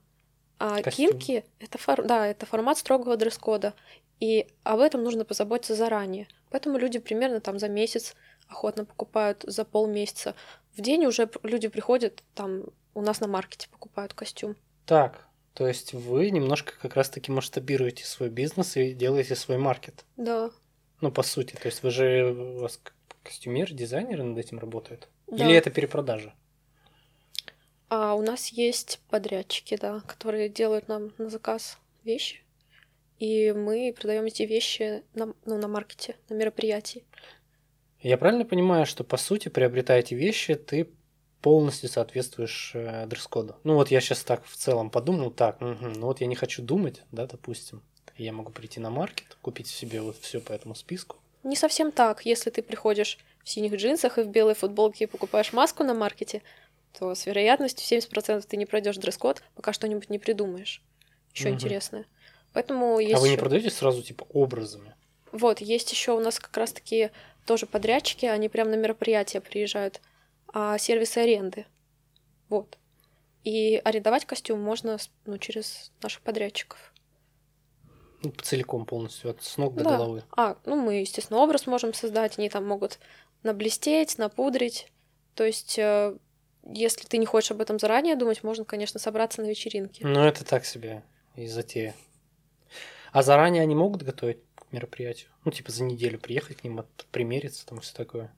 а, 0.58 0.80
Костюм. 0.82 1.10
кинки 1.10 1.44
это 1.58 1.78
фор- 1.78 2.04
да, 2.04 2.26
это 2.26 2.46
формат 2.46 2.78
строгого 2.78 3.16
дресс-кода. 3.16 3.74
И 4.20 4.46
об 4.62 4.78
этом 4.78 5.02
нужно 5.02 5.24
позаботиться 5.24 5.74
заранее. 5.74 6.28
Поэтому 6.50 6.78
люди 6.78 7.00
примерно 7.00 7.40
там 7.40 7.58
за 7.58 7.68
месяц 7.68 8.14
охотно 8.46 8.84
покупают, 8.84 9.42
за 9.44 9.64
полмесяца. 9.64 10.36
В 10.76 10.80
день 10.80 11.06
уже 11.06 11.28
люди 11.42 11.66
приходят, 11.66 12.22
там 12.34 12.66
у 12.94 13.02
нас 13.02 13.20
на 13.20 13.26
маркете 13.26 13.68
покупают 13.68 14.14
костюм. 14.14 14.54
Так, 14.86 15.26
то 15.54 15.66
есть 15.66 15.92
вы 15.92 16.30
немножко 16.30 16.72
как 16.80 16.94
раз-таки 16.94 17.30
масштабируете 17.30 18.04
свой 18.04 18.30
бизнес 18.30 18.76
и 18.76 18.92
делаете 18.92 19.36
свой 19.36 19.58
маркет. 19.58 20.04
Да. 20.16 20.50
Ну, 21.00 21.10
по 21.12 21.22
сути. 21.22 21.54
То 21.54 21.66
есть 21.66 21.82
вы 21.82 21.90
же, 21.90 22.32
у 22.32 22.60
вас 22.60 22.80
костюмер, 23.22 23.72
дизайнеры 23.72 24.22
над 24.22 24.38
этим 24.38 24.58
работают? 24.58 25.08
Да. 25.26 25.44
Или 25.44 25.54
это 25.54 25.70
перепродажа? 25.70 26.34
А 27.88 28.14
у 28.14 28.22
нас 28.22 28.48
есть 28.48 29.00
подрядчики, 29.10 29.76
да, 29.76 30.00
которые 30.06 30.48
делают 30.48 30.88
нам 30.88 31.12
на 31.18 31.28
заказ 31.28 31.78
вещи. 32.04 32.42
И 33.18 33.52
мы 33.52 33.94
продаем 33.96 34.24
эти 34.24 34.44
вещи 34.44 35.02
на, 35.14 35.34
ну, 35.44 35.58
на 35.58 35.68
маркете, 35.68 36.16
на 36.28 36.34
мероприятии. 36.34 37.04
Я 38.00 38.16
правильно 38.16 38.44
понимаю, 38.44 38.86
что 38.86 39.04
по 39.04 39.16
сути, 39.16 39.48
приобретая 39.48 40.00
эти 40.00 40.14
вещи, 40.14 40.54
ты 40.54 40.90
полностью 41.42 41.88
соответствуешь 41.88 42.72
э, 42.74 43.06
дресс-коду? 43.06 43.56
Ну 43.64 43.74
вот 43.74 43.90
я 43.90 44.00
сейчас 44.00 44.22
так 44.22 44.44
в 44.46 44.56
целом 44.56 44.90
подумал, 44.90 45.30
так, 45.30 45.60
мгм, 45.60 45.92
ну 45.94 46.06
вот 46.06 46.20
я 46.20 46.26
не 46.26 46.36
хочу 46.36 46.62
думать, 46.62 47.02
да, 47.12 47.26
допустим. 47.26 47.82
Я 48.16 48.32
могу 48.32 48.52
прийти 48.52 48.78
на 48.78 48.90
маркет, 48.90 49.36
купить 49.42 49.66
себе 49.66 50.00
вот 50.00 50.16
все 50.16 50.40
по 50.40 50.52
этому 50.52 50.74
списку. 50.74 51.16
Не 51.42 51.56
совсем 51.56 51.90
так. 51.90 52.24
Если 52.24 52.50
ты 52.50 52.62
приходишь 52.62 53.18
в 53.42 53.48
синих 53.50 53.74
джинсах 53.74 54.18
и 54.18 54.22
в 54.22 54.28
белой 54.28 54.54
футболке 54.54 55.04
и 55.04 55.06
покупаешь 55.06 55.52
маску 55.52 55.82
на 55.82 55.94
маркете, 55.94 56.42
то 56.98 57.14
с 57.14 57.26
вероятностью 57.26 57.84
70% 57.84 58.44
ты 58.46 58.56
не 58.56 58.66
пройдешь 58.66 58.96
дресс-код, 58.96 59.42
пока 59.54 59.72
что-нибудь 59.72 60.10
не 60.10 60.18
придумаешь. 60.18 60.82
Еще 61.34 61.48
Мгм. 61.48 61.54
интересное. 61.54 62.06
Поэтому 62.52 62.98
есть 62.98 63.14
а 63.14 63.18
вы 63.18 63.30
не 63.30 63.36
продаете 63.36 63.70
сразу 63.70 64.02
типа 64.02 64.24
образами? 64.32 64.94
Вот, 65.32 65.60
есть 65.60 65.90
еще 65.90 66.12
у 66.12 66.20
нас 66.20 66.38
как 66.38 66.54
раз-таки 66.56 67.10
тоже 67.46 67.66
подрядчики, 67.66 68.26
они 68.26 68.48
прям 68.50 68.70
на 68.70 68.74
мероприятия 68.74 69.40
приезжают, 69.40 70.00
а 70.52 70.78
сервисы 70.78 71.18
аренды. 71.18 71.66
Вот. 72.48 72.78
И 73.44 73.80
арендовать 73.84 74.24
костюм 74.24 74.60
можно 74.60 74.98
ну, 75.26 75.38
через 75.38 75.92
наших 76.02 76.22
подрядчиков. 76.22 76.92
Ну, 78.22 78.30
целиком 78.42 78.86
полностью, 78.86 79.30
от 79.30 79.42
с 79.42 79.56
ног 79.56 79.74
до 79.74 79.84
Да. 79.84 79.96
головы. 79.96 80.24
А, 80.36 80.56
ну 80.64 80.76
мы, 80.76 80.94
естественно, 81.00 81.40
образ 81.40 81.66
можем 81.66 81.92
создать, 81.92 82.38
они 82.38 82.48
там 82.48 82.64
могут 82.66 83.00
наблестеть, 83.42 84.16
напудрить. 84.18 84.92
То 85.34 85.44
есть, 85.44 85.76
э, 85.78 86.16
если 86.64 87.06
ты 87.08 87.18
не 87.18 87.26
хочешь 87.26 87.50
об 87.50 87.60
этом 87.60 87.80
заранее 87.80 88.14
думать, 88.14 88.44
можно, 88.44 88.64
конечно, 88.64 89.00
собраться 89.00 89.42
на 89.42 89.46
вечеринке. 89.46 90.06
Ну, 90.06 90.20
это 90.20 90.44
так 90.44 90.64
себе 90.64 91.02
и 91.34 91.48
затея. 91.48 91.96
А 93.10 93.22
заранее 93.22 93.62
они 93.62 93.74
могут 93.74 94.02
готовить 94.02 94.38
мероприятию? 94.72 95.30
Ну, 95.44 95.52
типа 95.52 95.70
за 95.70 95.84
неделю 95.84 96.18
приехать 96.18 96.58
к 96.58 96.64
ним, 96.64 96.84
примериться, 97.10 97.66
там 97.66 97.80
все 97.80 97.94
такое. 97.94 98.34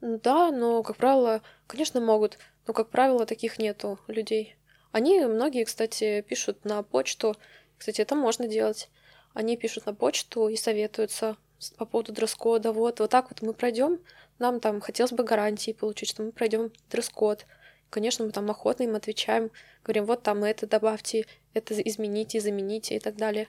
Да, 0.00 0.50
но, 0.50 0.82
как 0.82 0.96
правило, 0.96 1.42
конечно, 1.66 2.00
могут, 2.00 2.38
но, 2.66 2.72
как 2.72 2.90
правило, 2.90 3.26
таких 3.26 3.58
нету 3.58 3.98
людей. 4.06 4.56
Они, 4.92 5.20
многие, 5.20 5.64
кстати, 5.64 6.22
пишут 6.22 6.64
на 6.64 6.82
почту, 6.82 7.36
кстати, 7.76 8.00
это 8.00 8.14
можно 8.14 8.46
делать. 8.46 8.88
Они 9.34 9.56
пишут 9.56 9.86
на 9.86 9.94
почту 9.94 10.48
и 10.48 10.56
советуются 10.56 11.36
по 11.76 11.84
поводу 11.84 12.12
дресс-кода. 12.12 12.72
Вот, 12.72 13.00
вот 13.00 13.10
так 13.10 13.30
вот 13.30 13.42
мы 13.42 13.52
пройдем, 13.52 14.00
нам 14.38 14.60
там 14.60 14.80
хотелось 14.80 15.12
бы 15.12 15.24
гарантии 15.24 15.72
получить, 15.72 16.08
что 16.08 16.22
мы 16.22 16.32
пройдем 16.32 16.72
дресс-код. 16.90 17.46
Конечно, 17.90 18.24
мы 18.24 18.32
там 18.32 18.50
охотно 18.50 18.84
им 18.84 18.94
отвечаем, 18.94 19.50
говорим, 19.82 20.04
вот 20.04 20.22
там 20.22 20.44
это 20.44 20.66
добавьте, 20.66 21.26
это 21.54 21.74
измените, 21.80 22.40
замените 22.40 22.96
и 22.96 22.98
так 22.98 23.16
далее. 23.16 23.48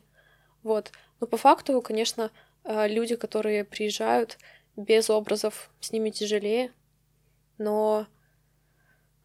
Вот. 0.63 0.91
Но 1.19 1.27
по 1.27 1.37
факту, 1.37 1.81
конечно, 1.81 2.31
э, 2.63 2.87
люди, 2.87 3.15
которые 3.15 3.63
приезжают 3.63 4.37
без 4.75 5.09
образов, 5.09 5.69
с 5.79 5.91
ними 5.91 6.09
тяжелее, 6.09 6.71
но 7.57 8.07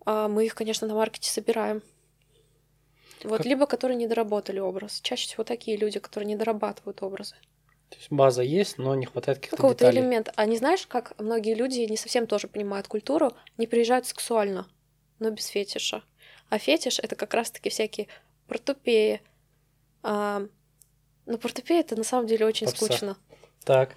а, 0.07 0.28
мы 0.28 0.45
их, 0.45 0.55
конечно, 0.55 0.87
на 0.87 0.95
маркете 0.95 1.30
собираем. 1.30 1.82
Вот, 3.22 3.39
Как- 3.39 3.47
либо 3.47 3.66
которые 3.66 3.97
не 3.97 4.07
доработали 4.07 4.59
образ. 4.59 5.01
Чаще 5.01 5.26
всего 5.28 5.45
такие 5.45 5.76
люди, 5.76 5.99
которые 5.99 6.26
не 6.26 6.37
дорабатывают 6.37 7.03
образы. 7.03 7.37
То 7.89 7.97
есть 7.97 8.11
база 8.11 8.43
есть, 8.43 8.76
но 8.78 8.95
не 8.95 9.07
хватает 9.07 9.39
каких-то 9.39 9.57
Какого-то 9.57 9.78
деталей. 9.85 10.01
элемента. 10.01 10.32
А 10.37 10.45
не 10.47 10.57
знаешь, 10.57 10.87
как 10.87 11.18
многие 11.20 11.55
люди 11.55 11.80
не 11.80 11.97
совсем 11.97 12.26
тоже 12.26 12.49
понимают 12.49 12.89
культуру, 12.89 13.32
не 13.57 13.66
приезжают 13.66 14.07
сексуально, 14.07 14.66
но 15.20 15.30
без 15.30 15.47
фетиша. 15.47 16.03
А 16.51 16.59
фетиш 16.59 16.99
это 16.99 17.14
как 17.16 17.32
раз-таки 17.32 17.70
всякие 17.70 18.09
портупеи. 18.49 19.22
А, 20.03 20.43
но 21.27 21.39
портупеи 21.39 21.81
это 21.81 21.97
на 21.97 22.05
самом 22.05 22.27
деле 22.27 22.47
очень 22.47 22.66
Попса. 22.66 22.87
скучно. 22.87 23.16
Так. 23.64 23.97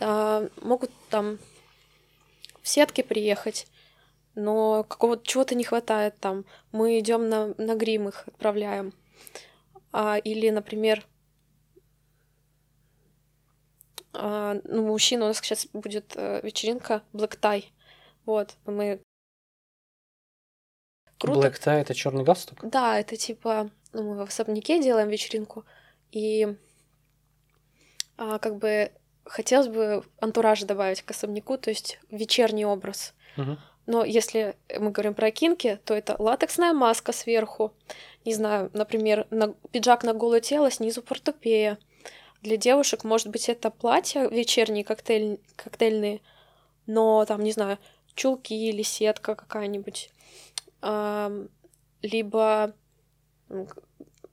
А, 0.00 0.48
могут 0.62 0.90
там 1.08 1.38
в 2.62 2.68
сетке 2.68 3.02
приехать, 3.02 3.66
но 4.34 4.84
какого-то 4.84 5.26
чего-то 5.26 5.54
не 5.54 5.64
хватает 5.64 6.18
там. 6.18 6.44
Мы 6.72 6.98
идем 6.98 7.28
на, 7.28 7.54
на 7.58 7.74
грим 7.74 8.08
их 8.08 8.28
отправляем. 8.28 8.92
А, 9.92 10.18
или, 10.18 10.50
например, 10.50 11.06
а, 14.12 14.60
ну, 14.64 14.86
мужчина, 14.86 15.24
у 15.24 15.28
нас 15.28 15.38
сейчас 15.38 15.66
будет 15.72 16.12
э, 16.16 16.40
вечеринка 16.42 17.02
Black 17.12 17.38
Tie. 17.38 17.64
Вот, 18.26 18.56
мы 18.66 19.00
круто. 21.18 21.48
Black 21.48 21.60
tie 21.60 21.80
это 21.80 21.94
черный 21.94 22.24
галстук? 22.24 22.58
Да, 22.62 22.98
это 22.98 23.16
типа, 23.16 23.70
ну, 23.92 24.02
мы 24.02 24.16
в 24.26 24.28
особняке 24.28 24.82
делаем 24.82 25.08
вечеринку, 25.08 25.64
и 26.12 26.56
а, 28.16 28.38
как 28.38 28.56
бы 28.56 28.92
хотелось 29.24 29.68
бы 29.68 30.04
антураж 30.20 30.62
добавить 30.62 31.02
к 31.02 31.10
особняку, 31.10 31.56
то 31.56 31.70
есть 31.70 31.98
вечерний 32.10 32.64
образ. 32.64 33.14
Мгм. 33.36 33.58
Но 33.86 34.04
если 34.04 34.56
мы 34.78 34.90
говорим 34.90 35.14
про 35.14 35.30
кинки, 35.30 35.80
то 35.84 35.94
это 35.94 36.14
латексная 36.18 36.72
маска 36.72 37.12
сверху, 37.12 37.72
не 38.24 38.34
знаю, 38.34 38.70
например, 38.72 39.26
на- 39.30 39.54
пиджак 39.72 40.04
на 40.04 40.12
голое 40.12 40.40
тело, 40.40 40.70
снизу 40.70 41.02
портупея. 41.02 41.78
Для 42.42 42.56
девушек, 42.56 43.04
может 43.04 43.28
быть, 43.28 43.48
это 43.48 43.70
платья 43.70 44.28
вечерние, 44.28 44.84
коктейль, 44.84 45.40
коктейльные, 45.56 46.20
но 46.86 47.24
там, 47.24 47.42
не 47.42 47.52
знаю, 47.52 47.78
чулки 48.14 48.54
или 48.54 48.82
сетка 48.82 49.34
какая-нибудь. 49.34 50.10
Ам, 50.82 51.48
либо 52.02 52.74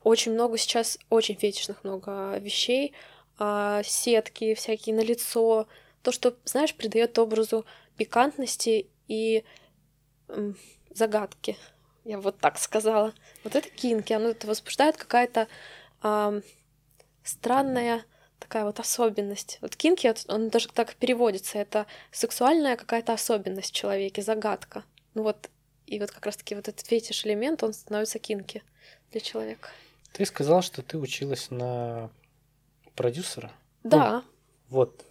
очень 0.08 0.32
много 0.32 0.58
сейчас, 0.58 0.97
очень 1.10 1.36
фетишных 1.36 1.84
много 1.84 2.38
вещей, 2.38 2.93
а, 3.39 3.84
сетки 3.84 4.53
всякие 4.53 4.95
на 4.95 5.01
лицо, 5.01 5.68
то, 6.01 6.12
что, 6.14 6.36
знаешь, 6.45 6.74
придает 6.74 7.20
образу 7.20 7.66
пикантности 7.97 8.88
и 9.10 9.43
загадки. 10.93 11.58
Я 12.05 12.20
вот 12.20 12.38
так 12.39 12.58
сказала. 12.58 13.14
Вот 13.43 13.55
это 13.55 13.70
кинки, 13.70 14.14
оно 14.14 14.30
это 14.30 14.47
возбуждает 14.47 14.95
какая-то 14.95 15.49
ам, 16.01 16.41
странная 17.24 18.05
такая 18.39 18.64
вот 18.64 18.80
особенность. 18.80 19.58
Вот 19.62 19.76
кинки, 19.76 20.14
он 20.30 20.47
даже 20.47 20.70
так 20.70 20.95
переводится, 20.95 21.58
это 21.58 21.86
сексуальная 22.12 22.78
какая-то 22.78 23.12
особенность 23.12 23.72
в 23.72 23.76
человеке, 23.76 24.22
загадка. 24.22 24.86
Ну 25.16 25.24
вот, 25.24 25.49
и 25.86 25.99
вот 25.99 26.12
как 26.12 26.26
раз-таки 26.26 26.55
вот 26.55 26.70
этот 26.70 26.86
фетиш 26.86 27.26
элемент, 27.26 27.62
он 27.64 27.74
становится 27.74 28.20
кинки 28.20 28.64
для 29.12 29.20
человека. 29.20 29.70
Ты 30.18 30.26
сказал, 30.26 30.63
что 30.63 30.82
ты 30.82 30.97
училась 30.97 31.51
на 31.51 32.09
продюсера. 32.95 33.51
Да, 33.84 34.24
Вот. 34.68 35.05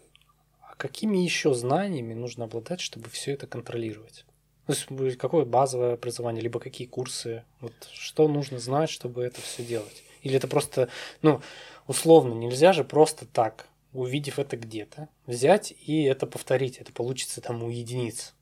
А 0.61 0.74
какими 0.74 1.18
еще 1.18 1.54
знаниями 1.54 2.12
нужно 2.12 2.46
обладать, 2.46 2.80
чтобы 2.80 3.09
все 3.11 3.34
это 3.34 3.46
контролировать? 3.46 4.24
То 4.66 4.72
есть 4.72 5.16
какое 5.16 5.44
базовое 5.44 5.94
образование, 5.94 6.42
либо 6.42 6.59
какие 6.59 6.88
курсы? 6.88 7.44
Вот 7.61 7.72
что 7.92 8.26
нужно 8.26 8.59
знать, 8.59 8.90
чтобы 8.90 9.22
это 9.22 9.40
все 9.40 9.64
делать? 9.64 10.02
Или 10.22 10.38
это 10.38 10.48
просто, 10.48 10.88
ну, 11.22 11.40
условно, 11.86 12.34
нельзя 12.34 12.72
же 12.72 12.82
просто 12.82 13.26
так, 13.26 13.68
увидев 13.92 14.40
это 14.40 14.57
где-то, 14.57 15.09
взять 15.24 15.72
и 15.86 16.02
это 16.02 16.26
повторить. 16.26 16.78
Это 16.78 16.92
получится 16.92 17.40
там 17.40 17.62
у 17.62 17.70
единиц. 17.70 18.34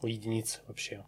У 0.00 0.06
единиц 0.06 0.60
вообще. 0.68 1.04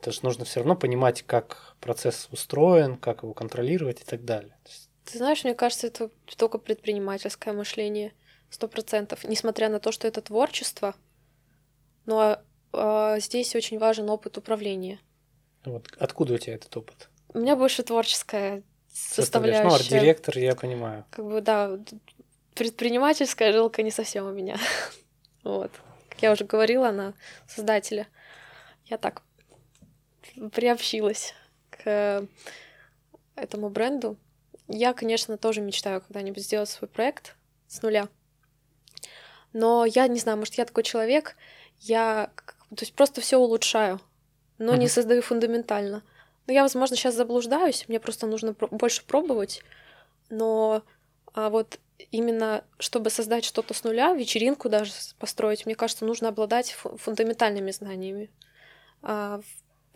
Это 0.00 0.12
же 0.12 0.20
нужно 0.22 0.44
все 0.44 0.60
равно 0.60 0.76
понимать, 0.76 1.22
как 1.22 1.76
процесс 1.80 2.28
устроен, 2.30 2.96
как 2.96 3.22
его 3.22 3.34
контролировать 3.34 4.00
и 4.00 4.04
так 4.04 4.24
далее. 4.24 4.56
Ты 5.04 5.18
знаешь, 5.18 5.44
мне 5.44 5.54
кажется, 5.54 5.86
это 5.86 6.10
только 6.36 6.58
предпринимательское 6.58 7.54
мышление, 7.54 8.12
сто 8.50 8.68
процентов. 8.68 9.24
Несмотря 9.24 9.68
на 9.68 9.78
то, 9.78 9.92
что 9.92 10.08
это 10.08 10.20
творчество, 10.20 10.94
но 12.06 12.38
э, 12.72 13.16
здесь 13.20 13.54
очень 13.54 13.78
важен 13.78 14.10
опыт 14.10 14.36
управления. 14.36 14.98
Вот 15.64 15.88
откуда 15.98 16.34
у 16.34 16.38
тебя 16.38 16.54
этот 16.54 16.76
опыт? 16.76 17.08
У 17.34 17.38
меня 17.38 17.56
больше 17.56 17.82
творческая 17.82 18.62
составляющая. 18.92 19.64
Ну, 19.64 19.74
арт-директор, 19.74 20.38
я 20.38 20.54
понимаю. 20.54 21.04
Как 21.10 21.24
бы, 21.24 21.40
да, 21.40 21.78
предпринимательская 22.54 23.52
жилка 23.52 23.82
не 23.82 23.90
совсем 23.90 24.26
у 24.26 24.32
меня. 24.32 24.58
вот. 25.44 25.70
Как 26.08 26.22
я 26.22 26.32
уже 26.32 26.44
говорила, 26.44 26.88
она 26.88 27.14
создателя. 27.46 28.06
Я 28.86 28.98
так 28.98 29.22
приобщилась 30.52 31.34
к 31.70 32.26
этому 33.34 33.68
бренду. 33.70 34.16
Я, 34.68 34.92
конечно, 34.94 35.36
тоже 35.36 35.60
мечтаю 35.60 36.00
когда-нибудь 36.00 36.42
сделать 36.42 36.68
свой 36.68 36.88
проект 36.88 37.36
с 37.68 37.82
нуля. 37.82 38.08
Но 39.52 39.84
я 39.84 40.08
не 40.08 40.18
знаю, 40.18 40.38
может, 40.38 40.54
я 40.54 40.64
такой 40.64 40.82
человек, 40.82 41.36
я 41.80 42.30
то 42.70 42.82
есть 42.82 42.94
просто 42.94 43.20
все 43.20 43.38
улучшаю, 43.38 44.00
но 44.58 44.74
mm-hmm. 44.74 44.78
не 44.78 44.88
создаю 44.88 45.22
фундаментально. 45.22 46.02
Но 46.46 46.52
я, 46.52 46.62
возможно, 46.62 46.96
сейчас 46.96 47.14
заблуждаюсь, 47.14 47.88
мне 47.88 48.00
просто 48.00 48.26
нужно 48.26 48.54
больше 48.70 49.04
пробовать. 49.04 49.62
Но 50.30 50.82
а 51.32 51.50
вот 51.50 51.78
именно 52.10 52.64
чтобы 52.78 53.10
создать 53.10 53.44
что-то 53.44 53.74
с 53.74 53.84
нуля, 53.84 54.14
вечеринку 54.14 54.68
даже 54.68 54.92
построить, 55.18 55.66
мне 55.66 55.74
кажется, 55.74 56.04
нужно 56.04 56.28
обладать 56.28 56.72
фундаментальными 56.72 57.70
знаниями 57.70 58.30
а, 59.02 59.40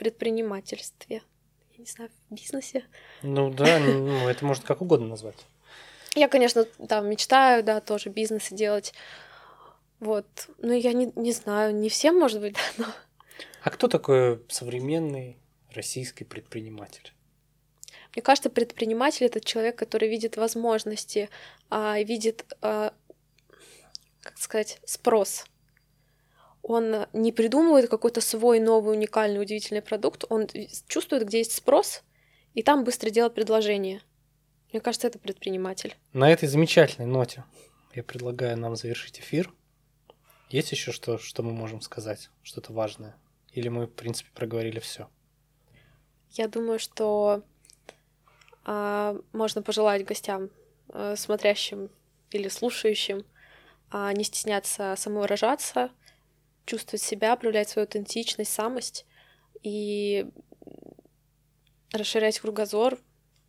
предпринимательстве 0.00 1.22
не 1.80 1.86
знаю, 1.86 2.10
в 2.28 2.34
бизнесе. 2.34 2.84
Ну 3.22 3.50
да, 3.50 3.78
ну, 3.80 4.28
это 4.28 4.44
можно 4.44 4.64
как 4.64 4.82
угодно 4.82 5.08
назвать. 5.08 5.46
Я, 6.14 6.28
конечно, 6.28 6.64
там 6.64 7.08
мечтаю, 7.08 7.62
да, 7.62 7.80
тоже 7.80 8.10
бизнесы 8.10 8.54
делать. 8.54 8.92
Вот. 9.98 10.26
Но 10.58 10.72
я 10.72 10.92
не, 10.92 11.12
не 11.16 11.32
знаю, 11.32 11.74
не 11.74 11.88
всем, 11.88 12.18
может 12.18 12.40
быть, 12.40 12.54
да, 12.78 12.84
но... 12.84 12.92
А 13.62 13.70
кто 13.70 13.88
такой 13.88 14.42
современный 14.48 15.36
российский 15.74 16.24
предприниматель? 16.24 17.12
Мне 18.14 18.22
кажется, 18.22 18.50
предприниматель 18.50 19.26
это 19.26 19.40
человек, 19.40 19.76
который 19.76 20.08
видит 20.08 20.36
возможности, 20.36 21.30
а, 21.68 22.00
видит, 22.02 22.44
а, 22.60 22.92
как 24.22 24.36
сказать, 24.38 24.80
спрос 24.84 25.44
он 26.62 27.06
не 27.12 27.32
придумывает 27.32 27.88
какой-то 27.88 28.20
свой 28.20 28.60
новый, 28.60 28.94
уникальный, 28.94 29.40
удивительный 29.40 29.82
продукт, 29.82 30.24
он 30.28 30.46
чувствует, 30.88 31.26
где 31.26 31.38
есть 31.38 31.52
спрос, 31.52 32.02
и 32.54 32.62
там 32.62 32.84
быстро 32.84 33.10
делает 33.10 33.34
предложение. 33.34 34.02
Мне 34.72 34.80
кажется, 34.80 35.08
это 35.08 35.18
предприниматель. 35.18 35.96
На 36.12 36.30
этой 36.30 36.48
замечательной 36.48 37.06
ноте 37.06 37.44
я 37.94 38.02
предлагаю 38.02 38.56
нам 38.56 38.76
завершить 38.76 39.20
эфир. 39.20 39.52
Есть 40.48 40.72
еще 40.72 40.92
что, 40.92 41.18
что 41.18 41.42
мы 41.42 41.52
можем 41.52 41.80
сказать, 41.80 42.30
что-то 42.42 42.72
важное? 42.72 43.16
Или 43.52 43.68
мы, 43.68 43.86
в 43.86 43.92
принципе, 43.92 44.30
проговорили 44.34 44.78
все? 44.78 45.08
Я 46.30 46.46
думаю, 46.46 46.78
что 46.78 47.42
а, 48.64 49.16
можно 49.32 49.62
пожелать 49.62 50.04
гостям, 50.04 50.50
а, 50.88 51.16
смотрящим 51.16 51.90
или 52.30 52.48
слушающим, 52.48 53.24
а, 53.90 54.12
не 54.12 54.22
стесняться 54.22 54.94
самовыражаться, 54.96 55.90
чувствовать 56.70 57.02
себя, 57.02 57.34
проявлять 57.34 57.68
свою 57.68 57.86
аутентичность, 57.86 58.52
самость 58.52 59.04
и 59.62 60.30
расширять 61.92 62.38
кругозор. 62.38 62.98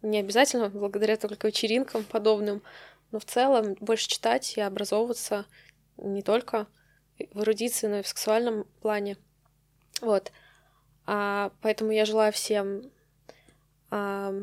Не 0.02 0.20
обязательно 0.20 0.70
благодаря 0.70 1.18
только 1.18 1.48
вечеринкам 1.48 2.04
подобным, 2.04 2.64
но 3.12 3.20
в 3.20 3.26
целом 3.26 3.76
больше 3.80 4.08
читать 4.08 4.58
и 4.58 4.62
образовываться 4.62 5.46
не 5.98 6.24
только 6.24 6.68
в 7.32 7.44
эрудиции, 7.44 7.86
но 7.86 8.00
и 8.00 8.02
в 8.02 8.08
сексуальном 8.08 8.64
плане. 8.82 9.18
Вот. 10.02 10.32
А, 11.06 11.52
поэтому 11.62 11.92
я 11.92 12.06
желаю 12.06 12.34
всем 12.34 12.92
а, 13.92 14.34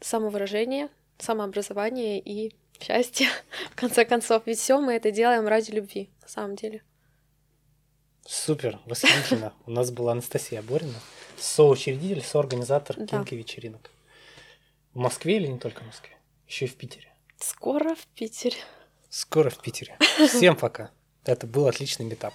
самовыражения, 0.00 0.90
самообразования 1.16 2.20
и 2.20 2.54
счастья, 2.78 3.28
в 3.70 3.76
конце 3.76 4.04
концов. 4.04 4.42
Ведь 4.44 4.58
все 4.58 4.78
мы 4.78 4.92
это 4.92 5.10
делаем 5.10 5.48
ради 5.48 5.70
любви, 5.70 6.10
на 6.20 6.28
самом 6.28 6.56
деле. 6.56 6.82
Супер, 8.26 8.78
восхитительно. 8.86 9.52
У 9.66 9.70
нас 9.70 9.90
была 9.90 10.12
Анастасия 10.12 10.62
Борина, 10.62 10.98
соучредитель, 11.36 12.22
соорганизатор 12.22 12.96
да. 12.96 13.06
кинки 13.06 13.34
вечеринок. 13.34 13.90
В 14.94 14.98
Москве 14.98 15.36
или 15.36 15.46
не 15.46 15.58
только 15.58 15.82
в 15.82 15.86
Москве? 15.86 16.16
Еще 16.46 16.66
и 16.66 16.68
в 16.68 16.76
Питере. 16.76 17.12
Скоро 17.38 17.94
в 17.94 18.06
Питере. 18.08 18.58
Скоро 19.08 19.50
в 19.50 19.58
Питере. 19.58 19.96
Всем 20.28 20.56
пока. 20.56 20.90
Это 21.24 21.46
был 21.46 21.66
отличный 21.66 22.06
метап. 22.06 22.34